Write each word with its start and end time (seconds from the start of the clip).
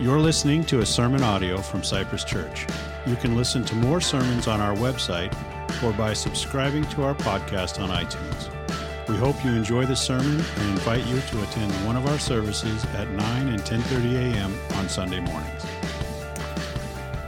You're 0.00 0.20
listening 0.20 0.62
to 0.66 0.78
a 0.78 0.86
sermon 0.86 1.24
audio 1.24 1.60
from 1.60 1.82
Cypress 1.82 2.22
Church. 2.22 2.68
You 3.04 3.16
can 3.16 3.34
listen 3.34 3.64
to 3.64 3.74
more 3.74 4.00
sermons 4.00 4.46
on 4.46 4.60
our 4.60 4.76
website 4.76 5.34
or 5.82 5.92
by 5.92 6.12
subscribing 6.12 6.84
to 6.90 7.02
our 7.02 7.16
podcast 7.16 7.82
on 7.82 7.90
iTunes. 7.90 9.08
We 9.08 9.16
hope 9.16 9.44
you 9.44 9.50
enjoy 9.50 9.86
the 9.86 9.96
sermon 9.96 10.40
and 10.56 10.70
invite 10.70 11.04
you 11.04 11.20
to 11.20 11.42
attend 11.42 11.72
one 11.84 11.96
of 11.96 12.06
our 12.06 12.18
services 12.20 12.84
at 12.94 13.10
9 13.10 13.48
and 13.48 13.60
10:30 13.62 14.34
a.m. 14.34 14.56
on 14.76 14.88
Sunday 14.88 15.18
mornings. 15.18 15.66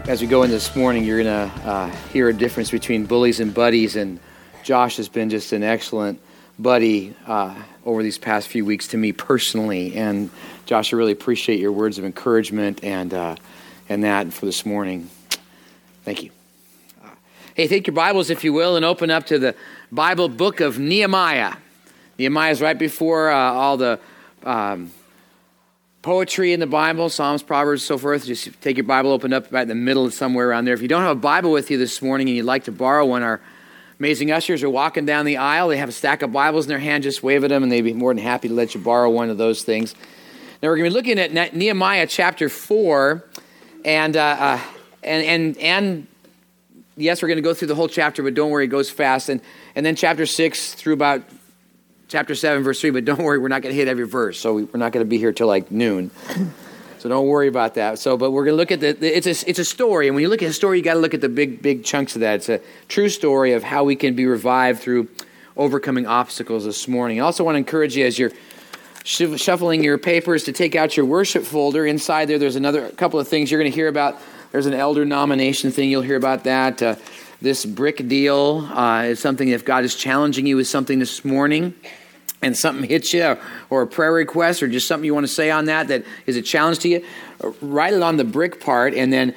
As 0.06 0.20
we 0.20 0.28
go 0.28 0.44
in 0.44 0.50
this 0.50 0.76
morning, 0.76 1.02
you're 1.02 1.24
going 1.24 1.50
to 1.50 1.68
uh, 1.68 1.90
hear 2.12 2.28
a 2.28 2.32
difference 2.32 2.70
between 2.70 3.04
bullies 3.04 3.40
and 3.40 3.52
buddies, 3.52 3.96
and 3.96 4.20
Josh 4.62 4.96
has 4.98 5.08
been 5.08 5.28
just 5.28 5.52
an 5.52 5.64
excellent 5.64 6.20
buddy 6.62 7.14
uh, 7.26 7.54
over 7.84 8.02
these 8.02 8.18
past 8.18 8.48
few 8.48 8.64
weeks 8.64 8.88
to 8.88 8.96
me 8.96 9.12
personally. 9.12 9.94
And 9.96 10.30
Josh, 10.66 10.92
I 10.92 10.96
really 10.96 11.12
appreciate 11.12 11.58
your 11.58 11.72
words 11.72 11.98
of 11.98 12.04
encouragement 12.04 12.84
and 12.84 13.12
uh, 13.14 13.36
and 13.88 14.04
that 14.04 14.32
for 14.32 14.46
this 14.46 14.64
morning. 14.64 15.10
Thank 16.04 16.22
you. 16.22 16.30
Hey, 17.54 17.66
take 17.66 17.86
your 17.86 17.94
Bibles, 17.94 18.30
if 18.30 18.44
you 18.44 18.52
will, 18.52 18.76
and 18.76 18.84
open 18.84 19.10
up 19.10 19.26
to 19.26 19.38
the 19.38 19.54
Bible 19.90 20.28
book 20.28 20.60
of 20.60 20.78
Nehemiah. 20.78 21.54
Nehemiah 22.18 22.52
is 22.52 22.60
right 22.62 22.78
before 22.78 23.30
uh, 23.30 23.36
all 23.36 23.76
the 23.76 23.98
um, 24.44 24.92
poetry 26.02 26.52
in 26.52 26.60
the 26.60 26.66
Bible, 26.66 27.08
Psalms, 27.08 27.42
Proverbs, 27.42 27.82
so 27.82 27.98
forth. 27.98 28.24
Just 28.24 28.60
take 28.60 28.76
your 28.76 28.84
Bible, 28.84 29.10
open 29.10 29.32
up 29.32 29.48
about 29.48 29.62
in 29.62 29.68
the 29.68 29.74
middle, 29.74 30.10
somewhere 30.10 30.48
around 30.48 30.64
there. 30.64 30.74
If 30.74 30.82
you 30.82 30.88
don't 30.88 31.02
have 31.02 31.16
a 31.16 31.20
Bible 31.20 31.50
with 31.50 31.70
you 31.70 31.76
this 31.76 32.00
morning 32.00 32.28
and 32.28 32.36
you'd 32.36 32.44
like 32.44 32.64
to 32.64 32.72
borrow 32.72 33.04
one, 33.04 33.22
our 33.22 33.40
Amazing 34.00 34.32
ushers 34.32 34.62
are 34.62 34.70
walking 34.70 35.04
down 35.04 35.26
the 35.26 35.36
aisle. 35.36 35.68
They 35.68 35.76
have 35.76 35.90
a 35.90 35.92
stack 35.92 36.22
of 36.22 36.32
Bibles 36.32 36.64
in 36.64 36.70
their 36.70 36.78
hand. 36.78 37.02
Just 37.02 37.22
wave 37.22 37.44
at 37.44 37.50
them, 37.50 37.62
and 37.62 37.70
they'd 37.70 37.82
be 37.82 37.92
more 37.92 38.14
than 38.14 38.22
happy 38.22 38.48
to 38.48 38.54
let 38.54 38.74
you 38.74 38.80
borrow 38.80 39.10
one 39.10 39.28
of 39.28 39.36
those 39.36 39.62
things. 39.62 39.94
Now 40.62 40.68
we're 40.68 40.78
going 40.78 40.90
to 40.90 40.90
be 40.90 40.94
looking 40.94 41.18
at 41.18 41.54
Nehemiah 41.54 42.06
chapter 42.06 42.48
four, 42.48 43.22
and 43.84 44.16
uh, 44.16 44.20
uh, 44.20 44.60
and 45.02 45.26
and 45.26 45.58
and 45.58 46.06
yes, 46.96 47.20
we're 47.20 47.28
going 47.28 47.36
to 47.36 47.42
go 47.42 47.52
through 47.52 47.68
the 47.68 47.74
whole 47.74 47.88
chapter, 47.88 48.22
but 48.22 48.32
don't 48.32 48.50
worry, 48.50 48.64
it 48.64 48.68
goes 48.68 48.88
fast. 48.88 49.28
And 49.28 49.42
and 49.74 49.84
then 49.84 49.96
chapter 49.96 50.24
six 50.24 50.72
through 50.72 50.94
about 50.94 51.22
chapter 52.08 52.34
seven, 52.34 52.62
verse 52.62 52.80
three. 52.80 52.88
But 52.88 53.04
don't 53.04 53.22
worry, 53.22 53.38
we're 53.38 53.48
not 53.48 53.60
going 53.60 53.74
to 53.74 53.78
hit 53.78 53.86
every 53.86 54.06
verse, 54.06 54.40
so 54.40 54.54
we're 54.54 54.78
not 54.78 54.92
going 54.92 55.04
to 55.04 55.10
be 55.10 55.18
here 55.18 55.34
till 55.34 55.46
like 55.46 55.70
noon. 55.70 56.10
So 57.00 57.08
don't 57.08 57.28
worry 57.28 57.48
about 57.48 57.76
that. 57.76 57.98
So, 57.98 58.18
but 58.18 58.30
we're 58.30 58.44
going 58.44 58.52
to 58.52 58.58
look 58.58 58.70
at 58.70 58.80
the, 58.80 58.92
the, 58.92 59.16
it's 59.16 59.26
a 59.26 59.48
it's 59.48 59.58
a 59.58 59.64
story, 59.64 60.06
and 60.06 60.14
when 60.14 60.20
you 60.20 60.28
look 60.28 60.42
at 60.42 60.50
a 60.50 60.52
story, 60.52 60.76
you 60.76 60.84
got 60.84 60.94
to 60.94 61.00
look 61.00 61.14
at 61.14 61.22
the 61.22 61.30
big 61.30 61.62
big 61.62 61.82
chunks 61.82 62.14
of 62.14 62.20
that. 62.20 62.34
It's 62.34 62.50
a 62.50 62.60
true 62.88 63.08
story 63.08 63.54
of 63.54 63.62
how 63.62 63.84
we 63.84 63.96
can 63.96 64.14
be 64.14 64.26
revived 64.26 64.82
through 64.82 65.08
overcoming 65.56 66.06
obstacles 66.06 66.66
this 66.66 66.86
morning. 66.86 67.18
I 67.18 67.24
also 67.24 67.42
want 67.42 67.54
to 67.54 67.58
encourage 67.58 67.96
you 67.96 68.04
as 68.04 68.18
you're 68.18 68.32
shuffling 69.04 69.82
your 69.82 69.96
papers 69.96 70.44
to 70.44 70.52
take 70.52 70.76
out 70.76 70.94
your 70.94 71.06
worship 71.06 71.44
folder. 71.44 71.86
Inside 71.86 72.26
there, 72.26 72.38
there's 72.38 72.56
another 72.56 72.90
couple 72.90 73.18
of 73.18 73.26
things 73.26 73.50
you're 73.50 73.60
going 73.60 73.72
to 73.72 73.74
hear 73.74 73.88
about. 73.88 74.20
There's 74.52 74.66
an 74.66 74.74
elder 74.74 75.06
nomination 75.06 75.70
thing. 75.70 75.88
You'll 75.88 76.02
hear 76.02 76.16
about 76.16 76.44
that. 76.44 76.82
Uh, 76.82 76.96
this 77.40 77.64
brick 77.64 78.08
deal 78.08 78.68
uh, 78.74 79.04
is 79.04 79.20
something. 79.20 79.48
If 79.48 79.64
God 79.64 79.84
is 79.84 79.94
challenging 79.94 80.44
you 80.46 80.56
with 80.56 80.68
something 80.68 80.98
this 80.98 81.24
morning 81.24 81.74
and 82.42 82.56
something 82.56 82.88
hits 82.88 83.12
you 83.12 83.36
or 83.68 83.82
a 83.82 83.86
prayer 83.86 84.12
request 84.12 84.62
or 84.62 84.68
just 84.68 84.86
something 84.86 85.04
you 85.04 85.14
want 85.14 85.26
to 85.26 85.32
say 85.32 85.50
on 85.50 85.66
that 85.66 85.88
that 85.88 86.04
is 86.26 86.36
a 86.36 86.42
challenge 86.42 86.78
to 86.80 86.88
you, 86.88 87.04
write 87.60 87.92
it 87.92 88.02
on 88.02 88.16
the 88.16 88.24
brick 88.24 88.60
part 88.60 88.94
and 88.94 89.12
then 89.12 89.34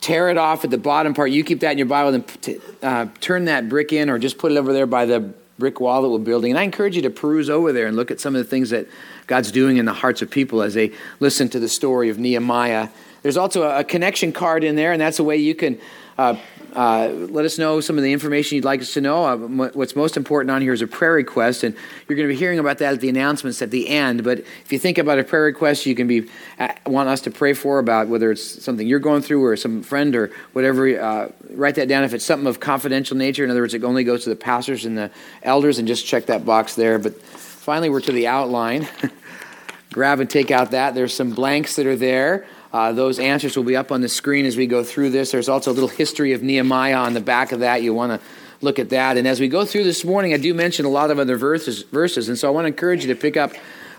tear 0.00 0.28
it 0.28 0.36
off 0.36 0.64
at 0.64 0.70
the 0.70 0.78
bottom 0.78 1.14
part. 1.14 1.30
You 1.30 1.42
keep 1.42 1.60
that 1.60 1.72
in 1.72 1.78
your 1.78 1.86
Bible 1.86 2.14
and 2.14 2.60
uh, 2.82 3.06
turn 3.20 3.46
that 3.46 3.68
brick 3.68 3.92
in 3.92 4.08
or 4.10 4.18
just 4.18 4.38
put 4.38 4.52
it 4.52 4.58
over 4.58 4.72
there 4.72 4.86
by 4.86 5.06
the 5.06 5.32
brick 5.58 5.80
wall 5.80 6.02
that 6.02 6.08
we're 6.08 6.18
building. 6.18 6.52
And 6.52 6.58
I 6.58 6.62
encourage 6.62 6.94
you 6.94 7.02
to 7.02 7.10
peruse 7.10 7.50
over 7.50 7.72
there 7.72 7.86
and 7.86 7.96
look 7.96 8.10
at 8.10 8.20
some 8.20 8.36
of 8.36 8.42
the 8.42 8.48
things 8.48 8.70
that 8.70 8.86
God's 9.26 9.50
doing 9.50 9.76
in 9.76 9.84
the 9.84 9.92
hearts 9.92 10.22
of 10.22 10.30
people 10.30 10.62
as 10.62 10.74
they 10.74 10.92
listen 11.18 11.48
to 11.50 11.58
the 11.58 11.68
story 11.68 12.08
of 12.08 12.18
Nehemiah. 12.18 12.88
There's 13.22 13.36
also 13.36 13.68
a 13.68 13.82
connection 13.82 14.32
card 14.32 14.62
in 14.62 14.76
there, 14.76 14.92
and 14.92 15.00
that's 15.00 15.18
a 15.18 15.24
way 15.24 15.36
you 15.36 15.56
can 15.56 15.80
uh, 16.16 16.36
uh, 16.78 17.08
let 17.30 17.44
us 17.44 17.58
know 17.58 17.80
some 17.80 17.98
of 17.98 18.04
the 18.04 18.12
information 18.12 18.54
you'd 18.54 18.64
like 18.64 18.80
us 18.80 18.94
to 18.94 19.00
know. 19.00 19.24
Uh, 19.24 19.36
what's 19.36 19.96
most 19.96 20.16
important 20.16 20.48
on 20.52 20.62
here 20.62 20.72
is 20.72 20.80
a 20.80 20.86
prayer 20.86 21.14
request, 21.14 21.64
and 21.64 21.74
you're 22.06 22.14
going 22.16 22.28
to 22.28 22.32
be 22.32 22.38
hearing 22.38 22.60
about 22.60 22.78
that 22.78 22.94
at 22.94 23.00
the 23.00 23.08
announcements 23.08 23.60
at 23.60 23.72
the 23.72 23.88
end. 23.88 24.22
But 24.22 24.38
if 24.38 24.70
you 24.70 24.78
think 24.78 24.96
about 24.96 25.18
a 25.18 25.24
prayer 25.24 25.42
request, 25.42 25.86
you 25.86 25.96
can 25.96 26.06
be 26.06 26.30
uh, 26.60 26.72
want 26.86 27.08
us 27.08 27.20
to 27.22 27.32
pray 27.32 27.52
for 27.52 27.80
about 27.80 28.06
whether 28.06 28.30
it's 28.30 28.62
something 28.62 28.86
you're 28.86 29.00
going 29.00 29.22
through 29.22 29.44
or 29.44 29.56
some 29.56 29.82
friend 29.82 30.14
or 30.14 30.30
whatever. 30.52 30.88
Uh, 31.00 31.32
write 31.50 31.74
that 31.74 31.88
down. 31.88 32.04
If 32.04 32.14
it's 32.14 32.24
something 32.24 32.46
of 32.46 32.60
confidential 32.60 33.16
nature, 33.16 33.42
in 33.42 33.50
other 33.50 33.62
words, 33.62 33.74
it 33.74 33.82
only 33.82 34.04
goes 34.04 34.22
to 34.22 34.30
the 34.30 34.36
pastors 34.36 34.84
and 34.84 34.96
the 34.96 35.10
elders, 35.42 35.80
and 35.80 35.88
just 35.88 36.06
check 36.06 36.26
that 36.26 36.46
box 36.46 36.76
there. 36.76 37.00
But 37.00 37.20
finally, 37.20 37.88
we're 37.88 38.02
to 38.02 38.12
the 38.12 38.28
outline. 38.28 38.86
Grab 39.92 40.20
and 40.20 40.30
take 40.30 40.52
out 40.52 40.70
that. 40.70 40.94
There's 40.94 41.12
some 41.12 41.32
blanks 41.32 41.74
that 41.74 41.86
are 41.86 41.96
there. 41.96 42.46
Uh, 42.72 42.92
those 42.92 43.18
answers 43.18 43.56
will 43.56 43.64
be 43.64 43.76
up 43.76 43.90
on 43.90 44.00
the 44.00 44.08
screen 44.08 44.44
as 44.44 44.56
we 44.56 44.66
go 44.66 44.84
through 44.84 45.10
this. 45.10 45.32
There's 45.32 45.48
also 45.48 45.72
a 45.72 45.74
little 45.74 45.88
history 45.88 46.32
of 46.32 46.42
Nehemiah 46.42 46.96
on 46.96 47.14
the 47.14 47.20
back 47.20 47.52
of 47.52 47.60
that. 47.60 47.82
You 47.82 47.94
want 47.94 48.20
to 48.20 48.26
look 48.60 48.78
at 48.78 48.90
that. 48.90 49.16
And 49.16 49.26
as 49.26 49.40
we 49.40 49.48
go 49.48 49.64
through 49.64 49.84
this 49.84 50.04
morning, 50.04 50.34
I 50.34 50.36
do 50.36 50.52
mention 50.52 50.84
a 50.84 50.90
lot 50.90 51.10
of 51.10 51.18
other 51.18 51.36
verses, 51.36 51.82
verses 51.82 52.28
and 52.28 52.38
so 52.38 52.48
I 52.48 52.50
want 52.50 52.64
to 52.64 52.68
encourage 52.68 53.04
you 53.04 53.14
to 53.14 53.20
pick 53.20 53.36
up 53.36 53.52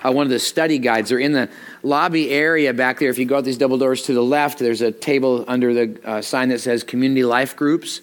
uh, 0.04 0.12
one 0.12 0.26
of 0.26 0.30
the 0.30 0.40
study 0.40 0.78
guides. 0.80 1.10
They're 1.10 1.20
in 1.20 1.32
the 1.32 1.50
lobby 1.84 2.30
area 2.30 2.74
back 2.74 3.00
there. 3.00 3.10
If 3.10 3.18
you 3.18 3.26
go 3.26 3.38
out 3.38 3.44
these 3.44 3.58
double 3.58 3.78
doors 3.78 4.04
to 4.04 4.14
the 4.14 4.24
left, 4.24 4.60
there's 4.60 4.82
a 4.82 4.92
table 4.92 5.46
under 5.48 5.74
the 5.74 6.00
uh, 6.08 6.22
sign 6.22 6.50
that 6.50 6.60
says 6.60 6.84
Community 6.84 7.24
Life 7.24 7.56
Groups. 7.56 8.02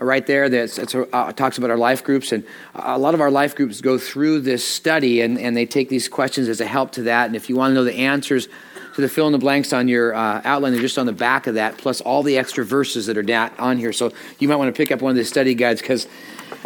Uh, 0.00 0.04
right 0.04 0.26
there, 0.26 0.48
that 0.48 1.08
uh, 1.12 1.32
talks 1.32 1.58
about 1.58 1.70
our 1.70 1.76
life 1.76 2.02
groups, 2.02 2.32
and 2.32 2.44
a 2.74 2.98
lot 2.98 3.14
of 3.14 3.20
our 3.20 3.30
life 3.30 3.54
groups 3.54 3.80
go 3.80 3.98
through 3.98 4.40
this 4.40 4.66
study, 4.66 5.20
and, 5.20 5.38
and 5.38 5.56
they 5.56 5.66
take 5.66 5.88
these 5.88 6.08
questions 6.08 6.48
as 6.48 6.60
a 6.60 6.66
help 6.66 6.92
to 6.92 7.02
that. 7.02 7.26
And 7.26 7.36
if 7.36 7.48
you 7.48 7.56
want 7.56 7.70
to 7.70 7.74
know 7.74 7.84
the 7.84 7.94
answers 7.94 8.48
to 8.94 9.00
the 9.00 9.08
fill 9.08 9.26
in 9.26 9.32
the 9.32 9.38
blanks 9.38 9.72
on 9.72 9.88
your 9.88 10.14
uh, 10.14 10.40
outline. 10.44 10.72
They're 10.72 10.80
just 10.80 10.98
on 10.98 11.06
the 11.06 11.12
back 11.12 11.46
of 11.46 11.54
that, 11.54 11.78
plus 11.78 12.00
all 12.00 12.22
the 12.22 12.38
extra 12.38 12.64
verses 12.64 13.06
that 13.06 13.16
are 13.16 13.50
on 13.58 13.78
here. 13.78 13.92
So 13.92 14.12
you 14.38 14.48
might 14.48 14.56
want 14.56 14.74
to 14.74 14.76
pick 14.76 14.90
up 14.90 15.00
one 15.00 15.10
of 15.10 15.16
the 15.16 15.24
study 15.24 15.54
guides 15.54 15.80
because, 15.80 16.06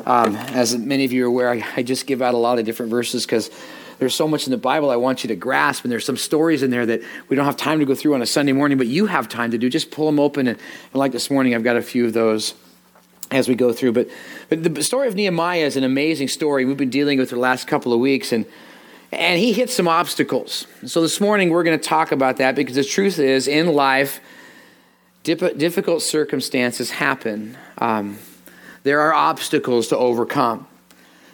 um, 0.07 0.37
as 0.37 0.77
many 0.77 1.05
of 1.05 1.13
you 1.13 1.25
are 1.25 1.29
aware, 1.29 1.51
I, 1.51 1.65
I 1.77 1.83
just 1.83 2.07
give 2.07 2.23
out 2.23 2.35
a 2.35 2.39
lot 2.39 2.59
of 2.59 2.65
different 2.65 2.91
verses 2.91 3.27
because 3.27 3.51
there's 3.99 4.15
so 4.15 4.27
much 4.27 4.47
in 4.47 4.51
the 4.51 4.59
Bible 4.59 4.91
I 4.91 4.97
want 4.97 5.23
you 5.23 5.29
to 5.29 5.37
grasp, 5.37 5.85
and 5.85 5.93
there's 5.93 6.05
some 6.05 6.17
stories 6.17 6.63
in 6.63 6.71
there 6.71 6.85
that 6.87 7.03
we 7.29 7.37
don't 7.37 7.45
have 7.45 7.57
time 7.57 7.79
to 7.79 7.85
go 7.85 7.95
through 7.95 8.15
on 8.15 8.23
a 8.23 8.27
Sunday 8.27 8.53
morning, 8.53 8.77
but 8.79 8.87
you 8.87 9.07
have 9.07 9.29
time 9.29 9.51
to 9.53 9.59
do. 9.59 9.69
Just 9.69 9.91
pull 9.91 10.07
them 10.07 10.19
open, 10.19 10.49
and, 10.49 10.59
and 10.59 10.95
like 10.95 11.13
this 11.13 11.31
morning, 11.31 11.55
I've 11.55 11.65
got 11.65 11.77
a 11.77 11.83
few 11.83 12.05
of 12.07 12.13
those 12.13 12.55
as 13.31 13.49
we 13.49 13.55
go 13.55 13.73
through. 13.73 13.93
But, 13.93 14.09
but 14.49 14.75
the 14.75 14.83
story 14.83 15.09
of 15.09 15.15
Nehemiah 15.15 15.65
is 15.65 15.77
an 15.77 15.85
amazing 15.85 16.29
story 16.29 16.65
we've 16.65 16.77
been 16.77 16.91
dealing 16.91 17.19
with 17.19 17.31
the 17.31 17.37
last 17.37 17.67
couple 17.67 17.93
of 17.93 18.01
weeks, 18.01 18.33
and 18.33 18.47
and 19.15 19.39
he 19.41 19.53
hit 19.53 19.71
some 19.71 19.89
obstacles. 19.89 20.67
So 20.87 21.01
this 21.01 21.21
morning 21.21 21.51
we're 21.51 21.65
going 21.65 21.79
to 21.79 21.85
talk 21.85 22.13
about 22.13 22.39
that 22.39 22.55
because 22.55 22.77
the 22.77 22.85
truth 22.85 23.19
is, 23.19 23.49
in 23.49 23.73
life, 23.73 24.21
difficult 25.23 26.03
circumstances 26.03 26.91
happen. 26.91 27.57
Um, 27.79 28.19
there 28.83 29.01
are 29.01 29.15
obstacles 29.15 29.89
to 29.89 29.97
overcome. 29.97 30.67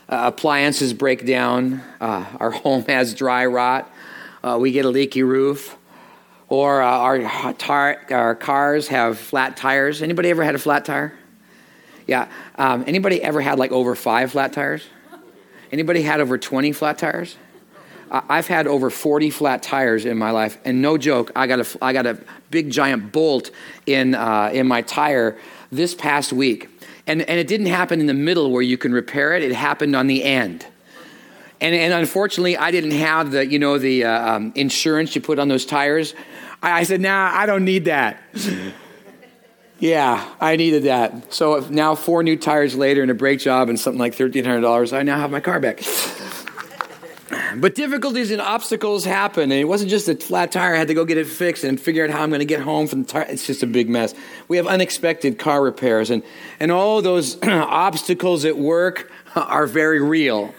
Uh, 0.09 0.23
appliances 0.25 0.93
break 0.93 1.27
down. 1.27 1.83
Uh, 2.01 2.25
our 2.39 2.51
home 2.63 2.85
has 2.85 3.15
dry 3.15 3.47
rot. 3.47 3.91
Uh, 4.43 4.59
we 4.61 4.73
get 4.73 4.85
a 4.85 4.89
leaky 4.89 5.23
roof. 5.23 5.77
Or 6.49 6.83
uh, 6.83 6.87
our, 6.87 7.53
tar- 7.55 8.01
our 8.11 8.35
cars 8.35 8.89
have 8.89 9.19
flat 9.19 9.57
tires. 9.57 10.03
Anybody 10.03 10.31
ever 10.31 10.43
had 10.43 10.55
a 10.55 10.59
flat 10.59 10.85
tire? 10.85 11.13
Yeah. 12.07 12.29
Um, 12.57 12.85
anybody 12.89 13.23
ever 13.23 13.41
had 13.41 13.59
like 13.59 13.71
over 13.71 13.95
five 13.95 14.33
flat 14.33 14.53
tires? 14.53 14.85
Anybody 15.71 16.03
had 16.03 16.21
over 16.21 16.37
20 16.39 16.73
flat 16.73 16.99
tires? 16.99 17.37
I've 18.11 18.49
had 18.49 18.67
over 18.67 18.91
40 18.91 19.31
flat 19.31 19.63
tires 19.63 20.05
in 20.05 20.19
my 20.19 20.33
life, 20.33 20.59
and 20.65 20.83
no 20.83 20.99
joke, 20.99 21.31
I 21.37 21.47
got 21.47 21.61
a, 21.61 21.79
I 21.81 21.93
got 21.93 22.07
a 22.07 22.19
big 22.51 22.71
giant 22.71 23.13
bolt 23.13 23.51
in, 23.87 24.17
uh, 24.17 24.51
in 24.53 24.67
my 24.67 24.83
tire 24.83 25.39
this 25.71 25.95
past 25.95 26.33
week. 26.33 26.69
And, 27.07 27.23
and 27.23 27.39
it 27.39 27.47
didn't 27.47 27.67
happen 27.67 28.01
in 28.01 28.07
the 28.07 28.15
middle 28.15 28.51
where 28.51 28.63
you 28.63 28.77
can 28.77 28.93
repair 28.93 29.35
it, 29.35 29.43
it 29.43 29.53
happened 29.53 29.95
on 29.95 30.09
the 30.09 30.25
end. 30.25 30.67
And, 31.61 31.75
and 31.75 31.93
unfortunately, 31.93 32.57
I 32.57 32.71
didn't 32.71 32.93
have 32.93 33.33
the, 33.33 33.47
you 33.47 33.59
know, 33.59 33.79
the 33.79 34.05
uh, 34.05 34.35
um, 34.37 34.53
insurance 34.57 35.15
you 35.15 35.21
put 35.21 35.39
on 35.39 35.49
those 35.49 35.67
tires. 35.67 36.15
I, 36.63 36.81
I 36.81 36.83
said, 36.85 37.01
nah, 37.01 37.31
I 37.33 37.47
don't 37.47 37.65
need 37.65 37.85
that. 37.85 38.23
yeah, 39.79 40.35
I 40.41 40.57
needed 40.57 40.85
that. 40.85 41.33
So 41.33 41.67
now, 41.71 41.95
four 41.95 42.23
new 42.23 42.37
tires 42.37 42.75
later 42.75 43.03
and 43.03 43.11
a 43.11 43.15
brake 43.15 43.41
job 43.41 43.69
and 43.69 43.79
something 43.79 44.01
like 44.01 44.17
$1,300, 44.17 44.97
I 44.97 45.03
now 45.03 45.19
have 45.19 45.31
my 45.31 45.41
car 45.41 45.61
back. 45.61 45.83
But 47.57 47.77
difficulties 47.77 48.31
and 48.33 48.41
obstacles 48.41 49.05
happen, 49.05 49.45
and 49.45 49.53
it 49.53 49.65
wasn't 49.65 49.91
just 49.91 50.09
a 50.09 50.17
flat 50.17 50.51
tire. 50.51 50.75
I 50.75 50.79
had 50.79 50.89
to 50.89 50.95
go 50.95 51.05
get 51.05 51.17
it 51.17 51.29
fixed 51.29 51.63
and 51.63 51.81
figure 51.81 52.05
out 52.05 52.11
how 52.11 52.23
I'm 52.23 52.31
going 52.31 52.41
to 52.41 52.45
get 52.45 52.61
home 52.61 52.89
from 52.89 53.03
the 53.03 53.09
tire. 53.09 53.27
It's 53.29 53.47
just 53.47 53.63
a 53.63 53.67
big 53.67 53.89
mess. 53.89 54.15
We 54.49 54.57
have 54.57 54.67
unexpected 54.67 55.39
car 55.39 55.63
repairs, 55.63 56.11
and, 56.11 56.25
and 56.59 56.73
all 56.73 57.03
those 57.03 57.41
obstacles 57.43 58.45
at 58.45 58.59
work 58.59 59.11
are 59.37 59.67
very 59.67 60.03
real. 60.03 60.55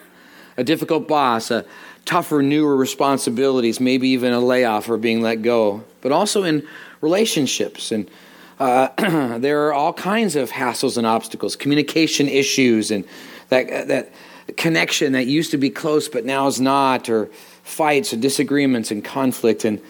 A 0.55 0.63
difficult 0.63 1.07
boss, 1.07 1.51
a 1.51 1.65
tougher, 2.05 2.41
newer 2.41 2.75
responsibilities, 2.75 3.79
maybe 3.79 4.09
even 4.09 4.31
a 4.31 4.39
layoff 4.39 4.89
or 4.89 4.97
being 4.97 5.21
let 5.21 5.41
go, 5.41 5.83
but 6.01 6.11
also 6.11 6.43
in 6.43 6.65
relationships. 7.01 7.91
And 7.91 8.09
uh, 8.59 9.37
there 9.39 9.67
are 9.67 9.73
all 9.73 9.93
kinds 9.93 10.35
of 10.35 10.51
hassles 10.51 10.97
and 10.97 11.05
obstacles, 11.05 11.55
communication 11.55 12.27
issues, 12.27 12.91
and 12.91 13.05
that, 13.49 13.87
that 13.87 14.11
connection 14.57 15.13
that 15.13 15.27
used 15.27 15.51
to 15.51 15.57
be 15.57 15.69
close 15.69 16.07
but 16.07 16.25
now 16.25 16.47
is 16.47 16.59
not, 16.59 17.09
or 17.09 17.29
fights 17.63 18.13
or 18.13 18.17
disagreements 18.17 18.91
and 18.91 19.03
conflict. 19.03 19.65
And 19.65 19.81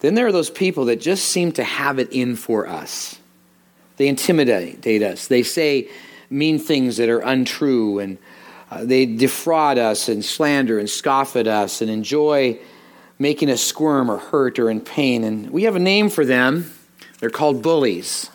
Then 0.00 0.14
there 0.14 0.26
are 0.26 0.32
those 0.32 0.50
people 0.50 0.86
that 0.86 1.00
just 1.00 1.26
seem 1.26 1.52
to 1.52 1.64
have 1.64 1.98
it 1.98 2.12
in 2.12 2.36
for 2.36 2.66
us. 2.66 3.18
They 3.96 4.08
intimidate 4.08 5.02
us. 5.02 5.28
They 5.28 5.42
say 5.42 5.88
mean 6.30 6.58
things 6.58 6.96
that 6.96 7.08
are 7.08 7.20
untrue, 7.20 7.98
and 7.98 8.18
uh, 8.70 8.84
they 8.84 9.04
defraud 9.06 9.78
us 9.78 10.08
and 10.08 10.24
slander 10.24 10.78
and 10.78 10.88
scoff 10.88 11.36
at 11.36 11.46
us 11.46 11.82
and 11.82 11.90
enjoy 11.90 12.58
making 13.18 13.50
us 13.50 13.62
squirm 13.62 14.10
or 14.10 14.18
hurt 14.18 14.58
or 14.58 14.70
in 14.70 14.80
pain. 14.80 15.24
And 15.24 15.50
we 15.50 15.64
have 15.64 15.76
a 15.76 15.80
name 15.80 16.08
for 16.08 16.24
them. 16.24 16.72
They're 17.20 17.30
called 17.30 17.62
bullies. 17.62 18.30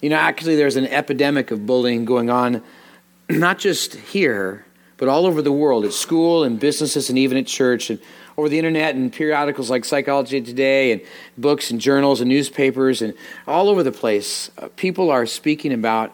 You 0.00 0.10
know, 0.10 0.16
actually, 0.16 0.56
there's 0.56 0.76
an 0.76 0.86
epidemic 0.86 1.50
of 1.50 1.66
bullying 1.66 2.04
going 2.04 2.28
on, 2.28 2.62
not 3.30 3.58
just 3.58 3.94
here, 3.94 4.65
but 4.98 5.08
all 5.08 5.26
over 5.26 5.42
the 5.42 5.52
world 5.52 5.84
at 5.84 5.92
school 5.92 6.44
and 6.44 6.58
businesses 6.58 7.08
and 7.08 7.18
even 7.18 7.36
at 7.36 7.46
church 7.46 7.90
and 7.90 8.00
over 8.36 8.48
the 8.48 8.58
internet 8.58 8.94
and 8.94 9.12
periodicals 9.12 9.70
like 9.70 9.84
Psychology 9.84 10.40
Today 10.40 10.92
and 10.92 11.00
books 11.38 11.70
and 11.70 11.80
journals 11.80 12.20
and 12.20 12.28
newspapers 12.28 13.02
and 13.02 13.14
all 13.46 13.68
over 13.68 13.82
the 13.82 13.92
place. 13.92 14.50
Uh, 14.58 14.68
people 14.76 15.10
are 15.10 15.26
speaking 15.26 15.72
about 15.72 16.12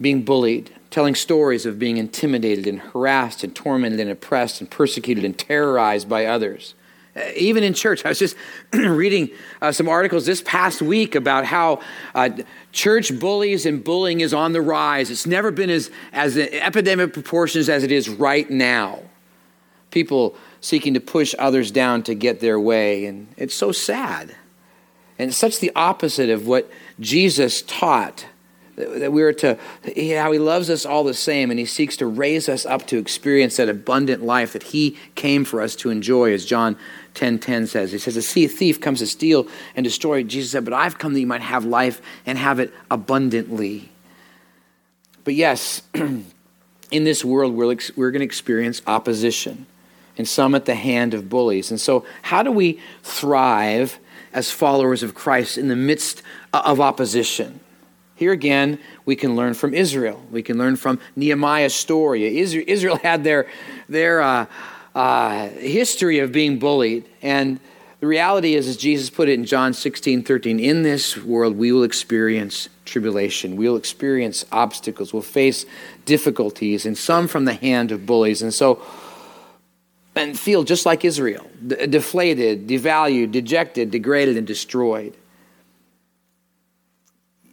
being 0.00 0.22
bullied, 0.22 0.72
telling 0.90 1.14
stories 1.14 1.66
of 1.66 1.78
being 1.78 1.96
intimidated 1.96 2.66
and 2.66 2.80
harassed 2.80 3.44
and 3.44 3.54
tormented 3.54 4.00
and 4.00 4.10
oppressed 4.10 4.60
and 4.60 4.70
persecuted 4.70 5.24
and 5.24 5.38
terrorized 5.38 6.08
by 6.08 6.26
others. 6.26 6.74
Uh, 7.16 7.22
even 7.36 7.62
in 7.62 7.74
church, 7.74 8.04
I 8.04 8.08
was 8.08 8.18
just 8.18 8.36
reading 8.72 9.30
uh, 9.62 9.72
some 9.72 9.88
articles 9.88 10.26
this 10.26 10.42
past 10.42 10.82
week 10.82 11.14
about 11.14 11.44
how 11.44 11.80
uh, 12.14 12.30
church 12.72 13.18
bullies 13.18 13.66
and 13.66 13.84
bullying 13.84 14.20
is 14.20 14.34
on 14.34 14.52
the 14.52 14.60
rise. 14.60 15.10
It's 15.10 15.26
never 15.26 15.50
been 15.50 15.70
as, 15.70 15.90
as 16.12 16.36
epidemic 16.36 17.12
proportions 17.12 17.68
as 17.68 17.84
it 17.84 17.92
is 17.92 18.08
right 18.08 18.48
now. 18.50 19.00
People 19.90 20.36
seeking 20.60 20.94
to 20.94 21.00
push 21.00 21.34
others 21.38 21.70
down 21.70 22.02
to 22.04 22.14
get 22.14 22.40
their 22.40 22.58
way. 22.58 23.06
And 23.06 23.28
it's 23.36 23.54
so 23.54 23.70
sad. 23.70 24.34
And 25.18 25.28
it's 25.28 25.38
such 25.38 25.60
the 25.60 25.70
opposite 25.76 26.30
of 26.30 26.48
what 26.48 26.68
Jesus 26.98 27.62
taught 27.62 28.26
that 28.76 29.12
we 29.12 29.22
are 29.22 29.32
to, 29.32 29.56
how 30.16 30.32
he 30.32 30.38
loves 30.38 30.68
us 30.68 30.84
all 30.84 31.04
the 31.04 31.14
same, 31.14 31.50
and 31.50 31.58
he 31.58 31.66
seeks 31.66 31.96
to 31.98 32.06
raise 32.06 32.48
us 32.48 32.66
up 32.66 32.86
to 32.88 32.98
experience 32.98 33.56
that 33.56 33.68
abundant 33.68 34.22
life 34.22 34.52
that 34.52 34.64
he 34.64 34.98
came 35.14 35.44
for 35.44 35.60
us 35.60 35.76
to 35.76 35.90
enjoy, 35.90 36.32
as 36.32 36.44
John 36.44 36.76
10 37.14 37.38
10 37.38 37.66
says. 37.66 37.92
He 37.92 37.98
says, 37.98 38.16
A 38.16 38.46
thief 38.46 38.80
comes 38.80 38.98
to 38.98 39.06
steal 39.06 39.46
and 39.76 39.84
destroy. 39.84 40.22
Jesus 40.22 40.50
said, 40.52 40.64
But 40.64 40.74
I've 40.74 40.98
come 40.98 41.14
that 41.14 41.20
you 41.20 41.26
might 41.26 41.42
have 41.42 41.64
life 41.64 42.02
and 42.26 42.36
have 42.36 42.58
it 42.58 42.72
abundantly. 42.90 43.90
But 45.22 45.34
yes, 45.34 45.82
in 45.94 47.04
this 47.04 47.24
world, 47.24 47.54
we're, 47.54 47.76
we're 47.96 48.10
going 48.10 48.20
to 48.20 48.26
experience 48.26 48.82
opposition, 48.86 49.66
and 50.18 50.28
some 50.28 50.54
at 50.54 50.66
the 50.66 50.74
hand 50.74 51.14
of 51.14 51.28
bullies. 51.28 51.70
And 51.70 51.80
so, 51.80 52.04
how 52.22 52.42
do 52.42 52.52
we 52.52 52.80
thrive 53.02 53.98
as 54.32 54.50
followers 54.50 55.02
of 55.02 55.14
Christ 55.14 55.56
in 55.56 55.68
the 55.68 55.76
midst 55.76 56.22
of 56.52 56.80
opposition? 56.80 57.60
Here 58.16 58.32
again, 58.32 58.78
we 59.04 59.16
can 59.16 59.34
learn 59.34 59.54
from 59.54 59.74
Israel. 59.74 60.24
We 60.30 60.42
can 60.42 60.56
learn 60.56 60.76
from 60.76 61.00
Nehemiah's 61.16 61.74
story. 61.74 62.38
Israel 62.38 62.96
had 62.96 63.24
their, 63.24 63.46
their 63.88 64.22
uh, 64.22 64.46
uh, 64.94 65.48
history 65.48 66.18
of 66.18 66.32
being 66.32 66.58
bullied. 66.58 67.04
And 67.22 67.60
the 68.00 68.06
reality 68.06 68.54
is, 68.54 68.68
as 68.68 68.76
Jesus 68.76 69.10
put 69.10 69.28
it 69.28 69.34
in 69.34 69.44
John 69.44 69.72
16, 69.72 70.22
13, 70.24 70.60
in 70.60 70.82
this 70.82 71.16
world 71.16 71.56
we 71.56 71.72
will 71.72 71.84
experience 71.84 72.68
tribulation. 72.84 73.56
We'll 73.56 73.76
experience 73.76 74.44
obstacles. 74.52 75.12
We'll 75.12 75.22
face 75.22 75.64
difficulties, 76.04 76.86
and 76.86 76.96
some 76.96 77.28
from 77.28 77.44
the 77.44 77.54
hand 77.54 77.92
of 77.92 78.06
bullies. 78.06 78.42
And 78.42 78.52
so, 78.52 78.82
and 80.14 80.38
feel 80.38 80.62
just 80.62 80.86
like 80.86 81.04
Israel 81.04 81.50
deflated, 81.66 82.68
devalued, 82.68 83.32
dejected, 83.32 83.90
degraded, 83.90 84.36
and 84.36 84.46
destroyed 84.46 85.16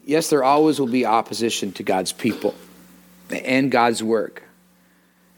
yes, 0.05 0.29
there 0.29 0.43
always 0.43 0.79
will 0.79 0.87
be 0.87 1.05
opposition 1.05 1.71
to 1.73 1.83
God's 1.83 2.11
people 2.11 2.55
and 3.29 3.71
God's 3.71 4.03
work. 4.03 4.43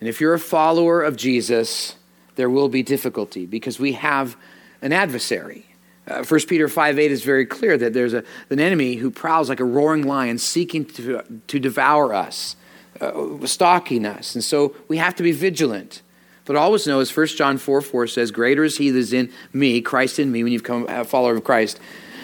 And 0.04 0.10
if 0.10 0.20
you're 0.20 0.34
a 0.34 0.40
follower 0.40 1.02
of 1.02 1.16
Jesus, 1.16 1.96
there 2.36 2.50
will 2.50 2.68
be 2.68 2.84
difficulty 2.84 3.46
because 3.46 3.80
we 3.80 3.94
have 3.94 4.36
an 4.82 4.92
adversary. 4.92 5.66
Uh, 6.06 6.26
1 6.26 6.42
Peter 6.42 6.68
5 6.68 7.00
8 7.00 7.10
is 7.10 7.24
very 7.24 7.46
clear 7.46 7.78
that 7.78 7.94
there's 7.94 8.14
a, 8.14 8.22
an 8.50 8.60
enemy 8.60 8.96
who 8.96 9.10
prowls 9.10 9.48
like 9.48 9.62
a 9.62 9.64
roaring 9.64 10.04
lion 10.06 10.40
seeking 10.40 10.84
to, 10.84 11.22
to 11.48 11.58
devour 11.58 12.14
us, 12.14 12.58
uh, 13.00 13.48
stalking 13.48 14.06
us. 14.06 14.36
And 14.36 14.44
so 14.44 14.76
we 14.90 14.98
have 14.98 15.16
to 15.16 15.24
be 15.24 15.32
vigilant. 15.32 16.02
But 16.44 16.58
always 16.58 16.86
know, 16.86 17.00
as 17.00 17.16
1 17.16 17.28
John 17.28 17.58
4 17.58 17.80
4 17.80 18.08
says, 18.08 18.32
Greater 18.32 18.66
is 18.66 18.80
he 18.80 18.90
that 18.90 19.00
is 19.00 19.14
in 19.14 19.32
me, 19.54 19.80
Christ 19.80 20.20
in 20.20 20.34
me, 20.34 20.44
when 20.44 20.52
you've 20.52 20.64
become 20.64 20.86
a 20.90 21.06
follower 21.06 21.36
of 21.36 21.46
Christ, 21.46 21.80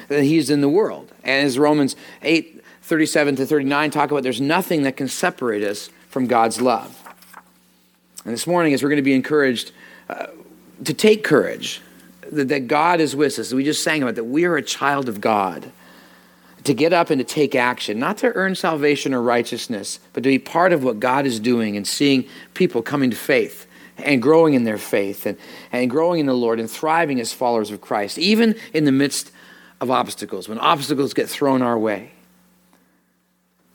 than 0.10 0.25
he 0.25 0.38
is 0.38 0.50
in 0.50 0.60
the 0.60 0.68
world. 0.68 1.14
And 1.24 1.48
as 1.48 1.58
Romans 1.58 1.96
8, 2.24 2.62
37 2.82 3.38
to 3.38 3.46
39 3.46 3.92
talk 3.92 4.12
about 4.12 4.24
there's 4.24 4.42
nothing 4.42 4.84
that 4.84 4.98
can 4.98 5.08
separate 5.08 5.64
us 5.64 5.90
from 6.10 6.28
God's 6.28 6.60
love. 6.60 6.99
And 8.25 8.33
this 8.33 8.48
morning, 8.48 8.74
as 8.74 8.83
we're 8.83 8.89
going 8.89 8.98
to 8.98 9.04
be 9.04 9.13
encouraged 9.13 9.71
uh, 10.10 10.27
to 10.83 10.94
take 10.94 11.24
courage, 11.24 11.81
that, 12.31 12.50
that 12.50 12.68
God 12.68 13.00
is 13.00 13.16
with 13.16 13.39
us, 13.39 13.54
we 13.54 13.63
just 13.63 13.83
sang 13.83 14.04
about 14.04 14.16
that 14.16 14.25
we 14.25 14.45
are 14.45 14.57
a 14.57 14.62
child 14.62 15.10
of 15.10 15.21
God, 15.21 15.71
to 16.66 16.74
get 16.74 16.92
up 16.92 17.10
and 17.10 17.19
to 17.19 17.24
take 17.24 17.56
action, 17.56 18.00
not 18.00 18.18
to 18.18 18.33
earn 18.36 18.54
salvation 18.54 19.13
or 19.13 19.21
righteousness, 19.21 20.00
but 20.13 20.24
to 20.24 20.30
be 20.30 20.39
part 20.39 20.74
of 20.74 20.83
what 20.83 21.00
God 21.00 21.25
is 21.25 21.39
doing 21.39 21.77
and 21.77 21.88
seeing 21.88 22.25
people 22.54 22.81
coming 22.81 23.10
to 23.10 23.16
faith 23.16 23.66
and 23.98 24.22
growing 24.22 24.54
in 24.54 24.65
their 24.65 24.77
faith 24.77 25.25
and, 25.25 25.38
and 25.72 25.89
growing 25.89 26.19
in 26.19 26.25
the 26.25 26.33
Lord 26.33 26.60
and 26.60 26.69
thriving 26.69 27.19
as 27.19 27.31
followers 27.31 27.72
of 27.72 27.81
Christ, 27.81 28.18
even 28.18 28.56
in 28.74 28.83
the 28.83 28.92
midst 28.92 29.31
of 29.80 29.89
obstacles, 29.89 30.50
when 30.50 30.60
obstacles 30.60 31.13
get 31.13 31.30
thrown 31.30 31.62
our 31.62 31.80
way. 31.80 32.12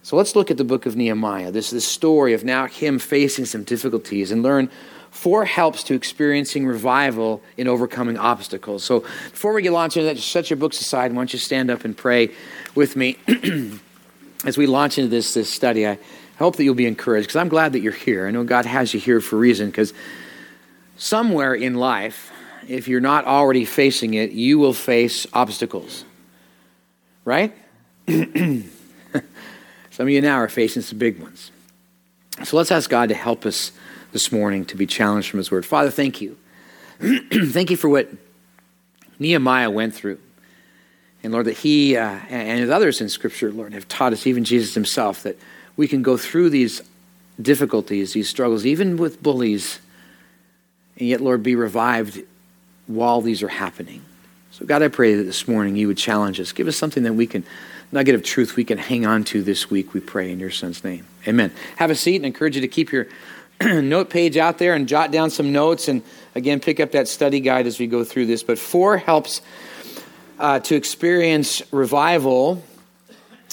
So 0.05 0.17
let's 0.17 0.37
look 0.37 0.51
at 0.51 0.59
the 0.59 0.65
book 0.65 0.85
of 0.85 0.97
Nehemiah, 0.97 1.51
this, 1.51 1.71
this 1.71 1.89
story 1.89 2.35
of 2.35 2.45
now 2.45 2.67
him 2.67 2.99
facing 2.99 3.47
some 3.47 3.65
difficulties 3.65 4.31
and 4.31 4.43
learn 4.43 4.69
four 5.11 5.47
helps 5.47 5.83
to 5.85 5.95
experiencing 5.95 6.67
revival 6.67 7.41
in 7.57 7.69
overcoming 7.69 8.19
obstacles. 8.19 8.85
So 8.85 9.01
before 9.01 9.55
we 9.55 9.63
get 9.63 9.73
launched 9.73 9.97
into 9.97 10.05
that, 10.05 10.17
just 10.17 10.31
set 10.31 10.51
your 10.51 10.59
books 10.59 10.79
aside. 10.79 11.11
Why 11.13 11.21
don't 11.21 11.33
you 11.33 11.39
stand 11.39 11.71
up 11.71 11.87
and 11.87 11.97
pray 11.97 12.33
with 12.75 12.97
me 12.97 13.17
as 14.45 14.59
we 14.59 14.67
launch 14.67 14.99
into 14.99 15.09
this, 15.09 15.33
this 15.33 15.51
study? 15.51 15.89
I 15.89 15.99
hope 16.39 16.57
that 16.57 16.65
you'll 16.65 16.75
be 16.75 16.85
encouraged 16.85 17.29
because 17.29 17.37
I'm 17.37 17.49
glad 17.49 17.73
that 17.73 17.81
you're 17.81 17.91
here. 17.91 18.29
I 18.29 18.31
know 18.31 18.45
God 18.45 18.67
has 18.67 18.93
you 18.93 19.01
here 19.01 19.23
for 19.23 19.37
a 19.37 19.39
reason 19.39 19.69
because 19.69 19.95
somewhere 20.99 21.55
in 21.55 21.77
life, 21.77 22.31
if 22.69 22.89
you're 22.89 23.01
not 23.01 23.25
already 23.25 23.65
facing 23.65 24.13
it, 24.13 24.33
you 24.33 24.59
will 24.59 24.75
face 24.75 25.27
obstacles. 25.33 26.05
Right? 27.25 27.57
Some 29.95 30.09
of 30.09 30.11
you 30.11 30.21
now 30.21 30.39
are 30.39 30.49
facing 30.49 30.83
some 30.83 30.99
big 30.99 31.21
ones. 31.23 31.53
So 32.43 32.57
let's 32.57 32.73
ask 32.73 32.91
God 32.91 33.11
to 33.11 33.15
help 33.15 33.47
us 33.47 33.71
this 34.11 34.33
morning 34.33 34.65
to 34.65 34.77
be 34.77 34.87
challenged 34.87 35.31
from 35.31 35.39
His 35.39 35.53
Word. 35.53 35.65
Father, 35.65 35.89
thank 35.89 36.21
you. 36.21 36.37
thank 37.01 37.71
you 37.71 37.77
for 37.77 37.89
what 37.89 38.09
Nehemiah 39.21 39.71
went 39.71 39.95
through. 39.95 40.19
And 41.23 41.33
Lord, 41.33 41.47
that 41.47 41.59
he 41.59 41.97
uh, 41.97 42.19
and 42.29 42.69
others 42.73 43.01
in 43.01 43.09
Scripture, 43.09 43.53
Lord, 43.53 43.73
have 43.73 43.87
taught 43.87 44.13
us, 44.13 44.27
even 44.27 44.43
Jesus 44.43 44.75
himself, 44.75 45.23
that 45.23 45.39
we 45.77 45.87
can 45.87 46.03
go 46.03 46.17
through 46.17 46.51
these 46.51 46.83
difficulties, 47.41 48.15
these 48.15 48.29
struggles, 48.29 48.67
even 48.67 48.97
with 48.97 49.23
bullies, 49.23 49.79
and 50.99 51.07
yet, 51.07 51.21
Lord, 51.21 51.45
be 51.45 51.55
revived 51.55 52.21
while 52.89 53.21
these 53.21 53.45
are 53.45 53.49
happening. 53.49 54.03
So, 54.51 54.67
God, 54.67 54.83
I 54.83 54.89
pray 54.89 55.15
that 55.15 55.23
this 55.23 55.47
morning 55.47 55.77
you 55.77 55.87
would 55.87 55.99
challenge 55.99 56.41
us. 56.41 56.51
Give 56.51 56.67
us 56.67 56.77
something 56.77 57.05
that 57.05 57.13
we 57.13 57.29
can, 57.29 57.45
nugget 57.95 58.17
of 58.17 58.25
truth 58.25 58.57
we 58.57 58.65
can 58.65 58.77
hang 58.77 59.07
on 59.07 59.23
to 59.23 59.41
this 59.41 59.71
week, 59.71 59.95
we 59.95 60.01
pray 60.01 60.33
in 60.33 60.41
your 60.41 60.51
son's 60.51 60.83
name. 60.83 61.07
Amen. 61.29 61.53
Have 61.77 61.91
a 61.91 61.95
seat 61.95 62.17
and 62.17 62.27
encourage 62.27 62.57
you 62.57 62.61
to 62.61 62.69
keep 62.69 62.91
your 62.91 63.07
note 63.63 64.11
page 64.11 64.37
out 64.37 64.59
there 64.59 64.75
and 64.75 64.89
jot 64.89 65.13
down 65.13 65.31
some 65.31 65.53
notes 65.53 65.87
and 65.87 66.03
again 66.35 66.59
pick 66.59 66.81
up 66.81 66.91
that 66.91 67.07
study 67.07 67.39
guide 67.39 67.69
as 67.69 67.79
we 67.79 67.87
go 67.87 68.03
through 68.03 68.27
this. 68.27 68.43
But 68.43 68.59
four 68.59 68.99
helps 68.99 69.43
uh, 70.41 70.59
to 70.59 70.75
experience 70.75 71.63
revival 71.73 72.65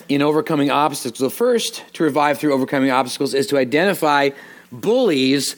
in 0.09 0.23
overcoming 0.23 0.71
obstacles. 0.71 1.19
The 1.19 1.29
first 1.29 1.83
to 1.93 2.03
revive 2.03 2.39
through 2.39 2.53
overcoming 2.53 2.89
obstacles 2.89 3.35
is 3.35 3.45
to 3.47 3.59
identify 3.59 4.31
bullies 4.71 5.55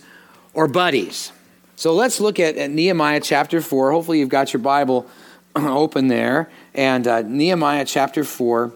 or 0.54 0.68
buddies. 0.68 1.32
So 1.78 1.94
let's 1.94 2.20
look 2.20 2.38
at, 2.38 2.58
at 2.58 2.70
Nehemiah 2.70 3.22
chapter 3.22 3.62
4. 3.62 3.92
Hopefully, 3.94 4.20
you've 4.20 4.30
got 4.30 4.52
your 4.52 4.62
Bible 4.62 5.08
open 5.56 6.10
there. 6.10 6.52
And 6.75 7.08
uh, 7.08 7.22
Nehemiah 7.22 7.86
chapter 7.86 8.24
4. 8.24 8.72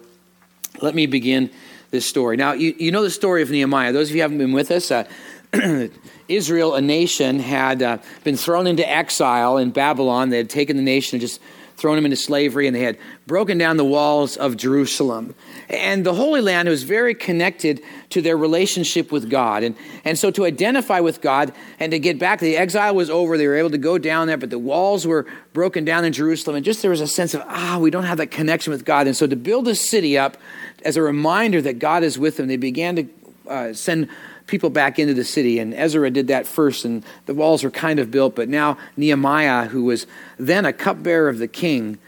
Let 0.81 0.93
me 0.93 1.07
begin 1.07 1.49
this 1.89 2.05
story. 2.05 2.37
Now, 2.37 2.53
you, 2.53 2.75
you 2.77 2.91
know 2.91 3.01
the 3.03 3.09
story 3.09 3.41
of 3.41 3.49
Nehemiah. 3.49 3.91
Those 3.91 4.09
of 4.09 4.15
you 4.15 4.21
haven't 4.21 4.37
been 4.37 4.51
with 4.51 4.69
us, 4.71 4.91
uh, 4.91 5.07
Israel, 6.27 6.75
a 6.75 6.81
nation, 6.81 7.39
had 7.39 7.81
uh, 7.81 7.97
been 8.23 8.37
thrown 8.37 8.67
into 8.67 8.87
exile 8.87 9.57
in 9.57 9.71
Babylon. 9.71 10.29
They 10.29 10.37
had 10.37 10.49
taken 10.49 10.77
the 10.77 10.83
nation 10.83 11.15
and 11.15 11.21
just 11.21 11.41
thrown 11.77 11.97
him 11.97 12.05
into 12.05 12.17
slavery 12.17 12.65
and 12.65 12.75
they 12.75 12.81
had 12.81 12.97
broken 13.27 13.57
down 13.57 13.77
the 13.77 13.85
walls 13.85 14.35
of 14.35 14.57
Jerusalem. 14.57 15.35
And 15.69 16.05
the 16.05 16.13
Holy 16.13 16.41
Land 16.41 16.67
was 16.67 16.83
very 16.83 17.13
connected 17.13 17.81
to 18.09 18.21
their 18.21 18.35
relationship 18.35 19.11
with 19.11 19.29
God. 19.29 19.63
And, 19.63 19.75
and 20.03 20.17
so 20.17 20.31
to 20.31 20.45
identify 20.45 20.99
with 20.99 21.21
God 21.21 21.53
and 21.79 21.91
to 21.91 21.99
get 21.99 22.17
back, 22.17 22.39
the 22.39 22.57
exile 22.57 22.95
was 22.95 23.09
over. 23.09 23.37
They 23.37 23.47
were 23.47 23.55
able 23.55 23.69
to 23.69 23.77
go 23.77 23.97
down 23.99 24.27
there, 24.27 24.37
but 24.37 24.49
the 24.49 24.59
walls 24.59 25.05
were 25.05 25.27
broken 25.53 25.85
down 25.85 26.03
in 26.03 26.13
Jerusalem. 26.13 26.55
And 26.55 26.65
just 26.65 26.81
there 26.81 26.91
was 26.91 27.01
a 27.01 27.07
sense 27.07 27.35
of, 27.35 27.43
ah, 27.45 27.77
we 27.79 27.91
don't 27.91 28.05
have 28.05 28.17
that 28.17 28.31
connection 28.31 28.71
with 28.71 28.83
God. 28.83 29.05
And 29.05 29.15
so 29.15 29.27
to 29.27 29.35
build 29.35 29.67
a 29.67 29.75
city 29.75 30.17
up 30.17 30.37
as 30.83 30.97
a 30.97 31.01
reminder 31.01 31.61
that 31.61 31.77
God 31.77 32.03
is 32.03 32.17
with 32.17 32.37
them, 32.37 32.47
they 32.47 32.57
began 32.57 32.95
to 32.95 33.07
uh, 33.47 33.73
send 33.73 34.09
people 34.47 34.69
back 34.69 34.97
into 34.97 35.13
the 35.13 35.23
city. 35.23 35.59
And 35.59 35.73
Ezra 35.73 36.09
did 36.09 36.27
that 36.27 36.47
first, 36.47 36.85
and 36.85 37.05
the 37.25 37.33
walls 37.33 37.63
were 37.63 37.69
kind 37.69 37.99
of 37.99 38.09
built. 38.09 38.35
But 38.35 38.49
now 38.49 38.77
Nehemiah, 38.95 39.67
who 39.67 39.83
was 39.83 40.07
then 40.37 40.65
a 40.65 40.73
cupbearer 40.73 41.29
of 41.29 41.37
the 41.37 41.47
king, 41.47 41.99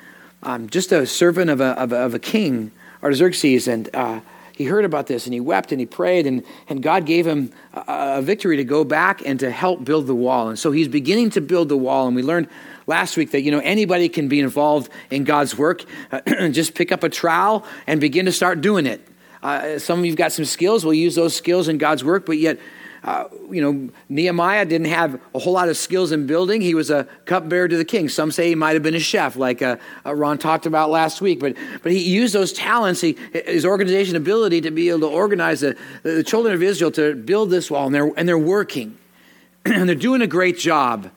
um, 0.41 0.69
just 0.69 0.91
a 0.91 1.05
servant 1.05 1.50
of 1.50 1.62
a, 1.62 1.79
of 1.79 1.91
a, 1.91 1.98
of 1.98 2.13
a 2.13 2.19
king, 2.19 2.72
Artaxerxes, 3.03 3.67
and 3.67 3.89
uh, 3.93 4.22
he 4.60 4.65
heard 4.65 4.84
about 4.84 5.08
this 5.08 5.25
and 5.25 5.34
he 5.34 5.39
wept 5.39 5.72
and 5.72 5.79
he 5.79 5.86
prayed, 5.86 6.27
and, 6.27 6.43
and 6.67 6.84
God 6.84 7.05
gave 7.05 7.25
him 7.25 7.51
a, 7.74 8.17
a 8.17 8.22
victory 8.22 8.58
to 8.58 8.65
go 8.65 8.84
back 8.84 9.22
and 9.25 9.39
to 9.39 9.50
help 9.50 9.86
build 9.86 10.08
the 10.08 10.15
wall. 10.15 10.50
And 10.50 10.60
so 10.60 10.72
he's 10.72 10.89
beginning 10.89 11.29
to 11.31 11.41
build 11.41 11.69
the 11.69 11.77
wall. 11.77 12.08
And 12.08 12.15
we 12.15 12.24
learned 12.24 12.50
last 12.86 13.15
week 13.15 13.31
that 13.31 13.41
you 13.41 13.51
know 13.51 13.60
anybody 13.60 14.10
can 14.10 14.27
be 14.27 14.41
involved 14.41 14.91
in 15.10 15.24
God's 15.24 15.58
work. 15.58 15.86
just 16.51 16.75
pick 16.75 16.91
up 16.91 17.03
a 17.03 17.10
trowel 17.10 17.65
and 17.88 18.01
begin 18.01 18.25
to 18.25 18.34
start 18.34 18.60
doing 18.60 18.86
it. 18.86 19.08
Uh, 19.41 19.79
some 19.79 20.00
of 20.00 20.05
you've 20.05 20.15
got 20.15 20.31
some 20.31 20.46
skills. 20.46 20.84
We'll 20.84 20.93
use 20.93 21.15
those 21.15 21.36
skills 21.36 21.67
in 21.67 21.77
God's 21.77 22.03
work, 22.03 22.25
but 22.25 22.38
yet, 22.38 22.60
uh, 23.03 23.25
you 23.50 23.62
know, 23.62 23.89
Nehemiah 24.10 24.65
didn't 24.65 24.88
have 24.88 25.22
a 25.34 25.39
whole 25.39 25.53
lot 25.53 25.69
of 25.69 25.77
skills 25.77 26.12
in 26.12 26.27
building. 26.27 26.60
He 26.60 26.74
was 26.74 26.89
a 26.89 27.05
cupbearer 27.25 27.69
to 27.69 27.77
the 27.77 27.86
king. 27.86 28.10
Some 28.10 28.31
say 28.31 28.50
he 28.50 28.55
might 28.55 28.74
have 28.74 28.84
been 28.84 28.96
a 28.96 29.00
chef, 29.00 29.38
like 29.38 29.62
uh, 29.62 29.77
uh, 30.05 30.13
Ron 30.13 30.38
talked 30.38 30.65
about 30.65 30.89
last 30.89 31.22
week. 31.22 31.39
But 31.39 31.55
but 31.81 31.93
he 31.93 32.00
used 32.00 32.36
those 32.36 32.51
talents, 32.51 33.00
he, 33.00 33.17
his 33.31 33.65
organization 33.65 34.17
ability, 34.17 34.62
to 34.62 34.72
be 34.72 34.89
able 34.89 35.01
to 35.01 35.08
organize 35.08 35.62
the, 35.62 35.77
the 36.03 36.24
children 36.24 36.53
of 36.53 36.62
Israel 36.62 36.91
to 36.91 37.15
build 37.15 37.50
this 37.50 37.72
wall, 37.72 37.86
and 37.86 37.96
they're 37.96 38.12
and 38.17 38.27
they're 38.27 38.38
working, 38.38 38.98
and 39.65 39.88
they're 39.88 39.96
doing 39.96 40.22
a 40.22 40.27
great 40.27 40.58
job. 40.58 41.10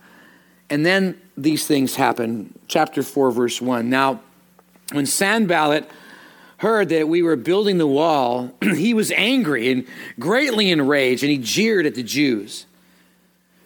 And 0.70 0.86
then 0.86 1.20
these 1.36 1.66
things 1.66 1.96
happen. 1.96 2.56
Chapter 2.68 3.02
four, 3.02 3.32
verse 3.32 3.60
one. 3.60 3.90
Now, 3.90 4.20
when 4.92 5.06
Sanballat 5.06 5.90
heard 6.62 6.90
that 6.90 7.08
we 7.08 7.22
were 7.22 7.34
building 7.34 7.78
the 7.78 7.86
wall, 7.88 8.52
he 8.62 8.94
was 8.94 9.10
angry 9.16 9.72
and 9.72 9.84
greatly 10.20 10.70
enraged, 10.70 11.24
and 11.24 11.30
he 11.32 11.36
jeered 11.36 11.86
at 11.86 11.96
the 11.96 12.04
Jews. 12.04 12.66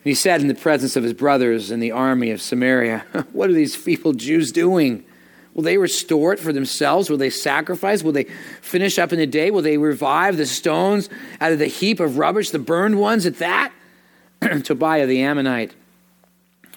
He 0.02 0.14
said 0.14 0.40
in 0.40 0.48
the 0.48 0.54
presence 0.54 0.96
of 0.96 1.04
his 1.04 1.12
brothers 1.12 1.70
in 1.70 1.80
the 1.80 1.92
army 1.92 2.30
of 2.30 2.40
Samaria, 2.40 3.04
What 3.32 3.50
are 3.50 3.52
these 3.52 3.76
feeble 3.76 4.14
Jews 4.14 4.50
doing? 4.50 5.04
Will 5.52 5.62
they 5.62 5.76
restore 5.76 6.32
it 6.32 6.38
for 6.38 6.54
themselves? 6.54 7.10
Will 7.10 7.18
they 7.18 7.28
sacrifice? 7.28 8.02
Will 8.02 8.12
they 8.12 8.24
finish 8.62 8.98
up 8.98 9.12
in 9.12 9.20
a 9.20 9.26
day? 9.26 9.50
Will 9.50 9.62
they 9.62 9.76
revive 9.76 10.38
the 10.38 10.46
stones 10.46 11.10
out 11.38 11.52
of 11.52 11.58
the 11.58 11.66
heap 11.66 12.00
of 12.00 12.16
rubbish, 12.16 12.48
the 12.48 12.58
burned 12.58 12.98
ones 12.98 13.26
at 13.26 13.36
that? 13.38 13.72
Tobiah 14.64 15.06
the 15.06 15.20
Ammonite 15.20 15.74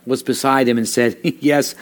was 0.05 0.21
beside 0.21 0.67
him 0.67 0.77
and 0.77 0.87
said, 0.87 1.17
Yes, 1.23 1.75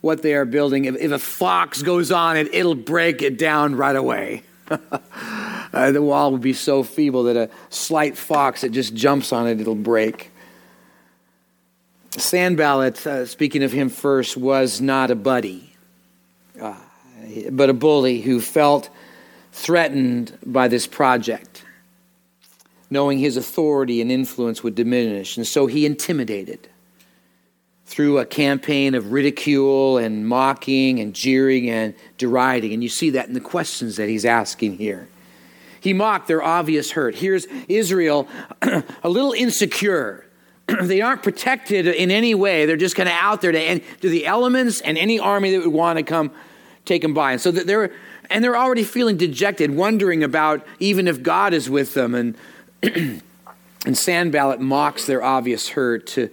what 0.00 0.22
they 0.22 0.34
are 0.34 0.44
building. 0.44 0.84
If, 0.84 0.96
if 0.96 1.12
a 1.12 1.18
fox 1.18 1.82
goes 1.82 2.10
on 2.10 2.36
it, 2.36 2.52
it'll 2.54 2.74
break 2.74 3.22
it 3.22 3.38
down 3.38 3.74
right 3.74 3.96
away. 3.96 4.42
uh, 4.70 5.90
the 5.92 6.02
wall 6.02 6.30
will 6.30 6.38
be 6.38 6.52
so 6.52 6.82
feeble 6.82 7.24
that 7.24 7.36
a 7.36 7.50
slight 7.70 8.16
fox 8.16 8.60
that 8.60 8.70
just 8.70 8.94
jumps 8.94 9.32
on 9.32 9.48
it, 9.48 9.60
it'll 9.60 9.74
break. 9.74 10.30
Sanballat, 12.12 13.06
uh, 13.06 13.26
speaking 13.26 13.62
of 13.62 13.72
him 13.72 13.88
first, 13.88 14.36
was 14.36 14.80
not 14.80 15.10
a 15.10 15.14
buddy, 15.14 15.72
uh, 16.60 16.76
but 17.50 17.70
a 17.70 17.74
bully 17.74 18.20
who 18.20 18.40
felt 18.40 18.90
threatened 19.52 20.36
by 20.44 20.68
this 20.68 20.86
project, 20.86 21.64
knowing 22.90 23.18
his 23.18 23.36
authority 23.36 24.00
and 24.00 24.10
influence 24.10 24.62
would 24.62 24.74
diminish, 24.74 25.36
and 25.36 25.46
so 25.46 25.66
he 25.66 25.84
intimidated 25.84 26.68
through 27.88 28.18
a 28.18 28.26
campaign 28.26 28.94
of 28.94 29.12
ridicule 29.12 29.96
and 29.96 30.28
mocking 30.28 31.00
and 31.00 31.14
jeering 31.14 31.70
and 31.70 31.94
deriding. 32.18 32.74
And 32.74 32.82
you 32.82 32.90
see 32.90 33.08
that 33.10 33.28
in 33.28 33.32
the 33.32 33.40
questions 33.40 33.96
that 33.96 34.10
he's 34.10 34.26
asking 34.26 34.76
here. 34.76 35.08
He 35.80 35.94
mocked 35.94 36.28
their 36.28 36.42
obvious 36.42 36.90
hurt. 36.90 37.14
Here's 37.14 37.46
Israel 37.66 38.28
a 38.62 39.08
little 39.08 39.32
insecure. 39.32 40.26
they 40.82 41.00
aren't 41.00 41.22
protected 41.22 41.86
in 41.86 42.10
any 42.10 42.34
way. 42.34 42.66
They're 42.66 42.76
just 42.76 42.94
kind 42.94 43.08
of 43.08 43.14
out 43.14 43.40
there 43.40 43.52
to, 43.52 43.78
to 43.78 44.08
the 44.10 44.26
elements 44.26 44.82
and 44.82 44.98
any 44.98 45.18
army 45.18 45.52
that 45.52 45.64
would 45.64 45.72
want 45.72 45.96
to 45.96 46.02
come 46.02 46.30
take 46.84 47.00
them 47.00 47.14
by. 47.14 47.32
And 47.32 47.40
so 47.40 47.50
they're 47.50 47.90
and 48.28 48.44
they're 48.44 48.58
already 48.58 48.84
feeling 48.84 49.16
dejected, 49.16 49.74
wondering 49.74 50.22
about 50.22 50.66
even 50.78 51.08
if 51.08 51.22
God 51.22 51.54
is 51.54 51.70
with 51.70 51.94
them. 51.94 52.14
And 52.14 52.36
and 53.86 53.96
Sanballat 53.96 54.60
mocks 54.60 55.06
their 55.06 55.22
obvious 55.22 55.70
hurt 55.70 56.06
to 56.08 56.28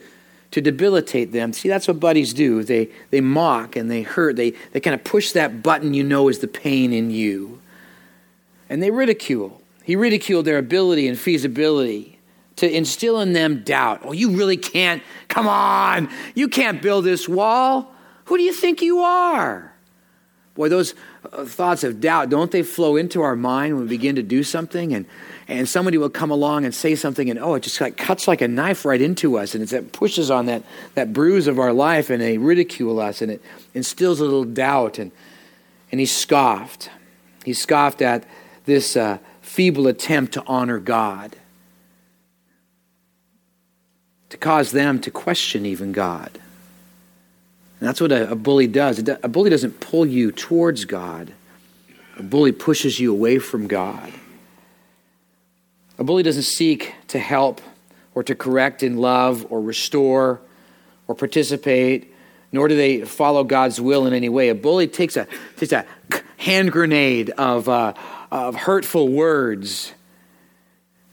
to 0.55 0.61
debilitate 0.61 1.33
them. 1.33 1.51
See, 1.51 1.67
that's 1.67 1.85
what 1.85 1.99
buddies 1.99 2.33
do. 2.33 2.63
They, 2.63 2.89
they 3.09 3.19
mock 3.19 3.75
and 3.75 3.91
they 3.91 4.03
hurt. 4.03 4.37
They, 4.37 4.51
they 4.71 4.79
kind 4.79 4.93
of 4.93 5.03
push 5.03 5.33
that 5.33 5.61
button 5.61 5.93
you 5.93 6.01
know 6.01 6.29
is 6.29 6.39
the 6.39 6.47
pain 6.47 6.93
in 6.93 7.11
you. 7.11 7.59
And 8.69 8.81
they 8.81 8.89
ridicule. 8.89 9.61
He 9.83 9.97
ridiculed 9.97 10.45
their 10.45 10.57
ability 10.57 11.09
and 11.09 11.19
feasibility 11.19 12.19
to 12.55 12.73
instill 12.73 13.19
in 13.19 13.33
them 13.33 13.63
doubt. 13.63 13.99
Oh, 14.05 14.13
you 14.13 14.37
really 14.37 14.55
can't. 14.55 15.03
Come 15.27 15.45
on. 15.45 16.09
You 16.35 16.47
can't 16.47 16.81
build 16.81 17.03
this 17.03 17.27
wall. 17.27 17.93
Who 18.23 18.37
do 18.37 18.43
you 18.43 18.53
think 18.53 18.81
you 18.81 18.99
are? 18.99 19.73
Boy, 20.53 20.69
those 20.69 20.95
thoughts 21.45 21.83
of 21.83 21.99
doubt, 21.99 22.29
don't 22.29 22.51
they 22.51 22.63
flow 22.63 22.95
into 22.95 23.21
our 23.21 23.35
mind 23.35 23.75
when 23.75 23.83
we 23.83 23.89
begin 23.89 24.15
to 24.15 24.23
do 24.23 24.43
something? 24.43 24.93
And 24.93 25.05
and 25.47 25.69
somebody 25.69 25.97
will 25.97 26.09
come 26.09 26.31
along 26.31 26.65
and 26.65 26.73
say 26.73 26.95
something 26.95 27.29
and 27.29 27.37
oh 27.37 27.53
it 27.53 27.61
just 27.61 27.79
like 27.79 27.97
cuts 27.97 28.27
like 28.27 28.41
a 28.41 28.47
knife 28.47 28.83
right 28.83 29.01
into 29.01 29.37
us. 29.37 29.53
And 29.53 29.71
it 29.71 29.91
pushes 29.91 30.31
on 30.31 30.47
that, 30.47 30.63
that 30.95 31.13
bruise 31.13 31.47
of 31.47 31.59
our 31.59 31.71
life 31.71 32.09
and 32.09 32.21
they 32.21 32.37
ridicule 32.37 32.99
us 32.99 33.21
and 33.21 33.31
it 33.31 33.41
instills 33.73 34.19
a 34.19 34.23
little 34.23 34.43
doubt. 34.43 34.97
And, 34.97 35.11
and 35.91 35.99
he 35.99 36.07
scoffed. 36.07 36.89
He 37.43 37.53
scoffed 37.53 38.01
at 38.01 38.25
this 38.65 38.97
uh, 38.97 39.19
feeble 39.41 39.85
attempt 39.87 40.33
to 40.33 40.43
honor 40.47 40.79
god. 40.79 41.35
To 44.29 44.37
cause 44.37 44.71
them 44.71 44.99
to 45.01 45.11
question 45.11 45.65
even 45.65 45.91
god 45.91 46.39
and 47.79 47.89
that's 47.89 48.01
what 48.01 48.11
a, 48.11 48.31
a 48.31 48.35
bully 48.35 48.67
does 48.67 48.99
a 48.99 49.27
bully 49.27 49.49
doesn't 49.49 49.79
pull 49.79 50.05
you 50.05 50.31
towards 50.31 50.85
god 50.85 51.31
a 52.17 52.23
bully 52.23 52.51
pushes 52.51 52.99
you 52.99 53.11
away 53.11 53.39
from 53.39 53.67
god 53.67 54.11
a 55.97 56.03
bully 56.03 56.23
doesn't 56.23 56.43
seek 56.43 56.93
to 57.07 57.19
help 57.19 57.61
or 58.13 58.23
to 58.23 58.35
correct 58.35 58.83
in 58.83 58.97
love 58.97 59.45
or 59.49 59.61
restore 59.61 60.41
or 61.07 61.15
participate, 61.15 62.13
nor 62.51 62.67
do 62.67 62.75
they 62.75 63.01
follow 63.01 63.43
God's 63.43 63.79
will 63.79 64.05
in 64.07 64.13
any 64.13 64.29
way. 64.29 64.49
A 64.49 64.55
bully 64.55 64.87
takes 64.87 65.17
a, 65.17 65.27
takes 65.57 65.71
a 65.71 65.85
hand 66.37 66.71
grenade 66.71 67.29
of, 67.31 67.69
uh, 67.69 67.93
of 68.31 68.55
hurtful 68.55 69.09
words 69.09 69.93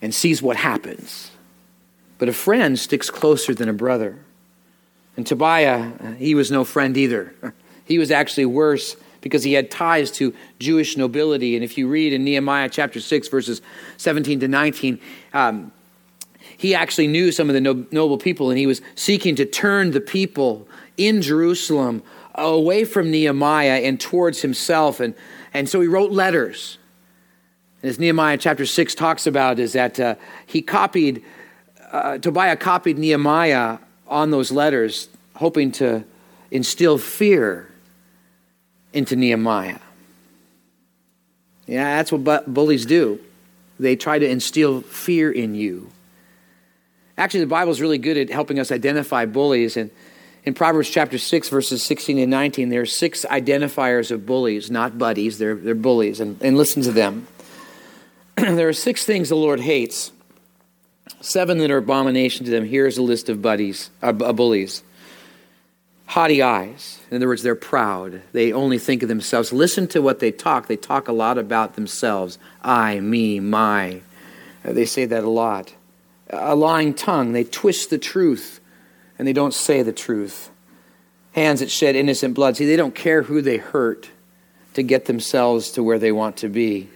and 0.01 0.15
sees 0.15 0.41
what 0.41 0.57
happens. 0.57 1.31
But 2.19 2.29
a 2.29 2.33
friend 2.33 2.79
sticks 2.79 3.11
closer 3.11 3.53
than 3.53 3.69
a 3.69 3.73
brother. 3.73 4.19
And 5.17 5.27
Tobiah, 5.27 6.15
he 6.17 6.35
was 6.35 6.51
no 6.51 6.65
friend 6.65 6.97
either. 6.97 7.35
He 7.85 7.99
was 7.99 8.13
actually 8.13 8.47
worse 8.47 8.97
because 9.21 9.43
he 9.43 9.55
had 9.55 9.71
ties 9.71 10.11
to 10.13 10.33
Jewish 10.61 10.97
nobility. 10.97 11.57
And 11.57 11.65
if 11.65 11.77
you 11.77 11.89
read 11.89 12.13
in 12.13 12.25
Nehemiah 12.25 12.69
chapter 12.69 13.01
6, 13.01 13.29
verses 13.29 13.61
17 13.97 14.41
to 14.41 14.49
19, 14.49 15.01
um, 15.35 15.73
he 16.57 16.75
actually 16.75 17.09
knew 17.09 17.33
some 17.33 17.51
of 17.51 17.55
the 17.55 17.61
noble 17.61 18.19
people, 18.19 18.51
and 18.51 18.59
he 18.59 18.67
was 18.67 18.81
seeking 18.95 19.35
to 19.37 19.45
turn 19.45 19.91
the 19.91 20.01
people 20.01 20.69
in 20.97 21.23
Jerusalem 21.23 22.03
away 22.35 22.85
from 22.85 23.11
Nehemiah 23.11 23.81
and 23.83 24.01
towards 24.01 24.43
himself. 24.43 25.01
And, 25.01 25.15
and 25.53 25.69
so 25.69 25.81
he 25.81 25.89
wrote 25.89 26.13
letters. 26.13 26.79
And 27.83 27.91
as 27.91 27.99
Nehemiah 27.99 28.39
chapter 28.39 28.65
6 28.65 28.95
talks 28.95 29.27
about, 29.27 29.59
is 29.59 29.73
that 29.73 29.99
uh, 29.99 30.15
he 30.47 30.63
copied, 30.63 31.25
uh, 31.91 32.19
Tobiah 32.19 32.57
copied 32.57 32.99
Nehemiah 32.99 33.79
on 34.13 34.31
those 34.31 34.53
letters, 34.53 35.09
hoping 35.35 35.73
to 35.73 36.05
instill 36.51 36.99
fear 36.99 37.69
into 38.93 39.17
Nehemiah. 39.17 39.79
Yeah, 41.67 41.97
that's 41.97 42.13
what 42.13 42.53
bullies 42.53 42.87
do. 42.87 43.19
They 43.81 43.97
try 43.97 44.19
to 44.19 44.29
instill 44.29 44.83
fear 44.83 45.33
in 45.33 45.55
you. 45.55 45.91
Actually, 47.17 47.41
the 47.41 47.47
Bible 47.47 47.73
is 47.73 47.81
really 47.81 47.99
good 47.99 48.17
at 48.17 48.31
helping 48.31 48.59
us 48.59 48.71
identify 48.71 49.27
bullies. 49.27 49.77
And 49.77 49.91
in 50.45 50.55
Proverbs 50.55 50.91
chapter 50.91 51.19
6, 51.19 51.49
verses 51.49 51.83
16 51.83 52.19
and 52.19 52.31
19, 52.31 52.69
there 52.69 52.83
are 52.83 52.87
six 52.87 53.25
identifiers 53.25 54.11
of 54.11 54.27
bullies, 54.27 54.71
not 54.71 54.99
buddies, 54.99 55.39
they're, 55.39 55.55
they're 55.55 55.75
bullies. 55.75 56.21
And, 56.21 56.41
and 56.43 56.57
listen 56.57 56.83
to 56.83 56.93
them. 56.93 57.27
there 58.37 58.69
are 58.69 58.73
six 58.73 59.05
things 59.05 59.29
the 59.29 59.37
Lord 59.37 59.61
hates, 59.61 60.12
seven 61.21 61.59
that 61.59 61.71
are 61.71 61.79
abomination 61.79 62.45
to 62.47 62.51
them. 62.51 62.65
Here's 62.65 62.99
a 62.99 63.03
list 63.03 63.29
of 63.29 63.43
buddies, 63.43 63.91
uh, 64.03 64.13
bullies 64.13 64.83
haughty 66.13 66.43
eyes. 66.43 67.01
In 67.11 67.17
other 67.17 67.27
words, 67.27 67.43
they're 67.43 67.55
proud. 67.55 68.21
They 68.33 68.53
only 68.53 68.79
think 68.79 69.03
of 69.03 69.09
themselves. 69.09 69.51
Listen 69.51 69.87
to 69.89 70.03
what 70.03 70.19
they 70.19 70.31
talk. 70.31 70.67
They 70.67 70.77
talk 70.77 71.09
a 71.09 71.13
lot 71.13 71.39
about 71.39 71.75
themselves 71.75 72.39
I, 72.61 73.01
me, 73.01 73.41
my. 73.41 74.03
Uh, 74.63 74.75
they 74.75 74.85
say 74.85 75.07
that 75.07 75.25
a 75.25 75.31
lot. 75.31 75.73
A 76.29 76.55
lying 76.55 76.93
tongue. 76.93 77.33
They 77.33 77.45
twist 77.45 77.89
the 77.89 77.97
truth 77.97 78.61
and 79.19 79.27
they 79.27 79.33
don't 79.33 79.55
say 79.55 79.83
the 79.83 79.93
truth. 79.93 80.51
Hands 81.33 81.61
that 81.61 81.71
shed 81.71 81.97
innocent 81.97 82.35
blood. 82.35 82.59
See, 82.59 82.67
they 82.67 82.77
don't 82.77 82.95
care 82.95 83.23
who 83.23 83.41
they 83.41 83.57
hurt 83.57 84.11
to 84.75 84.83
get 84.83 85.07
themselves 85.07 85.71
to 85.73 85.83
where 85.83 85.99
they 85.99 86.13
want 86.13 86.37
to 86.39 86.49
be. 86.51 86.91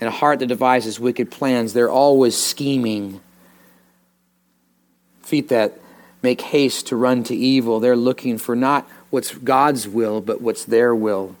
And 0.00 0.06
a 0.06 0.12
heart 0.12 0.38
that 0.38 0.46
devises 0.46 1.00
wicked 1.00 1.28
plans. 1.28 1.72
They're 1.72 1.90
always 1.90 2.40
scheming. 2.40 3.20
Feet 5.24 5.48
that 5.48 5.80
make 6.22 6.40
haste 6.40 6.86
to 6.88 6.96
run 6.96 7.24
to 7.24 7.34
evil. 7.34 7.80
They're 7.80 7.96
looking 7.96 8.38
for 8.38 8.54
not 8.54 8.88
what's 9.10 9.34
God's 9.34 9.88
will, 9.88 10.20
but 10.20 10.40
what's 10.40 10.64
their 10.64 10.94
will. 10.94 11.36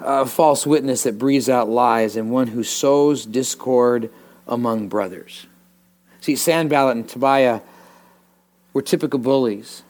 A 0.00 0.26
false 0.26 0.66
witness 0.66 1.02
that 1.02 1.18
breathes 1.18 1.48
out 1.48 1.68
lies, 1.68 2.16
and 2.16 2.30
one 2.30 2.48
who 2.48 2.62
sows 2.62 3.26
discord 3.26 4.10
among 4.46 4.88
brothers. 4.88 5.46
See, 6.20 6.36
Sanballat 6.36 6.96
and 6.96 7.08
Tobiah 7.08 7.60
were 8.72 8.82
typical 8.82 9.18
bullies. 9.18 9.82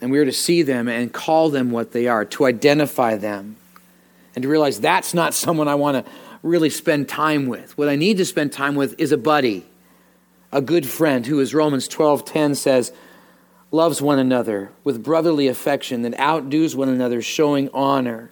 And 0.00 0.10
we 0.10 0.18
are 0.18 0.24
to 0.24 0.32
see 0.32 0.62
them 0.62 0.88
and 0.88 1.12
call 1.12 1.50
them 1.50 1.70
what 1.70 1.92
they 1.92 2.08
are, 2.08 2.24
to 2.24 2.46
identify 2.46 3.16
them, 3.16 3.56
and 4.34 4.42
to 4.42 4.48
realize 4.48 4.80
that's 4.80 5.14
not 5.14 5.34
someone 5.34 5.68
I 5.68 5.74
want 5.74 6.04
to 6.04 6.12
really 6.42 6.70
spend 6.70 7.08
time 7.08 7.46
with. 7.46 7.76
What 7.78 7.88
I 7.88 7.96
need 7.96 8.16
to 8.16 8.24
spend 8.24 8.52
time 8.52 8.74
with 8.74 8.94
is 8.98 9.12
a 9.12 9.16
buddy, 9.16 9.64
a 10.52 10.60
good 10.60 10.86
friend 10.86 11.26
who, 11.26 11.40
as 11.40 11.54
Romans 11.54 11.88
12:10 11.88 12.56
says, 12.56 12.92
loves 13.70 14.02
one 14.02 14.18
another 14.18 14.70
with 14.84 15.02
brotherly 15.02 15.48
affection 15.48 16.02
that 16.02 16.14
outdoes 16.18 16.76
one 16.76 16.90
another, 16.90 17.22
showing 17.22 17.70
honor, 17.72 18.30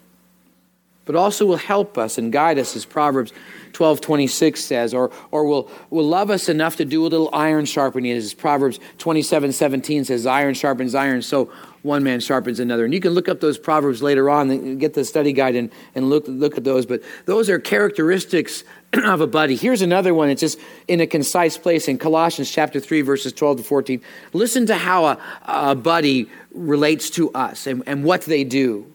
but 1.06 1.16
also 1.16 1.46
will 1.46 1.56
help 1.56 1.96
us 1.96 2.18
and 2.18 2.30
guide 2.30 2.58
us, 2.58 2.76
as 2.76 2.84
Proverbs 2.84 3.32
12:26 3.72 4.58
says, 4.58 4.92
or, 4.92 5.10
or 5.30 5.46
will, 5.46 5.70
will 5.88 6.06
love 6.06 6.30
us 6.30 6.48
enough 6.48 6.76
to 6.76 6.84
do 6.84 7.02
a 7.02 7.08
little 7.08 7.30
iron 7.32 7.64
sharpening, 7.64 8.12
as 8.12 8.34
Proverbs 8.34 8.78
27:17 8.98 10.04
says, 10.04 10.26
iron 10.26 10.54
sharpens 10.54 10.94
iron, 10.94 11.22
so 11.22 11.50
one 11.82 12.02
man 12.04 12.20
sharpens 12.20 12.60
another. 12.60 12.84
And 12.84 12.92
you 12.92 13.00
can 13.00 13.12
look 13.12 13.28
up 13.28 13.40
those 13.40 13.58
proverbs 13.58 14.02
later 14.02 14.28
on 14.28 14.50
and 14.50 14.78
get 14.78 14.92
the 14.92 15.04
study 15.04 15.32
guide 15.32 15.54
and, 15.54 15.70
and 15.94 16.10
look, 16.10 16.24
look 16.26 16.58
at 16.58 16.64
those. 16.64 16.84
But 16.84 17.02
those 17.24 17.48
are 17.48 17.58
characteristics 17.58 18.64
of 19.04 19.20
a 19.20 19.26
buddy. 19.26 19.56
Here's 19.56 19.82
another 19.82 20.14
one. 20.14 20.30
It's 20.30 20.40
just 20.40 20.59
in 20.88 21.00
a 21.00 21.06
concise 21.06 21.56
place 21.56 21.87
in 21.87 21.99
Colossians 21.99 22.50
chapter 22.50 22.80
3, 22.80 23.02
verses 23.02 23.32
12 23.32 23.59
to 23.59 23.62
14. 23.62 24.02
Listen 24.32 24.66
to 24.66 24.75
how 24.75 25.04
a, 25.06 25.18
a 25.44 25.75
buddy 25.75 26.28
relates 26.52 27.11
to 27.11 27.30
us 27.32 27.66
and, 27.66 27.82
and 27.87 28.04
what 28.04 28.23
they 28.23 28.42
do. 28.42 28.90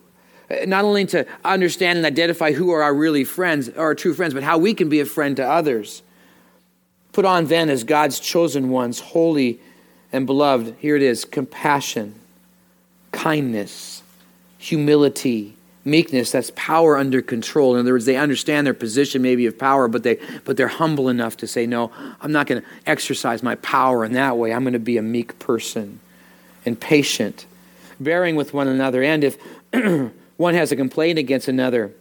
Not 0.65 0.83
only 0.83 1.05
to 1.07 1.25
understand 1.43 1.97
and 1.97 2.05
identify 2.05 2.51
who 2.51 2.71
are 2.71 2.83
our 2.83 2.93
really 2.93 3.23
friends, 3.23 3.69
our 3.69 3.95
true 3.95 4.13
friends, 4.13 4.33
but 4.33 4.43
how 4.43 4.57
we 4.57 4.73
can 4.73 4.89
be 4.89 4.99
a 4.99 5.05
friend 5.05 5.35
to 5.37 5.47
others. 5.47 6.03
Put 7.13 7.25
on 7.25 7.45
then 7.45 7.69
as 7.69 7.83
God's 7.83 8.19
chosen 8.19 8.69
ones, 8.69 8.99
holy 8.99 9.59
and 10.11 10.25
beloved. 10.25 10.75
Here 10.79 10.95
it 10.97 11.01
is 11.01 11.23
compassion, 11.25 12.15
kindness, 13.11 14.03
humility 14.57 15.54
meekness 15.85 16.31
that's 16.31 16.51
power 16.55 16.97
under 16.97 17.21
control. 17.21 17.75
In 17.75 17.81
other 17.81 17.93
words 17.93 18.05
they 18.05 18.17
understand 18.17 18.65
their 18.67 18.73
position 18.73 19.21
maybe 19.21 19.45
of 19.45 19.57
power 19.57 19.87
but 19.87 20.03
they 20.03 20.19
but 20.43 20.57
they're 20.57 20.67
humble 20.67 21.07
enough 21.07 21.37
to 21.37 21.47
say 21.47 21.67
no 21.67 21.91
i'm 22.21 22.31
not 22.31 22.47
going 22.47 22.61
to 22.61 22.67
exercise 22.87 23.43
my 23.43 23.55
power 23.55 24.03
in 24.03 24.13
that 24.13 24.37
way. 24.37 24.51
I'm 24.51 24.63
going 24.63 24.73
to 24.73 24.79
be 24.79 24.97
a 24.97 25.01
meek 25.01 25.37
person 25.39 25.99
and 26.65 26.79
patient 26.79 27.45
bearing 27.99 28.35
with 28.35 28.53
one 28.53 28.67
another. 28.67 29.03
And 29.03 29.23
if 29.23 29.37
one 30.37 30.53
has 30.53 30.71
a 30.71 30.75
complaint 30.75 31.19
against 31.19 31.47
another 31.47 31.93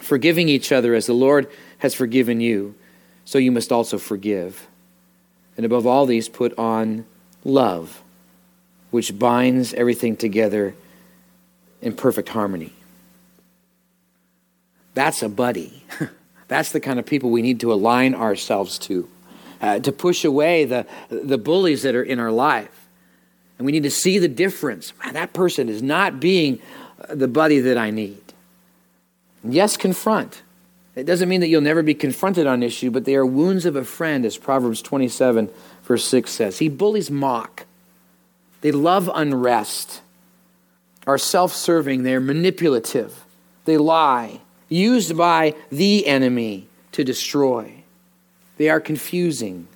forgiving 0.00 0.48
each 0.48 0.72
other 0.72 0.94
as 0.94 1.06
the 1.06 1.12
lord 1.12 1.48
has 1.78 1.94
forgiven 1.94 2.40
you 2.40 2.74
so 3.24 3.38
you 3.38 3.50
must 3.50 3.72
also 3.72 3.96
forgive. 3.96 4.66
And 5.56 5.64
above 5.64 5.86
all 5.86 6.04
these 6.04 6.28
put 6.28 6.56
on 6.58 7.06
love 7.44 8.02
which 8.90 9.18
binds 9.18 9.74
everything 9.74 10.16
together 10.16 10.74
in 11.80 11.94
perfect 11.94 12.28
harmony 12.30 12.72
that's 14.94 15.22
a 15.22 15.28
buddy. 15.28 15.84
That's 16.48 16.72
the 16.72 16.80
kind 16.80 16.98
of 16.98 17.06
people 17.06 17.30
we 17.30 17.42
need 17.42 17.60
to 17.60 17.72
align 17.72 18.14
ourselves 18.14 18.78
to, 18.80 19.08
uh, 19.60 19.78
to 19.80 19.92
push 19.92 20.24
away 20.24 20.66
the, 20.66 20.86
the 21.08 21.38
bullies 21.38 21.82
that 21.82 21.94
are 21.94 22.02
in 22.02 22.18
our 22.18 22.30
life. 22.30 22.86
And 23.58 23.66
we 23.66 23.72
need 23.72 23.84
to 23.84 23.90
see 23.90 24.18
the 24.18 24.28
difference. 24.28 24.92
Man, 25.02 25.14
that 25.14 25.32
person 25.32 25.68
is 25.68 25.82
not 25.82 26.20
being 26.20 26.60
uh, 27.00 27.14
the 27.14 27.28
buddy 27.28 27.60
that 27.60 27.78
I 27.78 27.90
need. 27.90 28.22
yes, 29.42 29.76
confront. 29.76 30.42
It 30.94 31.04
doesn't 31.04 31.28
mean 31.28 31.40
that 31.40 31.48
you'll 31.48 31.60
never 31.60 31.82
be 31.82 31.94
confronted 31.94 32.46
on 32.46 32.62
issue, 32.62 32.90
but 32.90 33.04
they 33.04 33.16
are 33.16 33.26
wounds 33.26 33.64
of 33.64 33.74
a 33.74 33.84
friend, 33.84 34.24
as 34.24 34.36
Proverbs 34.36 34.80
27, 34.80 35.50
verse 35.82 36.04
6 36.04 36.30
says. 36.30 36.58
He 36.58 36.68
bullies 36.68 37.10
mock. 37.10 37.66
They 38.60 38.70
love 38.70 39.10
unrest, 39.12 40.02
are 41.06 41.18
self 41.18 41.52
serving, 41.52 42.02
they're 42.02 42.20
manipulative, 42.20 43.24
they 43.64 43.76
lie, 43.76 44.40
used 44.74 45.16
by 45.16 45.54
the 45.70 46.06
enemy 46.06 46.66
to 46.92 47.04
destroy. 47.04 47.84
They 48.56 48.68
are 48.68 48.80
confusing. 48.80 49.68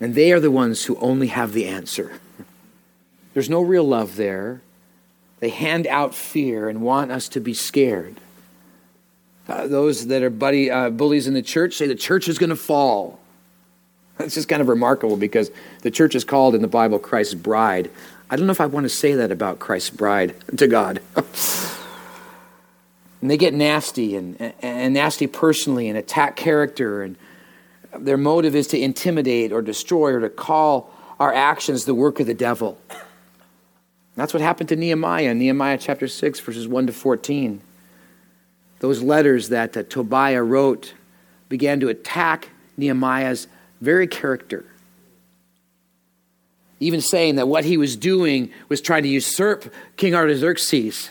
And 0.00 0.14
they 0.14 0.32
are 0.32 0.40
the 0.40 0.50
ones 0.50 0.84
who 0.84 0.96
only 0.96 1.28
have 1.28 1.52
the 1.52 1.66
answer. 1.66 2.20
There's 3.32 3.50
no 3.50 3.60
real 3.60 3.84
love 3.84 4.16
there. 4.16 4.62
They 5.40 5.48
hand 5.48 5.86
out 5.86 6.14
fear 6.14 6.68
and 6.68 6.80
want 6.80 7.10
us 7.10 7.28
to 7.30 7.40
be 7.40 7.54
scared. 7.54 8.16
Uh, 9.48 9.66
those 9.66 10.06
that 10.06 10.22
are 10.22 10.30
buddy, 10.30 10.70
uh, 10.70 10.90
bullies 10.90 11.26
in 11.26 11.34
the 11.34 11.42
church 11.42 11.74
say 11.74 11.86
the 11.86 11.94
church 11.94 12.28
is 12.28 12.38
going 12.38 12.50
to 12.50 12.56
fall. 12.56 13.20
That's 14.16 14.34
just 14.34 14.48
kind 14.48 14.62
of 14.62 14.68
remarkable 14.68 15.16
because 15.16 15.50
the 15.82 15.90
church 15.90 16.14
is 16.14 16.24
called 16.24 16.54
in 16.54 16.62
the 16.62 16.68
Bible 16.68 16.98
Christ's 16.98 17.34
bride. 17.34 17.90
I 18.30 18.36
don't 18.36 18.46
know 18.46 18.52
if 18.52 18.60
I 18.60 18.66
want 18.66 18.84
to 18.84 18.90
say 18.90 19.14
that 19.14 19.32
about 19.32 19.58
Christ's 19.58 19.90
bride 19.90 20.34
to 20.56 20.66
God. 20.66 21.00
And 23.24 23.30
they 23.30 23.38
get 23.38 23.54
nasty 23.54 24.16
and, 24.16 24.38
and, 24.38 24.52
and 24.60 24.92
nasty 24.92 25.26
personally 25.26 25.88
and 25.88 25.96
attack 25.96 26.36
character. 26.36 27.02
And 27.02 27.16
their 27.98 28.18
motive 28.18 28.54
is 28.54 28.66
to 28.66 28.78
intimidate 28.78 29.50
or 29.50 29.62
destroy 29.62 30.12
or 30.12 30.20
to 30.20 30.28
call 30.28 30.92
our 31.18 31.32
actions 31.32 31.86
the 31.86 31.94
work 31.94 32.20
of 32.20 32.26
the 32.26 32.34
devil. 32.34 32.76
That's 34.14 34.34
what 34.34 34.42
happened 34.42 34.68
to 34.68 34.76
Nehemiah 34.76 35.32
Nehemiah 35.32 35.78
chapter 35.78 36.06
6, 36.06 36.40
verses 36.40 36.68
1 36.68 36.88
to 36.88 36.92
14. 36.92 37.62
Those 38.80 39.00
letters 39.00 39.48
that 39.48 39.74
uh, 39.74 39.84
Tobiah 39.84 40.42
wrote 40.42 40.92
began 41.48 41.80
to 41.80 41.88
attack 41.88 42.50
Nehemiah's 42.76 43.46
very 43.80 44.06
character. 44.06 44.66
Even 46.78 47.00
saying 47.00 47.36
that 47.36 47.48
what 47.48 47.64
he 47.64 47.78
was 47.78 47.96
doing 47.96 48.50
was 48.68 48.82
trying 48.82 49.04
to 49.04 49.08
usurp 49.08 49.72
King 49.96 50.14
Artaxerxes. 50.14 51.08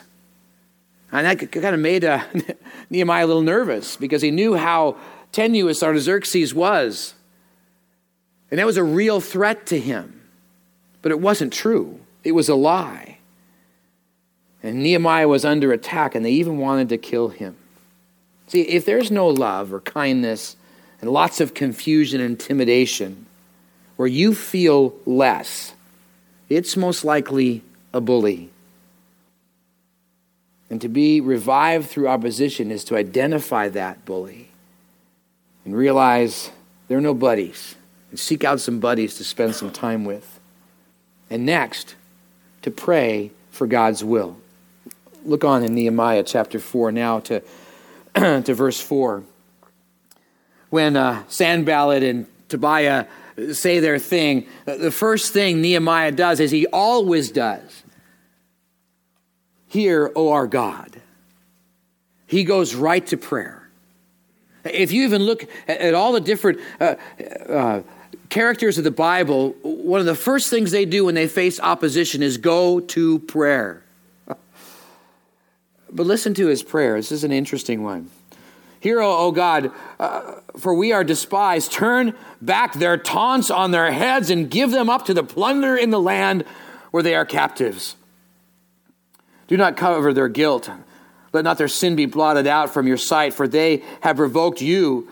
And 1.13 1.27
that 1.27 1.51
kind 1.51 1.75
of 1.75 1.79
made 1.79 2.03
uh, 2.03 2.23
Nehemiah 2.89 3.25
a 3.25 3.27
little 3.27 3.43
nervous 3.43 3.95
because 3.97 4.23
he 4.23 4.31
knew 4.31 4.55
how 4.55 4.97
tenuous 5.31 5.83
Artaxerxes 5.83 6.55
was. 6.55 7.13
And 8.49 8.59
that 8.59 8.65
was 8.65 8.77
a 8.77 8.83
real 8.83 9.21
threat 9.21 9.67
to 9.67 9.79
him. 9.79 10.21
But 11.03 11.11
it 11.11 11.19
wasn't 11.19 11.53
true, 11.53 11.99
it 12.23 12.31
was 12.31 12.49
a 12.49 12.55
lie. 12.55 13.19
And 14.63 14.81
Nehemiah 14.81 15.27
was 15.27 15.43
under 15.43 15.73
attack, 15.73 16.15
and 16.15 16.25
they 16.25 16.31
even 16.31 16.57
wanted 16.57 16.89
to 16.89 16.97
kill 16.97 17.27
him. 17.27 17.57
See, 18.47 18.61
if 18.61 18.85
there's 18.85 19.11
no 19.11 19.27
love 19.27 19.73
or 19.73 19.81
kindness 19.81 20.55
and 21.01 21.11
lots 21.11 21.41
of 21.41 21.53
confusion 21.53 22.21
and 22.21 22.31
intimidation, 22.31 23.25
where 23.97 24.07
you 24.07 24.33
feel 24.33 24.95
less, 25.05 25.73
it's 26.47 26.77
most 26.77 27.03
likely 27.03 27.61
a 27.93 27.99
bully. 27.99 28.52
And 30.73 30.81
to 30.81 30.89
be 30.89 31.21
revived 31.21 31.87
through 31.87 32.07
opposition 32.07 32.71
is 32.71 32.83
to 32.85 32.97
identify 32.97 33.69
that 33.69 34.05
bully 34.05 34.49
and 35.63 35.77
realize 35.77 36.49
there 36.87 36.97
are 36.97 37.01
no 37.01 37.13
buddies 37.13 37.75
and 38.09 38.19
seek 38.19 38.43
out 38.43 38.59
some 38.59 38.79
buddies 38.79 39.15
to 39.17 39.23
spend 39.23 39.53
some 39.53 39.69
time 39.69 40.03
with. 40.03 40.39
And 41.29 41.45
next, 41.45 41.93
to 42.63 42.71
pray 42.71 43.29
for 43.51 43.67
God's 43.67 44.03
will. 44.03 44.37
Look 45.23 45.43
on 45.43 45.63
in 45.63 45.75
Nehemiah 45.75 46.23
chapter 46.23 46.57
4 46.57 46.91
now 46.91 47.19
to, 47.19 47.43
to 48.15 48.53
verse 48.55 48.81
4. 48.81 49.23
When 50.71 50.97
uh, 50.97 51.21
Sanballat 51.27 52.01
and 52.01 52.25
Tobiah 52.49 53.05
say 53.51 53.79
their 53.79 53.99
thing, 53.99 54.47
the 54.65 54.89
first 54.89 55.33
thing 55.33 55.61
Nehemiah 55.61 56.13
does, 56.13 56.39
is 56.39 56.49
he 56.49 56.65
always 56.65 57.29
does, 57.29 57.82
Hear, 59.73 60.11
O 60.15 60.31
our 60.31 60.45
God. 60.45 61.01
He 62.27 62.43
goes 62.43 62.75
right 62.75 63.03
to 63.07 63.17
prayer. 63.17 63.67
If 64.63 64.91
you 64.91 65.03
even 65.05 65.23
look 65.23 65.47
at, 65.67 65.95
all 65.95 66.11
the 66.11 66.21
different 66.21 66.59
uh, 66.79 66.93
uh, 67.49 67.81
characters 68.29 68.77
of 68.77 68.83
the 68.83 68.91
Bible, 68.91 69.55
one 69.63 69.99
of 69.99 70.05
the 70.05 70.13
first 70.13 70.51
things 70.51 70.69
they 70.69 70.85
do 70.85 71.05
when 71.05 71.15
they 71.15 71.27
face 71.27 71.59
opposition 71.59 72.21
is 72.21 72.37
go 72.37 72.81
to 72.81 73.17
prayer. 73.17 73.81
But 75.91 76.05
listen 76.05 76.35
to 76.35 76.45
his 76.45 76.61
prayer. 76.61 76.97
This 76.97 77.11
is 77.11 77.23
an 77.23 77.31
interesting 77.31 77.81
one. 77.81 78.11
Hear, 78.79 79.01
O, 79.01 79.31
God, 79.31 79.71
uh, 79.99 80.35
for 80.55 80.75
we 80.75 80.91
are 80.91 81.03
despised. 81.03 81.71
Turn 81.71 82.15
back 82.43 82.73
their 82.73 82.97
taunts 82.97 83.49
on 83.49 83.71
their 83.71 83.91
heads 83.91 84.29
and 84.29 84.51
give 84.51 84.69
them 84.69 84.87
up 84.87 85.05
to 85.07 85.15
the 85.15 85.23
plunder 85.23 85.75
in 85.75 85.89
the 85.89 85.99
land 85.99 86.45
where 86.91 87.01
they 87.01 87.15
are 87.15 87.25
captives. 87.25 87.95
Do 89.47 89.57
not 89.57 89.77
cover 89.77 90.13
their 90.13 90.29
guilt. 90.29 90.69
Let 91.33 91.43
not 91.43 91.57
their 91.57 91.67
sin 91.67 91.95
be 91.95 92.05
blotted 92.05 92.47
out 92.47 92.73
from 92.73 92.87
your 92.87 92.97
sight, 92.97 93.33
for 93.33 93.47
they 93.47 93.83
have 94.01 94.17
provoked 94.17 94.61
you 94.61 95.09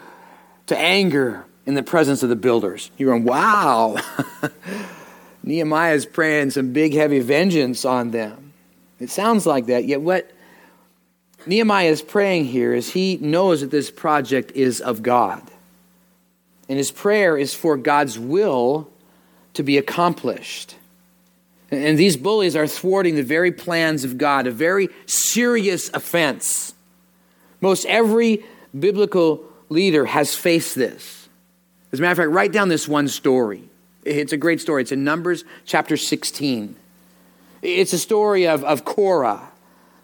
to 0.67 0.77
anger 0.77 1.45
in 1.65 1.73
the 1.73 1.83
presence 1.83 2.23
of 2.23 2.29
the 2.29 2.35
builders. 2.35 2.91
You're 2.97 3.11
going, 3.11 3.23
wow. 3.23 3.97
Nehemiah 5.43 5.93
is 5.93 6.05
praying 6.05 6.51
some 6.51 6.73
big, 6.73 6.93
heavy 6.93 7.19
vengeance 7.19 7.85
on 7.85 8.11
them. 8.11 8.53
It 8.99 9.09
sounds 9.09 9.45
like 9.45 9.65
that, 9.65 9.85
yet 9.85 10.01
what 10.01 10.31
Nehemiah 11.47 11.87
is 11.87 12.03
praying 12.03 12.45
here 12.45 12.73
is 12.73 12.91
he 12.91 13.17
knows 13.17 13.61
that 13.61 13.71
this 13.71 13.89
project 13.89 14.51
is 14.51 14.79
of 14.79 15.01
God. 15.01 15.41
And 16.69 16.77
his 16.77 16.91
prayer 16.91 17.37
is 17.37 17.53
for 17.53 17.77
God's 17.77 18.19
will 18.19 18.89
to 19.55 19.63
be 19.63 19.77
accomplished. 19.77 20.75
And 21.71 21.97
these 21.97 22.17
bullies 22.17 22.55
are 22.57 22.67
thwarting 22.67 23.15
the 23.15 23.23
very 23.23 23.51
plans 23.51 24.03
of 24.03 24.17
God, 24.17 24.45
a 24.45 24.51
very 24.51 24.89
serious 25.05 25.89
offense. 25.93 26.73
Most 27.61 27.85
every 27.85 28.43
biblical 28.77 29.45
leader 29.69 30.05
has 30.05 30.35
faced 30.35 30.75
this. 30.75 31.29
As 31.93 31.99
a 31.99 32.01
matter 32.01 32.11
of 32.11 32.17
fact, 32.17 32.35
write 32.35 32.51
down 32.51 32.67
this 32.67 32.87
one 32.87 33.07
story. 33.07 33.63
It's 34.03 34.33
a 34.33 34.37
great 34.37 34.59
story. 34.59 34.81
It's 34.81 34.91
in 34.91 35.03
Numbers 35.03 35.45
chapter 35.65 35.95
16. 35.95 36.75
It's 37.61 37.93
a 37.93 37.99
story 37.99 38.47
of, 38.47 38.63
of 38.63 38.83
Korah, 38.83 39.49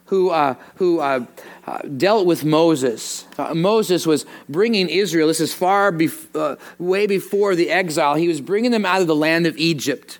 who, 0.05 0.29
uh, 0.29 0.55
who 0.75 0.99
uh, 0.99 1.25
uh, 1.65 1.79
dealt 1.79 2.25
with 2.25 2.45
Moses. 2.45 3.25
Uh, 3.37 3.53
Moses 3.53 4.05
was 4.05 4.25
bringing 4.47 4.89
Israel, 4.89 5.27
this 5.27 5.39
is 5.39 5.53
far, 5.53 5.91
bef- 5.91 6.27
uh, 6.35 6.55
way 6.77 7.07
before 7.07 7.55
the 7.55 7.71
exile, 7.71 8.15
he 8.15 8.27
was 8.27 8.39
bringing 8.39 8.71
them 8.71 8.85
out 8.85 9.01
of 9.01 9.07
the 9.07 9.15
land 9.15 9.47
of 9.47 9.57
Egypt. 9.57 10.19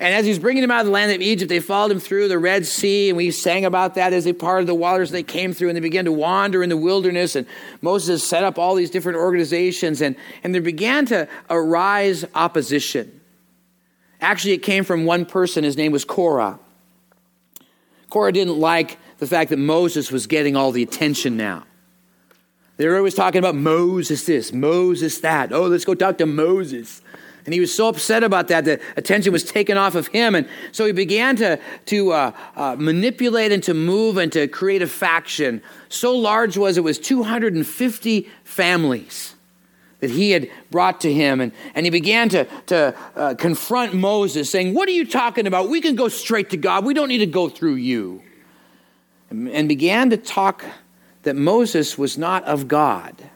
And 0.00 0.14
as 0.14 0.24
he 0.24 0.30
was 0.30 0.38
bringing 0.38 0.60
them 0.60 0.70
out 0.70 0.80
of 0.80 0.86
the 0.86 0.92
land 0.92 1.10
of 1.10 1.20
Egypt, 1.20 1.48
they 1.48 1.58
followed 1.58 1.90
him 1.90 1.98
through 1.98 2.28
the 2.28 2.38
Red 2.38 2.66
Sea, 2.66 3.08
and 3.08 3.16
we 3.16 3.32
sang 3.32 3.64
about 3.64 3.96
that 3.96 4.12
as 4.12 4.24
they 4.24 4.32
parted 4.32 4.68
the 4.68 4.74
waters 4.74 5.10
they 5.10 5.24
came 5.24 5.52
through, 5.52 5.68
and 5.68 5.76
they 5.76 5.80
began 5.80 6.04
to 6.04 6.12
wander 6.12 6.62
in 6.62 6.68
the 6.68 6.76
wilderness. 6.76 7.34
And 7.34 7.48
Moses 7.82 8.22
set 8.22 8.44
up 8.44 8.58
all 8.58 8.76
these 8.76 8.90
different 8.90 9.18
organizations, 9.18 10.00
and, 10.00 10.14
and 10.44 10.54
there 10.54 10.62
began 10.62 11.04
to 11.06 11.28
arise 11.50 12.24
opposition. 12.36 13.20
Actually, 14.20 14.52
it 14.52 14.62
came 14.62 14.84
from 14.84 15.04
one 15.04 15.26
person. 15.26 15.64
His 15.64 15.76
name 15.76 15.90
was 15.90 16.04
Korah. 16.04 16.60
Korah 18.08 18.32
didn't 18.32 18.58
like 18.58 18.98
the 19.18 19.26
fact 19.26 19.50
that 19.50 19.58
Moses 19.58 20.12
was 20.12 20.28
getting 20.28 20.54
all 20.54 20.70
the 20.70 20.82
attention 20.82 21.36
now. 21.36 21.64
They 22.76 22.86
were 22.86 22.96
always 22.96 23.14
talking 23.14 23.40
about 23.40 23.56
Moses 23.56 24.24
this, 24.24 24.52
Moses 24.52 25.18
that. 25.20 25.52
Oh, 25.52 25.66
let's 25.66 25.84
go 25.84 25.94
talk 25.94 26.18
to 26.18 26.26
Moses. 26.26 27.02
And 27.48 27.54
he 27.54 27.60
was 27.60 27.74
so 27.74 27.88
upset 27.88 28.22
about 28.22 28.48
that 28.48 28.66
that 28.66 28.82
attention 28.98 29.32
was 29.32 29.42
taken 29.42 29.78
off 29.78 29.94
of 29.94 30.08
him. 30.08 30.34
And 30.34 30.46
so 30.70 30.84
he 30.84 30.92
began 30.92 31.34
to, 31.36 31.58
to 31.86 32.12
uh, 32.12 32.32
uh, 32.54 32.76
manipulate 32.78 33.52
and 33.52 33.62
to 33.62 33.72
move 33.72 34.18
and 34.18 34.30
to 34.32 34.48
create 34.48 34.82
a 34.82 34.86
faction. 34.86 35.62
So 35.88 36.14
large 36.14 36.58
was 36.58 36.76
it 36.76 36.84
was 36.84 36.98
250 36.98 38.28
families 38.44 39.34
that 40.00 40.10
he 40.10 40.32
had 40.32 40.50
brought 40.70 41.00
to 41.00 41.10
him. 41.10 41.40
And, 41.40 41.52
and 41.74 41.86
he 41.86 41.90
began 41.90 42.28
to, 42.28 42.44
to 42.66 42.94
uh, 43.16 43.34
confront 43.36 43.94
Moses, 43.94 44.50
saying, 44.50 44.74
What 44.74 44.86
are 44.86 44.92
you 44.92 45.06
talking 45.06 45.46
about? 45.46 45.70
We 45.70 45.80
can 45.80 45.94
go 45.96 46.08
straight 46.08 46.50
to 46.50 46.58
God. 46.58 46.84
We 46.84 46.92
don't 46.92 47.08
need 47.08 47.16
to 47.20 47.26
go 47.26 47.48
through 47.48 47.76
you. 47.76 48.22
And, 49.30 49.48
and 49.48 49.70
began 49.70 50.10
to 50.10 50.18
talk 50.18 50.66
that 51.22 51.34
Moses 51.34 51.96
was 51.96 52.18
not 52.18 52.44
of 52.44 52.68
God, 52.68 53.30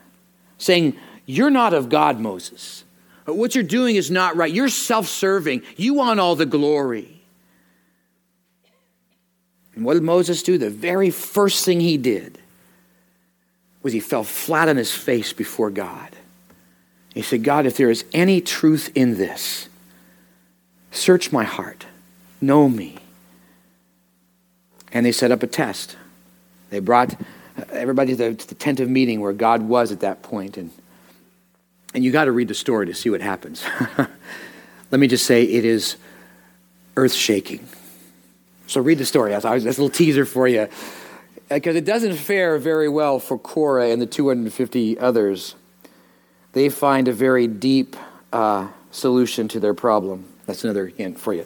saying, 0.59 0.99
You're 1.25 1.49
not 1.49 1.73
of 1.73 1.89
God, 1.89 2.21
Moses. 2.21 2.85
Uh, 3.27 3.35
what 3.35 3.55
you're 3.55 3.65
doing 3.65 3.97
is 3.97 4.11
not 4.11 4.37
right. 4.37 4.53
You're 4.53 4.69
self 4.69 5.07
serving. 5.07 5.63
You 5.77 5.95
want 5.95 6.21
all 6.21 6.37
the 6.37 6.47
glory. 6.47 7.21
And 9.75 9.85
what 9.85 9.95
did 9.95 10.03
Moses 10.03 10.43
do? 10.43 10.59
The 10.59 10.71
very 10.71 11.11
first 11.11 11.65
thing 11.65 11.81
he 11.81 11.97
did 11.97 12.39
was 13.83 13.93
he 13.93 14.01
fell 14.01 14.25
flat 14.25 14.69
on 14.69 14.77
his 14.77 14.93
face 14.93 15.33
before 15.33 15.71
God. 15.71 16.11
He 17.15 17.23
said, 17.23 17.43
God, 17.43 17.67
if 17.67 17.77
there 17.77 17.91
is 17.91 18.05
any 18.13 18.41
truth 18.41 18.91
in 18.95 19.17
this, 19.17 19.69
search 20.91 21.33
my 21.33 21.45
heart, 21.45 21.87
know 22.41 22.69
me. 22.69 22.97
And 24.93 25.05
they 25.05 25.13
set 25.13 25.31
up 25.31 25.43
a 25.43 25.47
test. 25.47 25.97
They 26.71 26.81
brought 26.81 27.15
uh, 27.15 27.65
everybody 27.71 28.17
to 28.17 28.33
the, 28.33 28.55
tent 28.55 28.81
of 28.81 28.89
meeting 28.89 29.21
where 29.21 29.33
God 29.33 29.63
was 29.63 29.93
at 29.93 30.01
that 30.01 30.23
point, 30.23 30.57
and 30.57 30.71
and 31.95 32.05
you 32.05 32.11
got 32.11 32.25
to 32.25 32.33
read 32.33 32.49
the 32.49 32.55
story 32.55 32.87
to 32.87 32.95
see 32.95 33.11
what 33.11 33.21
happens. 33.21 33.65
Let 34.91 35.01
me 35.01 35.07
just 35.07 35.27
say 35.27 35.45
it 35.45 35.65
is 35.65 35.97
earth 36.97 37.13
shaking. 37.13 37.67
So 38.67 38.81
read 38.81 38.99
the 38.99 39.05
story. 39.05 39.31
That's 39.31 39.45
a 39.45 39.51
little 39.51 39.89
teaser 39.91 40.25
for 40.25 40.49
you. 40.49 40.69
Because 41.49 41.77
it 41.77 41.85
doesn't 41.85 42.17
fare 42.17 42.59
very 42.59 42.89
well 42.89 43.19
for 43.19 43.39
Korah 43.39 43.91
and 43.91 44.01
the 44.01 44.07
250 44.07 44.99
others. 44.99 45.55
They 46.53 46.69
find 46.69 47.09
a 47.09 47.13
very 47.13 47.47
deep 47.47 47.97
uh, 48.33 48.69
solution 48.91 49.49
to 49.49 49.61
their 49.61 49.75
problem. 49.75 50.27
That's 50.47 50.65
another 50.65 50.87
hint 50.87 51.19
for 51.19 51.35
you. 51.35 51.45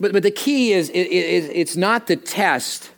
But, 0.00 0.12
but 0.12 0.22
the 0.22 0.30
key 0.30 0.72
is 0.72 0.88
it, 0.90 0.94
it, 0.94 1.50
it's 1.54 1.76
not 1.76 2.06
the 2.06 2.16
test 2.16 2.90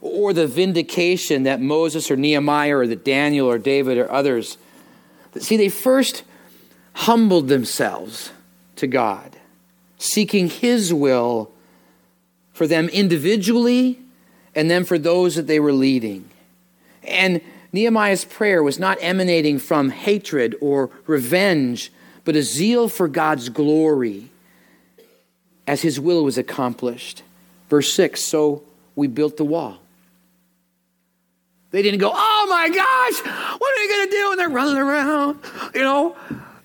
or 0.00 0.32
the 0.32 0.46
vindication 0.46 1.42
that 1.44 1.60
Moses 1.60 2.10
or 2.10 2.16
Nehemiah 2.16 2.76
or 2.76 2.86
that 2.86 3.04
Daniel 3.04 3.48
or 3.48 3.58
David 3.58 3.98
or 3.98 4.10
others 4.10 4.56
See, 5.40 5.56
they 5.56 5.68
first 5.68 6.22
humbled 6.94 7.48
themselves 7.48 8.30
to 8.76 8.86
God, 8.86 9.36
seeking 9.98 10.48
His 10.48 10.92
will 10.92 11.50
for 12.52 12.66
them 12.66 12.88
individually 12.88 13.98
and 14.54 14.70
then 14.70 14.84
for 14.84 14.98
those 14.98 15.36
that 15.36 15.46
they 15.46 15.60
were 15.60 15.72
leading. 15.72 16.28
And 17.02 17.40
Nehemiah's 17.72 18.24
prayer 18.24 18.62
was 18.62 18.78
not 18.78 18.96
emanating 19.00 19.58
from 19.58 19.90
hatred 19.90 20.56
or 20.60 20.90
revenge, 21.06 21.92
but 22.24 22.34
a 22.34 22.42
zeal 22.42 22.88
for 22.88 23.08
God's 23.08 23.50
glory 23.50 24.30
as 25.66 25.82
his 25.82 26.00
will 26.00 26.24
was 26.24 26.38
accomplished. 26.38 27.22
Verse 27.68 27.92
6 27.92 28.22
So 28.22 28.62
we 28.94 29.06
built 29.06 29.36
the 29.36 29.44
wall. 29.44 29.78
They 31.70 31.82
didn't 31.82 32.00
go, 32.00 32.10
oh 32.14 32.46
my 32.48 32.68
gosh, 32.68 33.58
what 33.58 33.78
are 33.78 33.82
we 33.82 33.88
going 33.88 34.08
to 34.08 34.16
do? 34.16 34.30
And 34.30 34.40
they're 34.40 34.48
running 34.48 34.76
around. 34.76 35.38
You 35.74 35.82
know, 35.82 36.16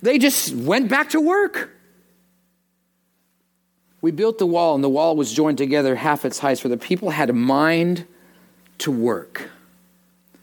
they 0.01 0.17
just 0.17 0.53
went 0.53 0.89
back 0.89 1.09
to 1.11 1.19
work. 1.19 1.71
We 4.01 4.11
built 4.11 4.39
the 4.39 4.47
wall, 4.47 4.73
and 4.75 4.83
the 4.83 4.89
wall 4.89 5.15
was 5.15 5.31
joined 5.31 5.57
together 5.57 5.95
half 5.95 6.25
its 6.25 6.39
height, 6.39 6.59
for 6.59 6.69
the 6.69 6.77
people 6.77 7.11
had 7.11 7.29
a 7.29 7.33
mind 7.33 8.05
to 8.79 8.91
work. 8.91 9.49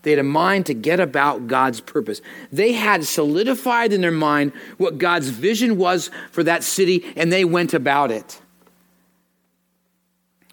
They 0.02 0.10
had 0.10 0.20
a 0.20 0.22
mind 0.24 0.66
to 0.66 0.74
get 0.74 1.00
about 1.00 1.48
God's 1.48 1.80
purpose. 1.80 2.20
They 2.52 2.72
had 2.72 3.04
solidified 3.04 3.92
in 3.92 4.00
their 4.00 4.12
mind 4.12 4.52
what 4.76 4.98
God's 4.98 5.28
vision 5.28 5.76
was 5.76 6.10
for 6.30 6.44
that 6.44 6.62
city, 6.62 7.04
and 7.16 7.32
they 7.32 7.44
went 7.44 7.74
about 7.74 8.12
it. 8.12 8.40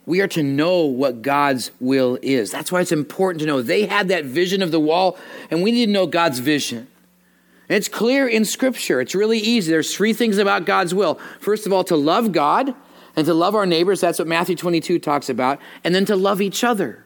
We 0.05 0.21
are 0.21 0.27
to 0.29 0.43
know 0.43 0.81
what 0.85 1.21
God's 1.21 1.71
will 1.79 2.19
is. 2.21 2.51
That's 2.51 2.71
why 2.71 2.81
it's 2.81 2.91
important 2.91 3.39
to 3.41 3.47
know. 3.47 3.61
They 3.61 3.85
had 3.85 4.09
that 4.09 4.25
vision 4.25 4.61
of 4.61 4.71
the 4.71 4.79
wall, 4.79 5.17
and 5.49 5.63
we 5.63 5.71
need 5.71 5.87
to 5.87 5.91
know 5.91 6.05
God's 6.05 6.39
vision. 6.39 6.87
And 7.67 7.75
it's 7.75 7.87
clear 7.87 8.27
in 8.27 8.45
Scripture. 8.45 9.01
It's 9.01 9.15
really 9.15 9.39
easy. 9.39 9.71
There's 9.71 9.95
three 9.95 10.13
things 10.13 10.37
about 10.37 10.65
God's 10.65 10.93
will. 10.93 11.19
First 11.39 11.65
of 11.65 11.73
all, 11.73 11.83
to 11.85 11.95
love 11.95 12.31
God 12.31 12.75
and 13.15 13.25
to 13.25 13.33
love 13.33 13.55
our 13.55 13.65
neighbors. 13.65 13.99
That's 14.01 14.19
what 14.19 14.27
Matthew 14.27 14.55
22 14.55 14.99
talks 14.99 15.29
about. 15.29 15.59
And 15.83 15.95
then 15.95 16.05
to 16.05 16.15
love 16.15 16.41
each 16.41 16.63
other. 16.63 17.03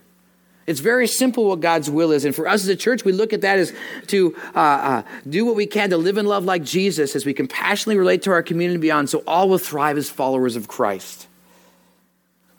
It's 0.67 0.81
very 0.81 1.07
simple 1.07 1.45
what 1.45 1.61
God's 1.61 1.89
will 1.89 2.11
is. 2.11 2.25
And 2.25 2.35
for 2.35 2.47
us 2.47 2.61
as 2.61 2.67
a 2.67 2.75
church, 2.75 3.05
we 3.05 3.13
look 3.13 3.31
at 3.31 3.41
that 3.41 3.57
as 3.57 3.73
to 4.07 4.35
uh, 4.53 4.59
uh, 4.59 5.03
do 5.27 5.45
what 5.45 5.55
we 5.55 5.65
can 5.65 5.89
to 5.91 5.97
live 5.97 6.17
and 6.17 6.27
love 6.27 6.43
like 6.43 6.63
Jesus 6.63 7.15
as 7.15 7.25
we 7.25 7.33
compassionately 7.33 7.97
relate 7.97 8.21
to 8.23 8.31
our 8.31 8.43
community 8.43 8.79
beyond 8.79 9.09
so 9.09 9.23
all 9.25 9.49
will 9.49 9.57
thrive 9.57 9.97
as 9.97 10.09
followers 10.09 10.55
of 10.57 10.67
Christ. 10.67 11.28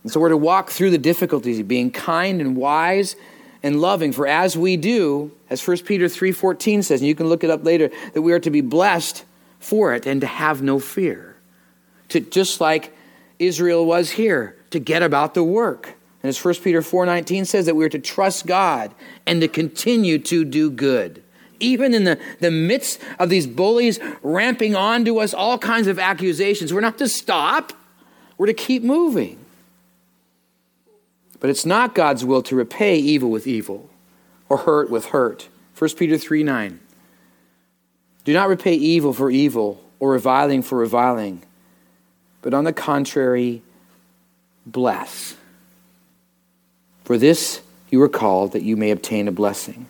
And 0.03 0.11
so 0.11 0.21
we're 0.21 0.31
to 0.31 0.37
walk 0.37 0.71
through 0.71 0.91
the 0.91 0.99
difficulties, 0.99 1.59
of 1.59 1.69
being 1.69 1.91
kind 1.91 2.41
and 2.41 2.57
wise 2.57 3.17
and 3.63 3.81
loving. 3.81 4.13
For 4.13 4.27
as 4.27 4.57
we 4.57 4.77
do, 4.77 5.33
as 5.51 5.67
1 5.67 5.79
Peter 5.79 6.07
3.14 6.07 6.83
says, 6.85 7.01
and 7.01 7.09
you 7.09 7.15
can 7.15 7.29
look 7.29 7.45
it 7.45 7.51
up 7.51 7.65
later, 7.65 7.91
that 8.15 8.23
we 8.23 8.33
are 8.33 8.41
to 8.41 8.51
be 8.51 8.63
blessed 8.63 9.25
for 9.59 9.95
it 9.95 10.07
and 10.07 10.23
to 10.23 10.27
have 10.27 10.63
no 10.63 10.79
fear. 10.79 11.37
To, 12.09 12.21
just 12.21 12.61
like 12.61 12.97
Israel 13.39 13.85
was 13.85 14.11
here, 14.11 14.57
to 14.71 14.79
get 14.79 15.03
about 15.03 15.35
the 15.35 15.45
work. 15.45 15.95
And 16.23 16.29
as 16.29 16.43
1 16.43 16.55
Peter 16.57 16.81
4.19 16.81 17.47
says, 17.47 17.67
that 17.67 17.77
we 17.77 17.85
are 17.85 17.91
to 17.91 17.99
trust 17.99 18.47
God 18.47 18.95
and 19.27 19.41
to 19.43 19.49
continue 19.49 20.19
to 20.19 20.45
do 20.45 20.71
good. 20.71 21.23
even 21.61 21.95
in 21.95 22.05
the, 22.05 22.19
the 22.41 22.51
midst 22.51 23.01
of 23.19 23.29
these 23.29 23.47
bullies 23.47 24.01
ramping 24.23 24.75
onto 24.75 25.19
us, 25.19 25.35
all 25.35 25.59
kinds 25.59 25.87
of 25.87 25.99
accusations. 25.99 26.73
We're 26.73 26.81
not 26.81 26.99
to 26.99 27.09
stop, 27.09 27.73
we're 28.39 28.47
to 28.47 28.55
keep 28.55 28.83
moving. 28.83 29.39
But 31.40 31.50
it's 31.50 31.66
not 31.66 31.94
God's 31.94 32.24
will 32.24 32.42
to 32.42 32.55
repay 32.55 32.96
evil 32.96 33.31
with 33.31 33.46
evil 33.46 33.90
or 34.48 34.59
hurt 34.59 34.90
with 34.90 35.07
hurt. 35.07 35.48
1 35.76 35.90
Peter 35.96 36.18
3 36.18 36.42
9. 36.42 36.81
Do 38.24 38.33
not 38.35 38.48
repay 38.48 38.74
evil 38.74 39.14
for 39.14 39.31
evil 39.31 39.83
or 39.98 40.12
reviling 40.12 40.62
for 40.62 40.79
reviling, 40.79 41.42
but 42.42 42.53
on 42.53 42.64
the 42.64 42.72
contrary, 42.72 43.62
bless. 44.66 45.37
For 47.05 47.16
this 47.16 47.62
you 47.90 47.98
were 47.98 48.09
called 48.09 48.53
that 48.53 48.62
you 48.62 48.76
may 48.76 48.90
obtain 48.90 49.26
a 49.26 49.33
blessing. 49.33 49.87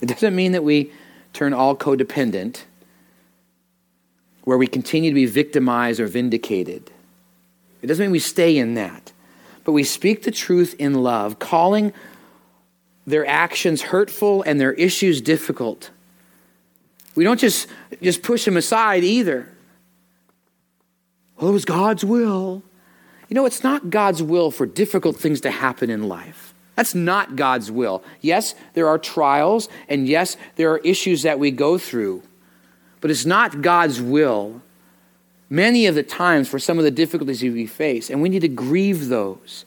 It 0.00 0.06
doesn't 0.06 0.34
mean 0.34 0.52
that 0.52 0.64
we 0.64 0.92
turn 1.32 1.52
all 1.52 1.76
codependent, 1.76 2.62
where 4.44 4.56
we 4.56 4.66
continue 4.66 5.10
to 5.10 5.14
be 5.14 5.26
victimized 5.26 6.00
or 6.00 6.06
vindicated. 6.06 6.90
It 7.82 7.86
doesn't 7.88 8.04
mean 8.04 8.12
we 8.12 8.20
stay 8.20 8.56
in 8.56 8.74
that. 8.74 9.12
But 9.64 9.72
we 9.72 9.84
speak 9.84 10.22
the 10.22 10.30
truth 10.30 10.74
in 10.78 11.02
love, 11.02 11.38
calling 11.38 11.92
their 13.06 13.26
actions 13.26 13.82
hurtful 13.82 14.42
and 14.42 14.60
their 14.60 14.72
issues 14.72 15.20
difficult. 15.20 15.90
We 17.14 17.24
don't 17.24 17.40
just, 17.40 17.68
just 18.02 18.22
push 18.22 18.44
them 18.44 18.56
aside 18.56 19.04
either. 19.04 19.48
Well, 21.36 21.50
it 21.50 21.52
was 21.52 21.64
God's 21.64 22.04
will. 22.04 22.62
You 23.28 23.34
know, 23.34 23.46
it's 23.46 23.62
not 23.62 23.90
God's 23.90 24.22
will 24.22 24.50
for 24.50 24.66
difficult 24.66 25.16
things 25.16 25.40
to 25.42 25.50
happen 25.50 25.90
in 25.90 26.08
life. 26.08 26.54
That's 26.76 26.94
not 26.94 27.36
God's 27.36 27.70
will. 27.70 28.02
Yes, 28.20 28.54
there 28.74 28.88
are 28.88 28.98
trials, 28.98 29.68
and 29.88 30.08
yes, 30.08 30.36
there 30.56 30.70
are 30.72 30.78
issues 30.78 31.22
that 31.22 31.38
we 31.38 31.50
go 31.50 31.78
through, 31.78 32.22
but 33.00 33.10
it's 33.10 33.26
not 33.26 33.60
God's 33.60 34.00
will 34.00 34.62
many 35.50 35.86
of 35.86 35.96
the 35.96 36.02
times 36.04 36.48
for 36.48 36.58
some 36.58 36.78
of 36.78 36.84
the 36.84 36.90
difficulties 36.90 37.42
we 37.42 37.66
face, 37.66 38.08
and 38.08 38.22
we 38.22 38.28
need 38.28 38.40
to 38.40 38.48
grieve 38.48 39.08
those 39.08 39.66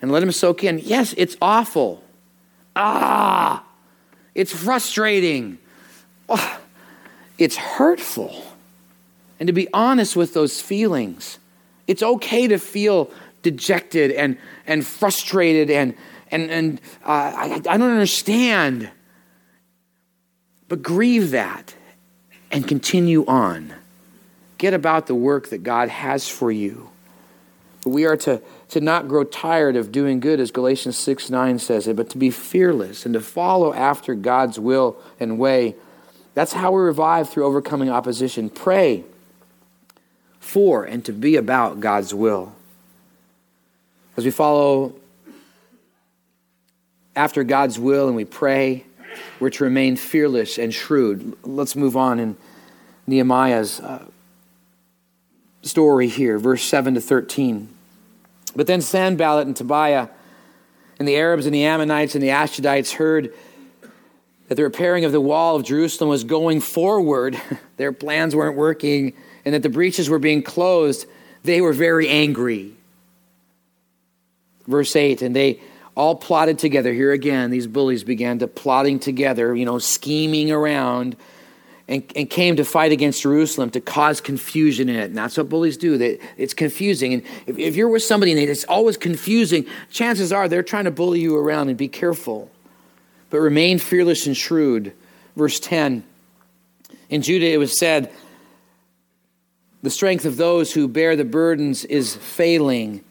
and 0.00 0.10
let 0.10 0.20
them 0.20 0.32
soak 0.32 0.64
in. 0.64 0.78
Yes, 0.78 1.14
it's 1.16 1.36
awful. 1.40 2.02
Ah, 2.74 3.64
it's 4.34 4.52
frustrating. 4.52 5.58
Oh, 6.28 6.60
it's 7.38 7.56
hurtful. 7.56 8.42
And 9.38 9.46
to 9.46 9.52
be 9.52 9.68
honest 9.74 10.16
with 10.16 10.34
those 10.34 10.60
feelings, 10.60 11.38
it's 11.86 12.02
okay 12.02 12.48
to 12.48 12.58
feel 12.58 13.10
dejected 13.42 14.12
and, 14.12 14.38
and 14.66 14.86
frustrated 14.86 15.70
and, 15.70 15.94
and, 16.30 16.50
and 16.50 16.80
uh, 17.04 17.10
I, 17.10 17.54
I 17.54 17.76
don't 17.76 17.90
understand. 17.90 18.90
But 20.68 20.82
grieve 20.82 21.32
that 21.32 21.74
and 22.50 22.66
continue 22.66 23.26
on. 23.26 23.74
Get 24.62 24.74
about 24.74 25.08
the 25.08 25.14
work 25.16 25.48
that 25.48 25.64
God 25.64 25.88
has 25.88 26.28
for 26.28 26.52
you. 26.52 26.88
We 27.84 28.04
are 28.04 28.16
to, 28.18 28.40
to 28.68 28.80
not 28.80 29.08
grow 29.08 29.24
tired 29.24 29.74
of 29.74 29.90
doing 29.90 30.20
good, 30.20 30.38
as 30.38 30.52
Galatians 30.52 30.96
6 30.96 31.30
9 31.30 31.58
says 31.58 31.88
it, 31.88 31.96
but 31.96 32.10
to 32.10 32.16
be 32.16 32.30
fearless 32.30 33.04
and 33.04 33.12
to 33.14 33.20
follow 33.20 33.74
after 33.74 34.14
God's 34.14 34.60
will 34.60 34.96
and 35.18 35.36
way. 35.36 35.74
That's 36.34 36.52
how 36.52 36.70
we 36.70 36.80
revive 36.80 37.28
through 37.28 37.44
overcoming 37.44 37.90
opposition. 37.90 38.50
Pray 38.50 39.02
for 40.38 40.84
and 40.84 41.04
to 41.06 41.12
be 41.12 41.34
about 41.34 41.80
God's 41.80 42.14
will. 42.14 42.54
As 44.16 44.24
we 44.24 44.30
follow 44.30 44.94
after 47.16 47.42
God's 47.42 47.80
will 47.80 48.06
and 48.06 48.14
we 48.14 48.26
pray, 48.26 48.84
we're 49.40 49.50
to 49.50 49.64
remain 49.64 49.96
fearless 49.96 50.56
and 50.56 50.72
shrewd. 50.72 51.36
Let's 51.42 51.74
move 51.74 51.96
on 51.96 52.20
in 52.20 52.36
Nehemiah's 53.08 53.80
uh, 53.80 54.06
story 55.62 56.08
here, 56.08 56.38
verse 56.38 56.62
7 56.64 56.94
to 56.94 57.00
13. 57.00 57.68
But 58.54 58.66
then 58.66 58.80
Sanballat 58.80 59.46
and 59.46 59.56
Tobiah 59.56 60.08
and 60.98 61.08
the 61.08 61.16
Arabs 61.16 61.46
and 61.46 61.54
the 61.54 61.64
Ammonites 61.64 62.14
and 62.14 62.22
the 62.22 62.28
Ashdodites 62.28 62.92
heard 62.92 63.32
that 64.48 64.56
the 64.56 64.62
repairing 64.64 65.04
of 65.04 65.12
the 65.12 65.20
wall 65.20 65.56
of 65.56 65.64
Jerusalem 65.64 66.10
was 66.10 66.24
going 66.24 66.60
forward. 66.60 67.40
Their 67.78 67.92
plans 67.92 68.36
weren't 68.36 68.56
working, 68.56 69.14
and 69.44 69.54
that 69.54 69.62
the 69.62 69.68
breaches 69.68 70.10
were 70.10 70.18
being 70.18 70.42
closed. 70.42 71.06
They 71.42 71.60
were 71.60 71.72
very 71.72 72.08
angry. 72.08 72.74
Verse 74.66 74.94
8, 74.94 75.22
and 75.22 75.34
they 75.34 75.60
all 75.94 76.14
plotted 76.14 76.58
together. 76.58 76.92
Here 76.92 77.12
again, 77.12 77.50
these 77.50 77.66
bullies 77.66 78.04
began 78.04 78.38
to 78.40 78.46
plotting 78.46 78.98
together, 78.98 79.54
you 79.56 79.64
know, 79.64 79.78
scheming 79.78 80.50
around 80.50 81.16
and, 81.92 82.02
and 82.16 82.30
came 82.30 82.56
to 82.56 82.64
fight 82.64 82.90
against 82.90 83.20
Jerusalem 83.20 83.68
to 83.72 83.80
cause 83.80 84.22
confusion 84.22 84.88
in 84.88 84.96
it. 84.96 85.04
And 85.04 85.16
that's 85.16 85.36
what 85.36 85.50
bullies 85.50 85.76
do. 85.76 85.98
They, 85.98 86.18
it's 86.38 86.54
confusing. 86.54 87.12
And 87.12 87.22
if, 87.46 87.58
if 87.58 87.76
you're 87.76 87.90
with 87.90 88.02
somebody 88.02 88.32
and 88.32 88.40
it's 88.40 88.64
always 88.64 88.96
confusing, 88.96 89.66
chances 89.90 90.32
are 90.32 90.48
they're 90.48 90.62
trying 90.62 90.84
to 90.84 90.90
bully 90.90 91.20
you 91.20 91.36
around 91.36 91.68
and 91.68 91.76
be 91.76 91.88
careful. 91.88 92.50
But 93.28 93.40
remain 93.40 93.78
fearless 93.78 94.26
and 94.26 94.34
shrewd. 94.34 94.94
Verse 95.36 95.60
10 95.60 96.02
In 97.10 97.20
Judah 97.20 97.50
it 97.50 97.58
was 97.58 97.78
said, 97.78 98.10
The 99.82 99.90
strength 99.90 100.24
of 100.24 100.38
those 100.38 100.72
who 100.72 100.88
bear 100.88 101.14
the 101.14 101.26
burdens 101.26 101.84
is 101.84 102.16
failing. 102.16 103.04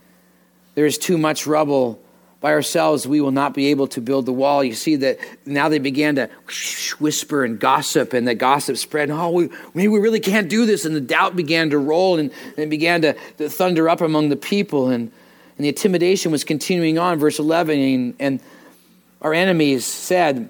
There 0.73 0.87
is 0.87 0.97
too 0.97 1.19
much 1.19 1.45
rubble 1.45 2.00
by 2.41 2.51
ourselves, 2.53 3.07
we 3.07 3.21
will 3.21 3.31
not 3.31 3.53
be 3.53 3.67
able 3.67 3.87
to 3.89 4.01
build 4.01 4.25
the 4.25 4.33
wall. 4.33 4.63
You 4.63 4.73
see 4.73 4.95
that 4.97 5.19
now 5.45 5.69
they 5.69 5.77
began 5.77 6.15
to 6.15 6.27
whisper 6.99 7.45
and 7.45 7.59
gossip, 7.59 8.13
and 8.13 8.27
the 8.27 8.33
gossip 8.33 8.77
spread. 8.77 9.11
Oh, 9.11 9.29
we, 9.29 9.49
maybe 9.75 9.89
we 9.89 9.99
really 9.99 10.19
can't 10.19 10.49
do 10.49 10.65
this. 10.65 10.83
And 10.83 10.95
the 10.95 11.01
doubt 11.01 11.35
began 11.35 11.69
to 11.69 11.77
roll 11.77 12.17
and, 12.17 12.31
and 12.57 12.71
began 12.71 13.03
to, 13.03 13.13
to, 13.37 13.47
thunder 13.47 13.87
up 13.87 14.01
among 14.01 14.29
the 14.29 14.35
people. 14.35 14.89
And, 14.89 15.11
and 15.57 15.65
the 15.65 15.69
intimidation 15.69 16.31
was 16.31 16.43
continuing 16.43 16.97
on. 16.97 17.19
Verse 17.19 17.37
11 17.37 17.77
and, 17.77 18.15
and 18.19 18.39
our 19.21 19.35
enemies 19.35 19.85
said, 19.85 20.49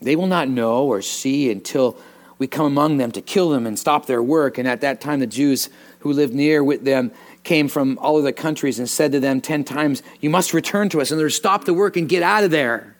They 0.00 0.14
will 0.14 0.28
not 0.28 0.48
know 0.48 0.84
or 0.84 1.02
see 1.02 1.50
until 1.50 1.98
we 2.38 2.46
come 2.46 2.66
among 2.66 2.98
them 2.98 3.10
to 3.12 3.20
kill 3.20 3.50
them 3.50 3.66
and 3.66 3.76
stop 3.76 4.06
their 4.06 4.22
work. 4.22 4.58
And 4.58 4.68
at 4.68 4.82
that 4.82 5.00
time, 5.00 5.18
the 5.18 5.26
Jews 5.26 5.70
who 6.00 6.12
lived 6.12 6.34
near 6.34 6.62
with 6.62 6.84
them 6.84 7.10
came 7.48 7.66
from 7.66 7.96
all 7.98 8.18
of 8.18 8.24
the 8.24 8.32
countries 8.32 8.78
and 8.78 8.86
said 8.88 9.10
to 9.12 9.20
them 9.20 9.40
10 9.40 9.64
times, 9.64 10.02
You 10.20 10.28
must 10.28 10.52
return 10.52 10.90
to 10.90 11.00
us. 11.00 11.10
And 11.10 11.18
they're 11.18 11.30
stop 11.30 11.64
the 11.64 11.72
work 11.72 11.96
and 11.96 12.06
get 12.06 12.22
out 12.22 12.44
of 12.44 12.50
there. 12.50 12.94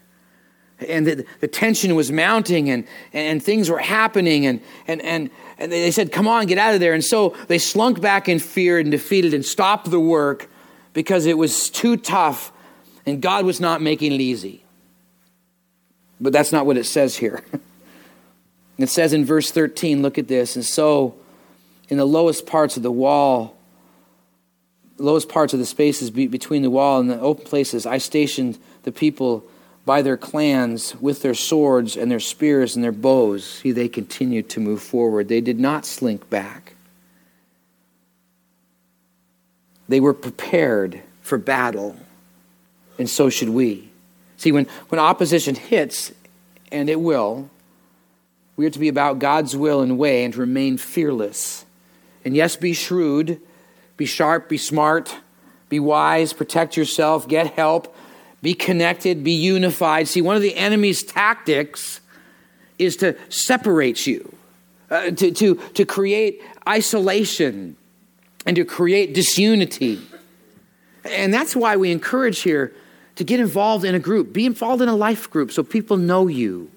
And 0.89 1.07
the, 1.07 1.27
the 1.41 1.49
tension 1.49 1.95
was 1.95 2.11
mounting 2.11 2.71
and, 2.71 2.87
and 3.13 3.43
things 3.43 3.69
were 3.69 3.79
happening. 3.79 4.47
And, 4.47 4.63
and, 4.87 5.03
and, 5.03 5.29
and 5.59 5.71
they 5.71 5.91
said, 5.91 6.13
Come 6.13 6.27
on, 6.27 6.47
get 6.47 6.57
out 6.57 6.73
of 6.73 6.81
there. 6.81 6.95
And 6.95 7.05
so 7.05 7.37
they 7.49 7.59
slunk 7.59 8.01
back 8.01 8.27
in 8.27 8.39
fear 8.39 8.79
and 8.79 8.91
defeated 8.91 9.35
and 9.35 9.45
stopped 9.45 9.91
the 9.91 10.01
work 10.01 10.49
because 10.95 11.27
it 11.27 11.37
was 11.37 11.69
too 11.69 11.99
tough 11.99 12.51
and 13.05 13.21
God 13.21 13.45
was 13.45 13.61
not 13.61 13.83
making 13.83 14.13
it 14.13 14.21
easy. 14.23 14.65
But 16.21 16.33
that's 16.33 16.53
not 16.53 16.65
what 16.65 16.79
it 16.79 16.85
says 16.85 17.17
here. 17.17 17.45
It 18.81 18.89
says 18.89 19.13
in 19.13 19.25
verse 19.25 19.51
13, 19.51 20.03
look 20.03 20.19
at 20.19 20.29
this. 20.29 20.55
And 20.55 20.65
so, 20.65 21.17
in 21.89 21.97
the 21.97 22.05
lowest 22.05 22.47
parts 22.47 22.77
of 22.77 22.85
the 22.85 22.93
wall, 22.93 23.58
lowest 24.99 25.29
parts 25.29 25.53
of 25.53 25.59
the 25.59 25.67
spaces 25.67 26.11
be, 26.11 26.27
between 26.27 26.63
the 26.63 26.71
wall 26.71 27.01
and 27.01 27.09
the 27.09 27.21
open 27.21 27.45
places, 27.45 27.87
I 27.87 27.99
stationed 27.99 28.59
the 28.83 28.93
people 28.93 29.45
by 29.85 30.03
their 30.03 30.17
clans 30.17 30.95
with 31.01 31.23
their 31.23 31.35
swords 31.35 31.97
and 31.97 32.11
their 32.11 32.21
spears 32.21 32.77
and 32.77 32.85
their 32.85 32.93
bows. 32.93 33.45
See, 33.45 33.73
they 33.73 33.89
continued 33.89 34.51
to 34.51 34.61
move 34.61 34.83
forward. 34.83 35.29
They 35.29 35.41
did 35.41 35.59
not 35.59 35.87
slink 35.87 36.29
back. 36.29 36.75
They 39.89 40.01
were 40.01 40.13
prepared 40.13 41.01
for 41.23 41.39
battle, 41.39 41.97
and 42.99 43.09
so 43.09 43.31
should 43.31 43.49
we. 43.49 43.91
See, 44.37 44.53
when, 44.53 44.67
when 44.91 44.99
opposition 44.99 45.55
hits, 45.55 46.13
and 46.71 46.91
it 46.91 47.01
will, 47.01 47.49
we 48.57 48.67
are 48.67 48.71
to 48.71 48.79
be 48.79 48.89
about 48.89 49.19
God's 49.19 49.57
will 49.57 49.81
and 49.81 49.97
way 49.99 50.25
and 50.25 50.37
remain 50.37 50.77
fearless. 50.77 51.65
And 52.25 52.37
yes, 52.37 52.57
be 52.57 52.75
shrewd 52.75 53.41
be 53.99 54.07
sharp, 54.07 54.49
be 54.49 54.57
smart, 54.57 55.15
be 55.69 55.79
wise, 55.79 56.33
protect 56.33 56.79
yourself, 56.79 57.29
get 57.29 57.53
help, 57.53 57.95
be 58.41 58.55
connected, 58.55 59.23
be 59.23 59.33
unified. 59.33 60.09
See, 60.09 60.23
one 60.23 60.37
of 60.37 60.41
the 60.41 60.57
enemy's 60.57 61.03
tactics 61.03 62.01
is 62.79 62.97
to 62.99 63.17
separate 63.29 64.07
you, 64.07 64.35
uh, 64.91 65.11
to, 65.11 65.33
to, 65.33 65.57
to 65.57 65.85
create 65.85 66.41
isolation, 66.67 67.77
and 68.47 68.57
to 68.57 68.65
create 68.65 69.13
disunity. 69.13 70.01
And 71.05 71.35
that's 71.35 71.55
why 71.55 71.77
we 71.77 71.91
encourage 71.91 72.41
here 72.41 72.73
to 73.17 73.25
get 73.25 73.41
involved 73.41 73.85
in 73.85 73.95
a 73.95 73.99
group, 73.99 74.33
be 74.33 74.47
involved 74.47 74.81
in 74.81 74.89
a 74.89 74.95
life 74.95 75.29
group 75.29 75.51
so 75.51 75.63
people 75.65 75.97
know 75.97 76.29
you. 76.29 76.71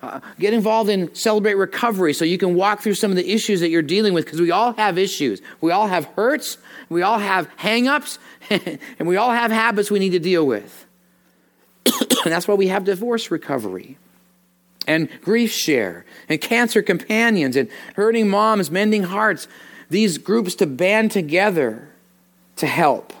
Uh, 0.00 0.20
get 0.38 0.54
involved 0.54 0.88
in 0.88 1.12
Celebrate 1.12 1.54
Recovery 1.54 2.14
so 2.14 2.24
you 2.24 2.38
can 2.38 2.54
walk 2.54 2.82
through 2.82 2.94
some 2.94 3.10
of 3.10 3.16
the 3.16 3.32
issues 3.32 3.58
that 3.60 3.70
you're 3.70 3.82
dealing 3.82 4.14
with 4.14 4.24
because 4.26 4.40
we 4.40 4.52
all 4.52 4.72
have 4.74 4.96
issues. 4.96 5.42
We 5.60 5.72
all 5.72 5.88
have 5.88 6.04
hurts, 6.04 6.56
we 6.88 7.02
all 7.02 7.18
have 7.18 7.48
hangups, 7.56 8.18
and 8.50 9.08
we 9.08 9.16
all 9.16 9.32
have 9.32 9.50
habits 9.50 9.90
we 9.90 9.98
need 9.98 10.10
to 10.10 10.20
deal 10.20 10.46
with. 10.46 10.86
and 11.86 12.32
that's 12.32 12.46
why 12.46 12.54
we 12.54 12.68
have 12.68 12.84
divorce 12.84 13.30
recovery. 13.32 13.98
and 14.86 15.08
Grief 15.20 15.50
Share 15.50 16.04
and 16.28 16.40
Cancer 16.40 16.80
Companions 16.80 17.56
and 17.56 17.68
Hurting 17.96 18.28
Moms, 18.28 18.70
Mending 18.70 19.02
Hearts, 19.02 19.48
these 19.90 20.16
groups 20.16 20.54
to 20.56 20.66
band 20.66 21.10
together 21.10 21.88
to 22.56 22.66
help. 22.66 23.12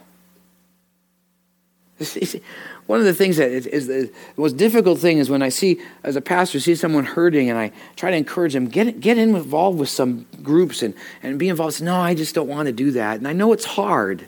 One 2.88 3.00
of 3.00 3.04
the 3.04 3.12
things 3.12 3.36
that 3.36 3.50
is, 3.50 3.86
the 3.86 4.10
most 4.38 4.56
difficult 4.56 4.98
thing 4.98 5.18
is 5.18 5.28
when 5.28 5.42
I 5.42 5.50
see, 5.50 5.78
as 6.02 6.16
a 6.16 6.22
pastor, 6.22 6.58
see 6.58 6.74
someone 6.74 7.04
hurting 7.04 7.50
and 7.50 7.58
I 7.58 7.70
try 7.96 8.10
to 8.10 8.16
encourage 8.16 8.54
them, 8.54 8.66
get, 8.66 9.00
get 9.00 9.18
involved 9.18 9.78
with 9.78 9.90
some 9.90 10.24
groups 10.42 10.82
and, 10.82 10.94
and 11.22 11.38
be 11.38 11.50
involved. 11.50 11.82
No, 11.82 11.96
I 11.96 12.14
just 12.14 12.34
don't 12.34 12.48
want 12.48 12.64
to 12.64 12.72
do 12.72 12.90
that. 12.92 13.18
And 13.18 13.28
I 13.28 13.34
know 13.34 13.52
it's 13.52 13.66
hard, 13.66 14.26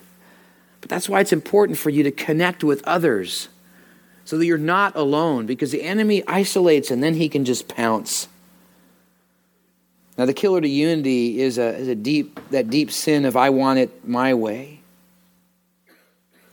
but 0.83 0.91
that's 0.91 1.09
why 1.09 1.21
it's 1.21 1.33
important 1.33 1.79
for 1.79 1.89
you 1.89 2.03
to 2.03 2.11
connect 2.11 2.63
with 2.63 2.87
others 2.87 3.49
so 4.27 4.37
that 4.37 4.45
you're 4.45 4.59
not 4.59 4.95
alone 4.95 5.47
because 5.47 5.71
the 5.71 5.83
enemy 5.83 6.23
isolates 6.29 6.91
and 6.91 7.03
then 7.03 7.15
he 7.15 7.31
can 7.31 7.47
just 7.47 7.67
pounce. 7.67 8.29
Now, 10.19 10.27
the 10.27 10.35
killer 10.35 10.61
to 10.61 10.69
unity 10.69 11.41
is 11.41 11.57
a, 11.57 11.75
is 11.79 11.89
a 11.89 11.95
deep, 11.95 12.39
that 12.51 12.69
deep 12.69 12.91
sin 12.91 13.25
of 13.25 13.39
I 13.39 13.49
want 13.49 13.79
it 13.79 14.07
my 14.07 14.35
way. 14.35 14.81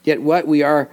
Yet, 0.06 0.22
what 0.22 0.48
we 0.48 0.64
are 0.64 0.90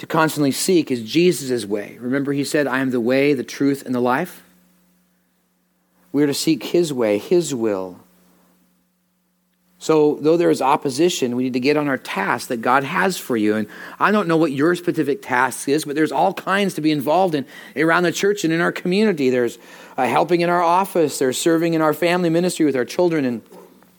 to 0.00 0.06
constantly 0.06 0.50
seek 0.50 0.90
is 0.90 1.02
Jesus' 1.02 1.66
way. 1.66 1.98
Remember, 2.00 2.32
he 2.32 2.42
said, 2.42 2.66
I 2.66 2.78
am 2.78 2.90
the 2.90 3.02
way, 3.02 3.34
the 3.34 3.44
truth, 3.44 3.84
and 3.84 3.94
the 3.94 4.00
life? 4.00 4.42
We 6.10 6.22
are 6.22 6.26
to 6.26 6.32
seek 6.32 6.62
his 6.62 6.90
way, 6.90 7.18
his 7.18 7.54
will. 7.54 8.00
So, 9.78 10.16
though 10.22 10.38
there 10.38 10.48
is 10.48 10.62
opposition, 10.62 11.36
we 11.36 11.42
need 11.42 11.52
to 11.52 11.60
get 11.60 11.76
on 11.76 11.86
our 11.86 11.98
task 11.98 12.48
that 12.48 12.62
God 12.62 12.82
has 12.82 13.18
for 13.18 13.36
you. 13.36 13.56
And 13.56 13.66
I 13.98 14.10
don't 14.10 14.26
know 14.26 14.38
what 14.38 14.52
your 14.52 14.74
specific 14.74 15.20
task 15.20 15.68
is, 15.68 15.84
but 15.84 15.96
there's 15.96 16.12
all 16.12 16.32
kinds 16.32 16.72
to 16.74 16.80
be 16.80 16.92
involved 16.92 17.34
in 17.34 17.44
around 17.76 18.04
the 18.04 18.12
church 18.12 18.42
and 18.42 18.54
in 18.54 18.62
our 18.62 18.72
community. 18.72 19.28
There's 19.28 19.58
uh, 19.98 20.06
helping 20.06 20.40
in 20.40 20.48
our 20.48 20.62
office, 20.62 21.18
there's 21.18 21.36
serving 21.36 21.74
in 21.74 21.82
our 21.82 21.92
family 21.92 22.30
ministry 22.30 22.64
with 22.64 22.74
our 22.74 22.86
children 22.86 23.26
and 23.26 23.42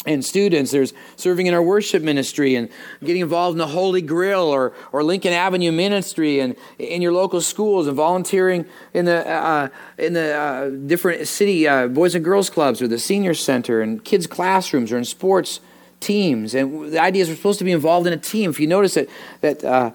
and 0.05 0.25
students. 0.25 0.71
There's 0.71 0.93
serving 1.15 1.47
in 1.47 1.53
our 1.53 1.61
worship 1.61 2.01
ministry 2.01 2.55
and 2.55 2.69
getting 3.03 3.21
involved 3.21 3.53
in 3.53 3.59
the 3.59 3.67
Holy 3.67 4.01
Grill 4.01 4.43
or, 4.49 4.73
or 4.91 5.03
Lincoln 5.03 5.33
Avenue 5.33 5.71
ministry 5.71 6.39
and 6.39 6.55
in 6.79 7.01
your 7.01 7.13
local 7.13 7.41
schools 7.41 7.87
and 7.87 7.95
volunteering 7.95 8.65
in 8.93 9.05
the, 9.05 9.27
uh, 9.27 9.69
in 9.97 10.13
the 10.13 10.33
uh, 10.33 10.69
different 10.69 11.27
city 11.27 11.67
uh, 11.67 11.87
Boys 11.87 12.15
and 12.15 12.25
Girls 12.25 12.49
Clubs 12.49 12.81
or 12.81 12.87
the 12.87 12.99
Senior 12.99 13.33
Center 13.33 13.81
and 13.81 14.03
kids' 14.03 14.25
classrooms 14.25 14.91
or 14.91 14.97
in 14.97 15.05
sports 15.05 15.59
teams. 15.99 16.55
And 16.55 16.91
the 16.91 16.99
idea 16.99 17.21
is 17.21 17.29
we're 17.29 17.35
supposed 17.35 17.59
to 17.59 17.65
be 17.65 17.71
involved 17.71 18.07
in 18.07 18.13
a 18.13 18.17
team. 18.17 18.49
If 18.49 18.59
you 18.59 18.67
notice 18.67 18.95
that, 18.95 19.07
that 19.41 19.63
uh, 19.63 19.91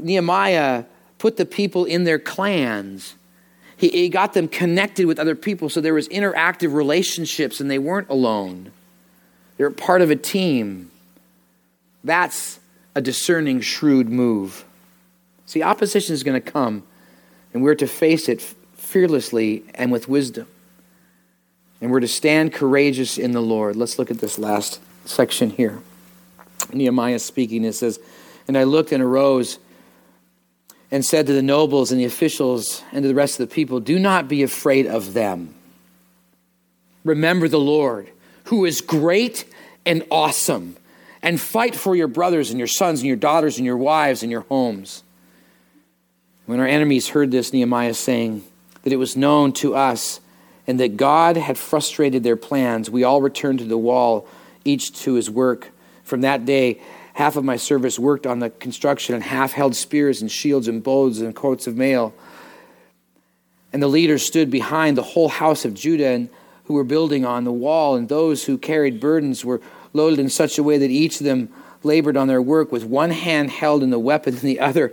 Nehemiah 0.00 0.84
put 1.18 1.36
the 1.36 1.46
people 1.46 1.84
in 1.84 2.02
their 2.02 2.18
clans, 2.18 3.14
he, 3.76 3.88
he 3.88 4.08
got 4.08 4.32
them 4.32 4.48
connected 4.48 5.06
with 5.06 5.20
other 5.20 5.36
people 5.36 5.68
so 5.68 5.80
there 5.80 5.94
was 5.94 6.08
interactive 6.08 6.72
relationships 6.74 7.60
and 7.60 7.70
they 7.70 7.78
weren't 7.78 8.08
alone. 8.08 8.72
They're 9.62 9.70
part 9.70 10.02
of 10.02 10.10
a 10.10 10.16
team. 10.16 10.90
That's 12.02 12.58
a 12.96 13.00
discerning, 13.00 13.60
shrewd 13.60 14.08
move. 14.08 14.64
See, 15.46 15.62
opposition 15.62 16.14
is 16.14 16.24
going 16.24 16.42
to 16.42 16.50
come, 16.50 16.82
and 17.54 17.62
we're 17.62 17.76
to 17.76 17.86
face 17.86 18.28
it 18.28 18.42
fearlessly 18.74 19.62
and 19.76 19.92
with 19.92 20.08
wisdom. 20.08 20.48
And 21.80 21.92
we're 21.92 22.00
to 22.00 22.08
stand 22.08 22.52
courageous 22.52 23.18
in 23.18 23.30
the 23.30 23.40
Lord. 23.40 23.76
Let's 23.76 24.00
look 24.00 24.10
at 24.10 24.18
this 24.18 24.36
last 24.36 24.80
section 25.04 25.50
here. 25.50 25.78
Nehemiah 26.72 27.20
speaking, 27.20 27.64
it 27.64 27.74
says, 27.74 28.00
And 28.48 28.58
I 28.58 28.64
looked 28.64 28.90
and 28.90 29.00
arose 29.00 29.60
and 30.90 31.04
said 31.04 31.28
to 31.28 31.34
the 31.34 31.40
nobles 31.40 31.92
and 31.92 32.00
the 32.00 32.04
officials 32.04 32.82
and 32.90 33.04
to 33.04 33.08
the 33.08 33.14
rest 33.14 33.38
of 33.38 33.48
the 33.48 33.54
people, 33.54 33.78
Do 33.78 34.00
not 34.00 34.26
be 34.26 34.42
afraid 34.42 34.88
of 34.88 35.14
them. 35.14 35.54
Remember 37.04 37.46
the 37.46 37.60
Lord 37.60 38.10
who 38.44 38.64
is 38.64 38.80
great 38.80 39.44
and 39.84 40.04
awesome, 40.10 40.76
and 41.22 41.40
fight 41.40 41.74
for 41.74 41.94
your 41.94 42.08
brothers 42.08 42.50
and 42.50 42.58
your 42.58 42.68
sons 42.68 43.00
and 43.00 43.06
your 43.06 43.16
daughters 43.16 43.56
and 43.56 43.66
your 43.66 43.76
wives 43.76 44.22
and 44.22 44.30
your 44.30 44.42
homes. 44.42 45.02
When 46.46 46.60
our 46.60 46.66
enemies 46.66 47.08
heard 47.08 47.30
this, 47.30 47.52
Nehemiah 47.52 47.94
saying 47.94 48.44
that 48.82 48.92
it 48.92 48.96
was 48.96 49.16
known 49.16 49.52
to 49.54 49.74
us 49.74 50.20
and 50.66 50.78
that 50.80 50.96
God 50.96 51.36
had 51.36 51.58
frustrated 51.58 52.22
their 52.22 52.36
plans, 52.36 52.90
we 52.90 53.04
all 53.04 53.22
returned 53.22 53.60
to 53.60 53.64
the 53.64 53.78
wall, 53.78 54.26
each 54.64 54.92
to 55.02 55.14
his 55.14 55.30
work. 55.30 55.70
From 56.04 56.20
that 56.22 56.44
day, 56.44 56.80
half 57.14 57.36
of 57.36 57.44
my 57.44 57.56
service 57.56 57.98
worked 57.98 58.26
on 58.26 58.38
the 58.38 58.50
construction, 58.50 59.14
and 59.14 59.24
half 59.24 59.52
held 59.52 59.74
spears 59.74 60.20
and 60.20 60.30
shields 60.30 60.68
and 60.68 60.82
bows 60.82 61.20
and 61.20 61.34
coats 61.34 61.66
of 61.66 61.76
mail. 61.76 62.14
And 63.72 63.82
the 63.82 63.88
leaders 63.88 64.24
stood 64.24 64.50
behind 64.50 64.96
the 64.96 65.02
whole 65.02 65.28
house 65.28 65.64
of 65.64 65.74
Judah 65.74 66.08
and 66.08 66.28
who 66.64 66.74
were 66.74 66.84
building 66.84 67.24
on 67.24 67.44
the 67.44 67.52
wall, 67.52 67.96
and 67.96 68.08
those 68.08 68.44
who 68.44 68.56
carried 68.56 69.00
burdens 69.00 69.44
were 69.44 69.60
loaded 69.92 70.18
in 70.18 70.28
such 70.28 70.58
a 70.58 70.62
way 70.62 70.78
that 70.78 70.90
each 70.90 71.20
of 71.20 71.24
them 71.24 71.48
labored 71.82 72.16
on 72.16 72.28
their 72.28 72.42
work 72.42 72.72
with 72.72 72.84
one 72.84 73.10
hand 73.10 73.50
held 73.50 73.82
in 73.82 73.90
the 73.90 73.98
weapon 73.98 74.34
and 74.34 74.42
the 74.42 74.60
other 74.60 74.92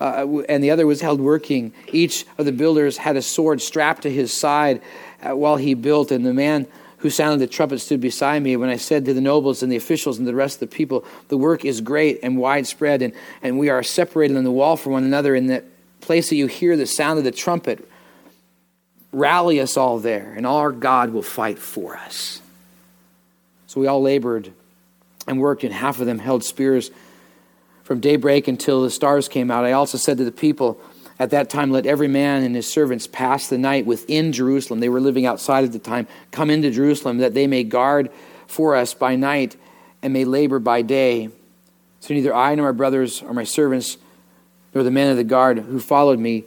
uh, 0.00 0.42
and 0.48 0.62
the 0.62 0.70
other 0.70 0.86
was 0.86 1.00
held 1.00 1.20
working. 1.20 1.72
Each 1.88 2.24
of 2.38 2.44
the 2.44 2.52
builders 2.52 2.98
had 2.98 3.16
a 3.16 3.22
sword 3.22 3.60
strapped 3.60 4.02
to 4.02 4.10
his 4.10 4.32
side 4.32 4.80
uh, 5.22 5.34
while 5.36 5.56
he 5.56 5.74
built 5.74 6.12
and 6.12 6.24
the 6.24 6.32
man 6.32 6.68
who 6.98 7.10
sounded 7.10 7.40
the 7.40 7.52
trumpet 7.52 7.80
stood 7.80 8.00
beside 8.00 8.42
me. 8.42 8.56
When 8.56 8.68
i 8.68 8.76
said 8.76 9.04
to 9.06 9.14
the 9.14 9.20
nobles 9.20 9.62
and 9.62 9.72
the 9.72 9.76
officials 9.76 10.18
and 10.18 10.26
the 10.26 10.34
rest 10.34 10.62
of 10.62 10.70
the 10.70 10.76
people 10.76 11.04
the 11.28 11.36
work 11.36 11.64
is 11.64 11.80
great 11.80 12.20
and 12.22 12.38
widespread 12.38 13.02
and, 13.02 13.12
and 13.42 13.58
we 13.58 13.68
are 13.68 13.82
separated 13.82 14.36
on 14.36 14.44
the 14.44 14.52
wall 14.52 14.76
from 14.76 14.92
one 14.92 15.04
another 15.04 15.34
in 15.34 15.48
that 15.48 15.64
place 16.00 16.28
that 16.30 16.36
you 16.36 16.46
hear 16.46 16.76
the 16.76 16.86
sound 16.86 17.18
of 17.18 17.24
the 17.24 17.32
trumpet 17.32 17.88
Rally 19.12 19.60
us 19.60 19.76
all 19.76 19.98
there, 19.98 20.34
and 20.36 20.46
our 20.46 20.70
God 20.70 21.10
will 21.10 21.22
fight 21.22 21.58
for 21.58 21.96
us. 21.96 22.42
So 23.66 23.80
we 23.80 23.86
all 23.86 24.02
labored 24.02 24.52
and 25.26 25.40
worked, 25.40 25.64
and 25.64 25.72
half 25.72 26.00
of 26.00 26.06
them 26.06 26.18
held 26.18 26.44
spears 26.44 26.90
from 27.84 28.00
daybreak 28.00 28.48
until 28.48 28.82
the 28.82 28.90
stars 28.90 29.28
came 29.28 29.50
out. 29.50 29.64
I 29.64 29.72
also 29.72 29.96
said 29.96 30.18
to 30.18 30.24
the 30.24 30.32
people 30.32 30.80
at 31.18 31.30
that 31.30 31.50
time, 31.50 31.70
Let 31.70 31.86
every 31.86 32.08
man 32.08 32.42
and 32.42 32.54
his 32.54 32.70
servants 32.70 33.06
pass 33.06 33.48
the 33.48 33.58
night 33.58 33.86
within 33.86 34.32
Jerusalem. 34.32 34.80
They 34.80 34.88
were 34.88 35.00
living 35.00 35.26
outside 35.26 35.64
at 35.64 35.72
the 35.72 35.78
time. 35.78 36.06
Come 36.30 36.50
into 36.50 36.70
Jerusalem, 36.70 37.18
that 37.18 37.34
they 37.34 37.46
may 37.46 37.64
guard 37.64 38.10
for 38.46 38.76
us 38.76 38.94
by 38.94 39.16
night 39.16 39.56
and 40.02 40.12
may 40.12 40.24
labor 40.24 40.58
by 40.58 40.82
day. 40.82 41.30
So 42.00 42.14
neither 42.14 42.34
I 42.34 42.54
nor 42.54 42.66
my 42.66 42.76
brothers 42.76 43.22
or 43.22 43.32
my 43.32 43.44
servants 43.44 43.96
nor 44.74 44.84
the 44.84 44.90
men 44.90 45.10
of 45.10 45.16
the 45.16 45.24
guard 45.24 45.58
who 45.58 45.80
followed 45.80 46.18
me, 46.18 46.44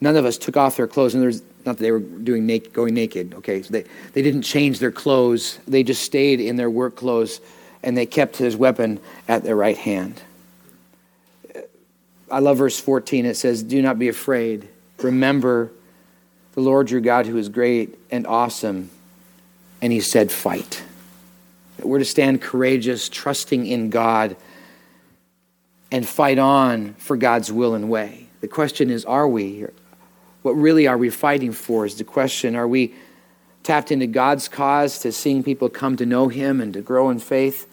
none 0.00 0.16
of 0.16 0.24
us 0.24 0.38
took 0.38 0.56
off 0.56 0.76
their 0.76 0.86
clothes. 0.86 1.14
And 1.14 1.22
there's 1.22 1.42
not 1.66 1.78
that 1.78 1.82
they 1.82 1.90
were 1.90 1.98
doing 1.98 2.46
naked, 2.46 2.72
going 2.72 2.94
naked, 2.94 3.34
okay? 3.34 3.62
So 3.62 3.72
they, 3.72 3.84
they 4.12 4.22
didn't 4.22 4.42
change 4.42 4.78
their 4.78 4.92
clothes. 4.92 5.58
They 5.66 5.82
just 5.82 6.02
stayed 6.02 6.40
in 6.40 6.56
their 6.56 6.70
work 6.70 6.96
clothes 6.96 7.40
and 7.82 7.96
they 7.96 8.06
kept 8.06 8.36
his 8.36 8.56
weapon 8.56 9.00
at 9.28 9.42
their 9.42 9.56
right 9.56 9.76
hand. 9.76 10.22
I 12.30 12.40
love 12.40 12.58
verse 12.58 12.80
14. 12.80 13.26
It 13.26 13.36
says, 13.36 13.62
Do 13.62 13.80
not 13.82 13.98
be 13.98 14.08
afraid. 14.08 14.68
Remember 14.98 15.70
the 16.54 16.60
Lord 16.60 16.90
your 16.90 17.00
God 17.00 17.26
who 17.26 17.36
is 17.36 17.48
great 17.48 17.98
and 18.10 18.26
awesome. 18.26 18.90
And 19.80 19.92
he 19.92 20.00
said, 20.00 20.32
Fight. 20.32 20.82
We're 21.82 21.98
to 21.98 22.04
stand 22.04 22.40
courageous, 22.40 23.08
trusting 23.08 23.66
in 23.66 23.90
God, 23.90 24.36
and 25.92 26.06
fight 26.08 26.38
on 26.38 26.94
for 26.94 27.16
God's 27.16 27.52
will 27.52 27.74
and 27.74 27.88
way. 27.88 28.26
The 28.40 28.48
question 28.48 28.90
is, 28.90 29.04
are 29.04 29.28
we? 29.28 29.66
What 30.46 30.52
really 30.52 30.86
are 30.86 30.96
we 30.96 31.10
fighting 31.10 31.50
for 31.50 31.84
is 31.84 31.96
the 31.96 32.04
question. 32.04 32.54
Are 32.54 32.68
we 32.68 32.94
tapped 33.64 33.90
into 33.90 34.06
God's 34.06 34.46
cause 34.46 35.00
to 35.00 35.10
seeing 35.10 35.42
people 35.42 35.68
come 35.68 35.96
to 35.96 36.06
know 36.06 36.28
Him 36.28 36.60
and 36.60 36.72
to 36.74 36.80
grow 36.82 37.10
in 37.10 37.18
faith? 37.18 37.66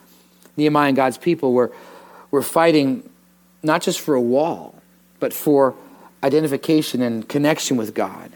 Nehemiah 0.57 0.87
and 0.87 0.95
God's 0.95 1.19
people 1.19 1.53
were, 1.53 1.71
were 2.31 2.41
fighting 2.41 3.07
not 3.61 3.83
just 3.83 3.99
for 3.99 4.15
a 4.15 4.21
wall, 4.21 4.73
but 5.19 5.33
for 5.33 5.75
identification 6.23 7.03
and 7.03 7.29
connection 7.29 7.77
with 7.77 7.93
God. 7.93 8.31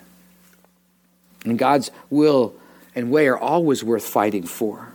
And 1.43 1.58
God's 1.58 1.89
will 2.12 2.54
and 2.93 3.10
way 3.10 3.28
are 3.28 3.39
always 3.39 3.84
worth 3.84 4.06
fighting 4.06 4.43
for. 4.43 4.93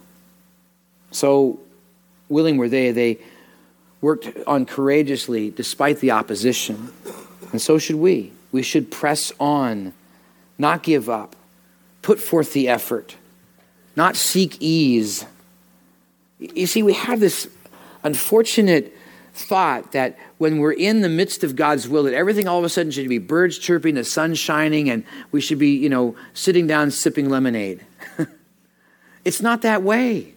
So 1.11 1.59
willing 2.29 2.59
were 2.59 2.69
they, 2.69 2.93
they 2.93 3.19
worked 4.01 4.29
on 4.47 4.67
courageously 4.67 5.51
despite 5.51 5.99
the 5.99 6.13
opposition. 6.13 6.93
And 7.51 7.61
so 7.61 7.79
should 7.79 7.97
we. 7.97 8.31
We 8.53 8.63
should 8.63 8.91
press 8.91 9.33
on, 9.41 9.93
not 10.59 10.83
give 10.83 11.09
up, 11.09 11.35
put 12.03 12.21
forth 12.21 12.53
the 12.53 12.69
effort, 12.69 13.17
not 13.97 14.15
seek 14.17 14.57
ease. 14.61 15.25
You 16.39 16.67
see, 16.67 16.83
we 16.83 16.93
have 16.93 17.19
this 17.19 17.49
unfortunate 18.05 18.97
thought 19.35 19.93
that 19.93 20.19
when 20.37 20.59
we're 20.59 20.73
in 20.73 21.01
the 21.01 21.09
midst 21.09 21.43
of 21.43 21.57
God's 21.57 21.89
will, 21.89 22.03
that 22.03 22.15
everything 22.15 22.47
all 22.47 22.59
of 22.59 22.65
a 22.65 22.69
sudden 22.69 22.93
should 22.93 23.09
be 23.09 23.19
birds 23.19 23.59
chirping, 23.59 23.95
the 23.95 24.05
sun 24.05 24.35
shining, 24.35 24.91
and 24.91 25.05
we 25.31 25.41
should 25.41 25.59
be, 25.59 25.71
you 25.71 25.89
know, 25.89 26.15
sitting 26.35 26.67
down 26.67 26.91
sipping 26.91 27.31
lemonade. 27.31 27.85
it's 29.25 29.41
not 29.41 29.63
that 29.63 29.83
way 29.83 30.35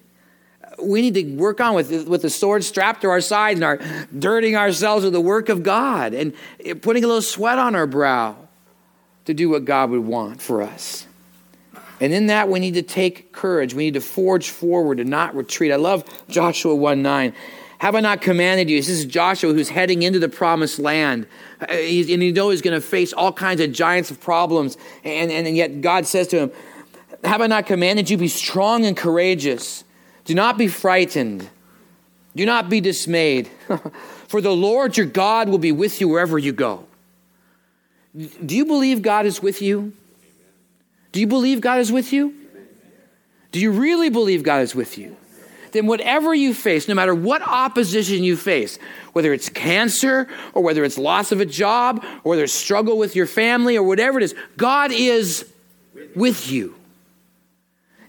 we 0.81 1.01
need 1.01 1.13
to 1.13 1.35
work 1.35 1.61
on 1.61 1.75
with, 1.75 2.07
with 2.07 2.21
the 2.21 2.29
sword 2.29 2.63
strapped 2.63 3.01
to 3.01 3.09
our 3.09 3.21
side 3.21 3.57
and 3.57 3.63
our 3.63 3.79
dirtying 4.17 4.55
ourselves 4.55 5.03
with 5.03 5.13
the 5.13 5.21
work 5.21 5.49
of 5.49 5.63
God 5.63 6.13
and 6.13 6.33
putting 6.81 7.03
a 7.03 7.07
little 7.07 7.21
sweat 7.21 7.59
on 7.59 7.75
our 7.75 7.87
brow. 7.87 8.35
to 9.25 9.33
do 9.33 9.49
what 9.49 9.65
God 9.65 9.89
would 9.89 10.05
want 10.05 10.41
for 10.41 10.61
us. 10.61 11.07
And 11.99 12.13
in 12.13 12.27
that, 12.27 12.49
we 12.49 12.59
need 12.59 12.73
to 12.73 12.81
take 12.81 13.31
courage. 13.31 13.73
We 13.73 13.85
need 13.85 13.93
to 13.93 14.01
forge 14.01 14.49
forward 14.49 14.99
and 14.99 15.09
not 15.09 15.35
retreat. 15.35 15.71
I 15.71 15.77
love 15.77 16.03
Joshua 16.27 16.75
1 16.75 17.01
9. 17.01 17.33
Have 17.79 17.95
I 17.95 17.99
not 17.99 18.21
commanded 18.21 18.69
you? 18.69 18.77
This 18.77 18.89
is 18.89 19.05
Joshua 19.05 19.53
who's 19.53 19.69
heading 19.69 20.03
into 20.03 20.19
the 20.19 20.29
promised 20.29 20.79
land. 20.79 21.27
Uh, 21.61 21.73
he's, 21.73 22.09
and 22.09 22.23
you 22.23 22.33
know 22.33 22.49
he's 22.49 22.61
going 22.61 22.73
to 22.73 22.85
face 22.85 23.13
all 23.13 23.33
kinds 23.33 23.61
of 23.61 23.71
giants 23.71 24.11
of 24.11 24.19
problems. 24.19 24.77
And, 25.03 25.31
and, 25.31 25.47
and 25.47 25.55
yet 25.55 25.81
God 25.81 26.05
says 26.05 26.27
to 26.29 26.39
him, 26.39 26.51
Have 27.23 27.41
I 27.41 27.47
not 27.47 27.65
commanded 27.65 28.09
you? 28.09 28.17
Be 28.17 28.27
strong 28.27 28.85
and 28.85 28.95
courageous. 28.95 29.84
Do 30.25 30.35
not 30.35 30.57
be 30.57 30.67
frightened. 30.67 31.49
Do 32.35 32.45
not 32.45 32.69
be 32.69 32.81
dismayed. 32.81 33.49
For 34.27 34.41
the 34.41 34.53
Lord 34.53 34.97
your 34.97 35.05
God 35.05 35.49
will 35.49 35.59
be 35.59 35.71
with 35.71 36.01
you 36.01 36.09
wherever 36.09 36.37
you 36.37 36.51
go. 36.51 36.85
Do 38.15 38.55
you 38.55 38.65
believe 38.65 39.01
God 39.01 39.25
is 39.25 39.41
with 39.41 39.61
you? 39.61 39.93
Do 41.11 41.19
you 41.19 41.27
believe 41.27 41.61
God 41.61 41.79
is 41.79 41.91
with 41.91 42.11
you? 42.11 42.33
Do 43.51 43.59
you 43.59 43.71
really 43.71 44.09
believe 44.09 44.43
God 44.43 44.61
is 44.61 44.75
with 44.75 44.97
you? 44.97 45.15
Then, 45.71 45.87
whatever 45.87 46.33
you 46.33 46.53
face, 46.53 46.87
no 46.87 46.93
matter 46.93 47.13
what 47.13 47.41
opposition 47.41 48.23
you 48.23 48.37
face, 48.37 48.79
whether 49.11 49.33
it's 49.33 49.49
cancer 49.49 50.27
or 50.53 50.63
whether 50.63 50.85
it's 50.85 50.97
loss 50.97 51.33
of 51.33 51.41
a 51.41 51.45
job 51.45 52.03
or 52.23 52.31
whether 52.31 52.43
it's 52.43 52.53
struggle 52.53 52.97
with 52.97 53.15
your 53.15 53.27
family 53.27 53.77
or 53.77 53.83
whatever 53.83 54.17
it 54.19 54.23
is, 54.23 54.35
God 54.57 54.91
is 54.91 55.45
with 56.15 56.49
you. 56.49 56.75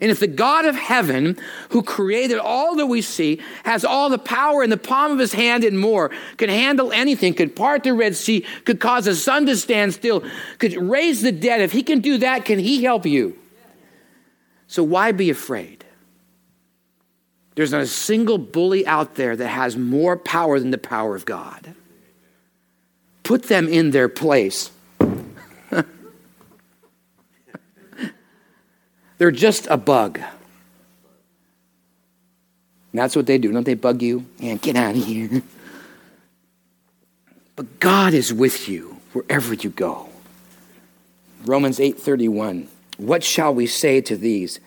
And 0.00 0.10
if 0.10 0.20
the 0.20 0.26
God 0.26 0.66
of 0.66 0.76
heaven, 0.76 1.38
who 1.70 1.82
created 1.82 2.38
all 2.38 2.76
that 2.76 2.86
we 2.86 3.00
see, 3.00 3.40
has 3.64 3.84
all 3.84 4.10
the 4.10 4.18
power 4.18 4.62
in 4.62 4.70
the 4.70 4.76
palm 4.76 5.12
of 5.12 5.18
his 5.18 5.32
hand 5.32 5.64
and 5.64 5.78
more, 5.78 6.10
can 6.36 6.50
handle 6.50 6.92
anything, 6.92 7.32
could 7.32 7.56
part 7.56 7.82
the 7.82 7.94
Red 7.94 8.14
Sea, 8.14 8.44
could 8.64 8.78
cause 8.78 9.06
the 9.06 9.14
sun 9.14 9.46
to 9.46 9.56
stand 9.56 9.94
still, 9.94 10.22
could 10.58 10.76
raise 10.76 11.22
the 11.22 11.32
dead, 11.32 11.60
if 11.62 11.72
he 11.72 11.82
can 11.82 12.00
do 12.00 12.18
that, 12.18 12.44
can 12.44 12.58
he 12.58 12.84
help 12.84 13.06
you? 13.06 13.38
So 14.66 14.82
why 14.82 15.12
be 15.12 15.30
afraid? 15.30 15.84
There's 17.54 17.72
not 17.72 17.80
a 17.80 17.86
single 17.86 18.36
bully 18.36 18.86
out 18.86 19.14
there 19.14 19.34
that 19.34 19.48
has 19.48 19.78
more 19.78 20.18
power 20.18 20.60
than 20.60 20.72
the 20.72 20.78
power 20.78 21.16
of 21.16 21.24
God. 21.24 21.74
Put 23.22 23.44
them 23.44 23.66
in 23.66 23.92
their 23.92 24.10
place. 24.10 24.70
They're 29.18 29.30
just 29.30 29.66
a 29.68 29.76
bug. 29.76 30.18
And 30.18 30.26
that's 32.92 33.16
what 33.16 33.26
they 33.26 33.38
do. 33.38 33.52
Don't 33.52 33.64
they 33.64 33.74
bug 33.74 34.02
you? 34.02 34.26
And 34.40 34.60
get 34.60 34.76
out 34.76 34.96
of 34.96 35.04
here. 35.04 35.42
But 37.54 37.80
God 37.80 38.12
is 38.14 38.32
with 38.32 38.68
you 38.68 38.98
wherever 39.12 39.54
you 39.54 39.70
go. 39.70 40.08
Romans 41.44 41.78
8:31. 41.80 42.68
What 42.98 43.22
shall 43.22 43.54
we 43.54 43.66
say 43.66 44.00
to 44.02 44.16
these? 44.16 44.60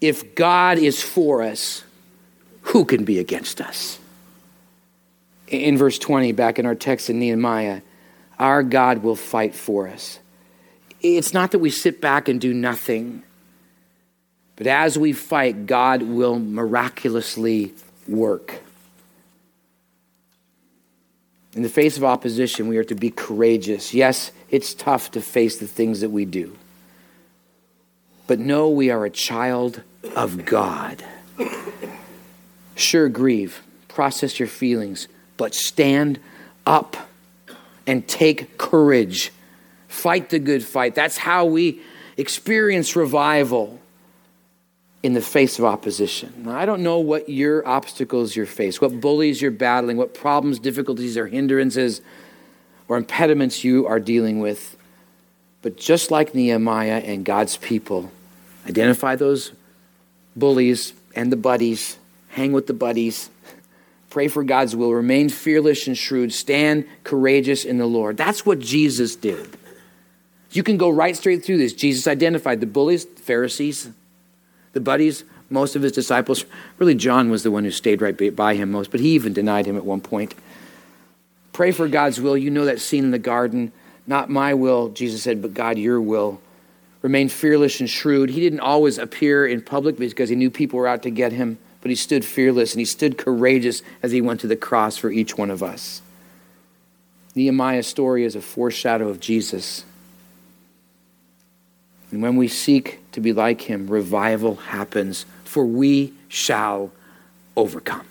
If 0.00 0.34
God 0.34 0.78
is 0.78 1.02
for 1.02 1.42
us, 1.42 1.84
who 2.62 2.84
can 2.84 3.04
be 3.04 3.18
against 3.18 3.60
us? 3.60 3.98
In 5.48 5.76
verse 5.78 5.98
20, 5.98 6.32
back 6.32 6.58
in 6.58 6.66
our 6.66 6.74
text 6.74 7.08
in 7.08 7.18
Nehemiah, 7.18 7.82
our 8.38 8.62
God 8.62 9.02
will 9.02 9.16
fight 9.16 9.54
for 9.54 9.88
us. 9.88 10.18
It's 11.04 11.34
not 11.34 11.50
that 11.50 11.58
we 11.58 11.68
sit 11.68 12.00
back 12.00 12.30
and 12.30 12.40
do 12.40 12.54
nothing, 12.54 13.22
but 14.56 14.66
as 14.66 14.98
we 14.98 15.12
fight, 15.12 15.66
God 15.66 16.02
will 16.02 16.38
miraculously 16.38 17.74
work. 18.08 18.62
In 21.52 21.62
the 21.62 21.68
face 21.68 21.98
of 21.98 22.04
opposition, 22.04 22.68
we 22.68 22.78
are 22.78 22.84
to 22.84 22.94
be 22.94 23.10
courageous. 23.10 23.92
Yes, 23.92 24.32
it's 24.48 24.72
tough 24.72 25.10
to 25.10 25.20
face 25.20 25.58
the 25.58 25.66
things 25.66 26.00
that 26.00 26.08
we 26.08 26.24
do. 26.24 26.56
But 28.26 28.38
know 28.38 28.70
we 28.70 28.88
are 28.88 29.04
a 29.04 29.10
child 29.10 29.82
of 30.16 30.46
God. 30.46 31.04
Sure, 32.76 33.10
grieve, 33.10 33.62
process 33.88 34.38
your 34.38 34.48
feelings, 34.48 35.06
but 35.36 35.54
stand 35.54 36.18
up 36.66 36.96
and 37.86 38.08
take 38.08 38.56
courage 38.56 39.30
Fight 39.94 40.28
the 40.28 40.40
good 40.40 40.64
fight. 40.64 40.96
That's 40.96 41.16
how 41.16 41.44
we 41.44 41.80
experience 42.16 42.96
revival 42.96 43.78
in 45.04 45.14
the 45.14 45.20
face 45.20 45.58
of 45.60 45.64
opposition. 45.64 46.32
Now, 46.38 46.56
I 46.56 46.66
don't 46.66 46.82
know 46.82 46.98
what 46.98 47.28
your 47.28 47.66
obstacles 47.66 48.34
you're 48.34 48.44
face, 48.44 48.80
what 48.80 49.00
bullies 49.00 49.40
you're 49.40 49.52
battling, 49.52 49.96
what 49.96 50.12
problems, 50.12 50.58
difficulties, 50.58 51.16
or 51.16 51.28
hindrances 51.28 52.00
or 52.88 52.96
impediments 52.96 53.62
you 53.62 53.86
are 53.86 54.00
dealing 54.00 54.40
with. 54.40 54.76
But 55.62 55.76
just 55.76 56.10
like 56.10 56.34
Nehemiah 56.34 57.00
and 57.04 57.24
God's 57.24 57.56
people, 57.56 58.10
identify 58.66 59.14
those 59.14 59.52
bullies 60.34 60.92
and 61.14 61.30
the 61.30 61.36
buddies, 61.36 61.96
hang 62.30 62.52
with 62.52 62.66
the 62.66 62.74
buddies, 62.74 63.30
pray 64.10 64.26
for 64.26 64.42
God's 64.42 64.74
will, 64.74 64.92
remain 64.92 65.28
fearless 65.28 65.86
and 65.86 65.96
shrewd, 65.96 66.32
stand 66.32 66.84
courageous 67.04 67.64
in 67.64 67.78
the 67.78 67.86
Lord. 67.86 68.16
That's 68.16 68.44
what 68.44 68.58
Jesus 68.58 69.14
did. 69.14 69.56
You 70.54 70.62
can 70.62 70.76
go 70.76 70.88
right 70.88 71.16
straight 71.16 71.44
through 71.44 71.58
this. 71.58 71.72
Jesus 71.72 72.06
identified 72.06 72.60
the 72.60 72.66
bullies, 72.66 73.04
the 73.04 73.20
Pharisees, 73.20 73.90
the 74.72 74.80
buddies, 74.80 75.24
most 75.50 75.74
of 75.74 75.82
his 75.82 75.90
disciples. 75.90 76.44
Really, 76.78 76.94
John 76.94 77.28
was 77.28 77.42
the 77.42 77.50
one 77.50 77.64
who 77.64 77.72
stayed 77.72 78.00
right 78.00 78.34
by 78.34 78.54
him 78.54 78.70
most, 78.70 78.92
but 78.92 79.00
he 79.00 79.10
even 79.10 79.32
denied 79.32 79.66
him 79.66 79.76
at 79.76 79.84
one 79.84 80.00
point. 80.00 80.34
Pray 81.52 81.72
for 81.72 81.88
God's 81.88 82.20
will. 82.20 82.36
You 82.36 82.50
know 82.50 82.64
that 82.66 82.80
scene 82.80 83.04
in 83.04 83.10
the 83.10 83.18
garden. 83.18 83.72
Not 84.06 84.30
my 84.30 84.54
will, 84.54 84.90
Jesus 84.90 85.24
said, 85.24 85.42
but 85.42 85.54
God, 85.54 85.76
your 85.76 86.00
will. 86.00 86.40
Remain 87.02 87.28
fearless 87.28 87.80
and 87.80 87.90
shrewd. 87.90 88.30
He 88.30 88.40
didn't 88.40 88.60
always 88.60 88.96
appear 88.96 89.46
in 89.46 89.60
public 89.60 89.98
because 89.98 90.28
he 90.28 90.36
knew 90.36 90.50
people 90.50 90.78
were 90.78 90.88
out 90.88 91.02
to 91.02 91.10
get 91.10 91.32
him, 91.32 91.58
but 91.80 91.90
he 91.90 91.96
stood 91.96 92.24
fearless 92.24 92.72
and 92.72 92.80
he 92.80 92.84
stood 92.84 93.18
courageous 93.18 93.82
as 94.02 94.12
he 94.12 94.20
went 94.20 94.40
to 94.40 94.46
the 94.46 94.56
cross 94.56 94.96
for 94.96 95.10
each 95.10 95.36
one 95.36 95.50
of 95.50 95.62
us. 95.62 96.00
Nehemiah's 97.34 97.88
story 97.88 98.24
is 98.24 98.36
a 98.36 98.40
foreshadow 98.40 99.08
of 99.08 99.18
Jesus. 99.18 99.84
And 102.14 102.22
when 102.22 102.36
we 102.36 102.46
seek 102.46 103.00
to 103.10 103.20
be 103.20 103.32
like 103.32 103.62
him, 103.62 103.88
revival 103.88 104.54
happens, 104.54 105.26
for 105.42 105.66
we 105.66 106.12
shall 106.28 106.92
overcome. 107.56 108.06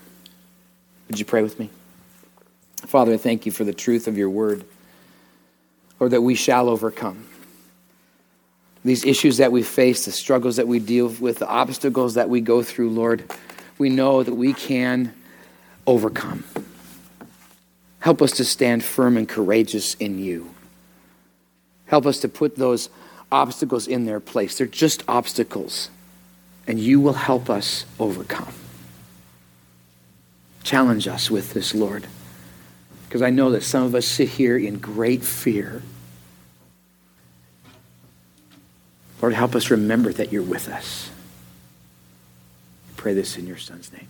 Would 1.08 1.18
you 1.18 1.24
pray 1.24 1.42
with 1.42 1.58
me? 1.58 1.70
Father, 2.84 3.14
I 3.14 3.16
thank 3.16 3.46
you 3.46 3.52
for 3.52 3.64
the 3.64 3.72
truth 3.72 4.06
of 4.06 4.18
your 4.18 4.28
word, 4.28 4.66
or 5.98 6.10
that 6.10 6.20
we 6.20 6.34
shall 6.34 6.68
overcome. 6.68 7.24
These 8.84 9.06
issues 9.06 9.38
that 9.38 9.50
we 9.50 9.62
face, 9.62 10.04
the 10.04 10.12
struggles 10.12 10.56
that 10.56 10.68
we 10.68 10.80
deal 10.80 11.08
with, 11.08 11.38
the 11.38 11.48
obstacles 11.48 12.12
that 12.12 12.28
we 12.28 12.42
go 12.42 12.62
through, 12.62 12.90
Lord, 12.90 13.24
we 13.78 13.88
know 13.88 14.22
that 14.22 14.34
we 14.34 14.52
can 14.52 15.14
overcome. 15.86 16.44
Help 18.00 18.20
us 18.20 18.32
to 18.32 18.44
stand 18.44 18.84
firm 18.84 19.16
and 19.16 19.26
courageous 19.26 19.94
in 19.94 20.18
you. 20.18 20.54
Help 21.86 22.04
us 22.04 22.20
to 22.20 22.28
put 22.28 22.56
those 22.56 22.90
obstacles 23.34 23.88
in 23.88 24.04
their 24.04 24.20
place. 24.20 24.56
They're 24.56 24.66
just 24.66 25.02
obstacles. 25.08 25.90
And 26.66 26.78
you 26.78 27.00
will 27.00 27.14
help 27.14 27.50
us 27.50 27.84
overcome. 27.98 28.54
Challenge 30.62 31.08
us 31.08 31.30
with 31.30 31.52
this, 31.52 31.74
Lord. 31.74 32.06
Because 33.06 33.20
I 33.20 33.30
know 33.30 33.50
that 33.50 33.62
some 33.62 33.82
of 33.82 33.94
us 33.94 34.06
sit 34.06 34.28
here 34.30 34.56
in 34.56 34.78
great 34.78 35.22
fear. 35.22 35.82
Lord, 39.20 39.34
help 39.34 39.54
us 39.54 39.68
remember 39.68 40.12
that 40.12 40.32
you're 40.32 40.42
with 40.42 40.68
us. 40.68 41.10
I 42.90 42.92
pray 42.96 43.14
this 43.14 43.36
in 43.36 43.46
your 43.46 43.58
Son's 43.58 43.92
name. 43.92 44.08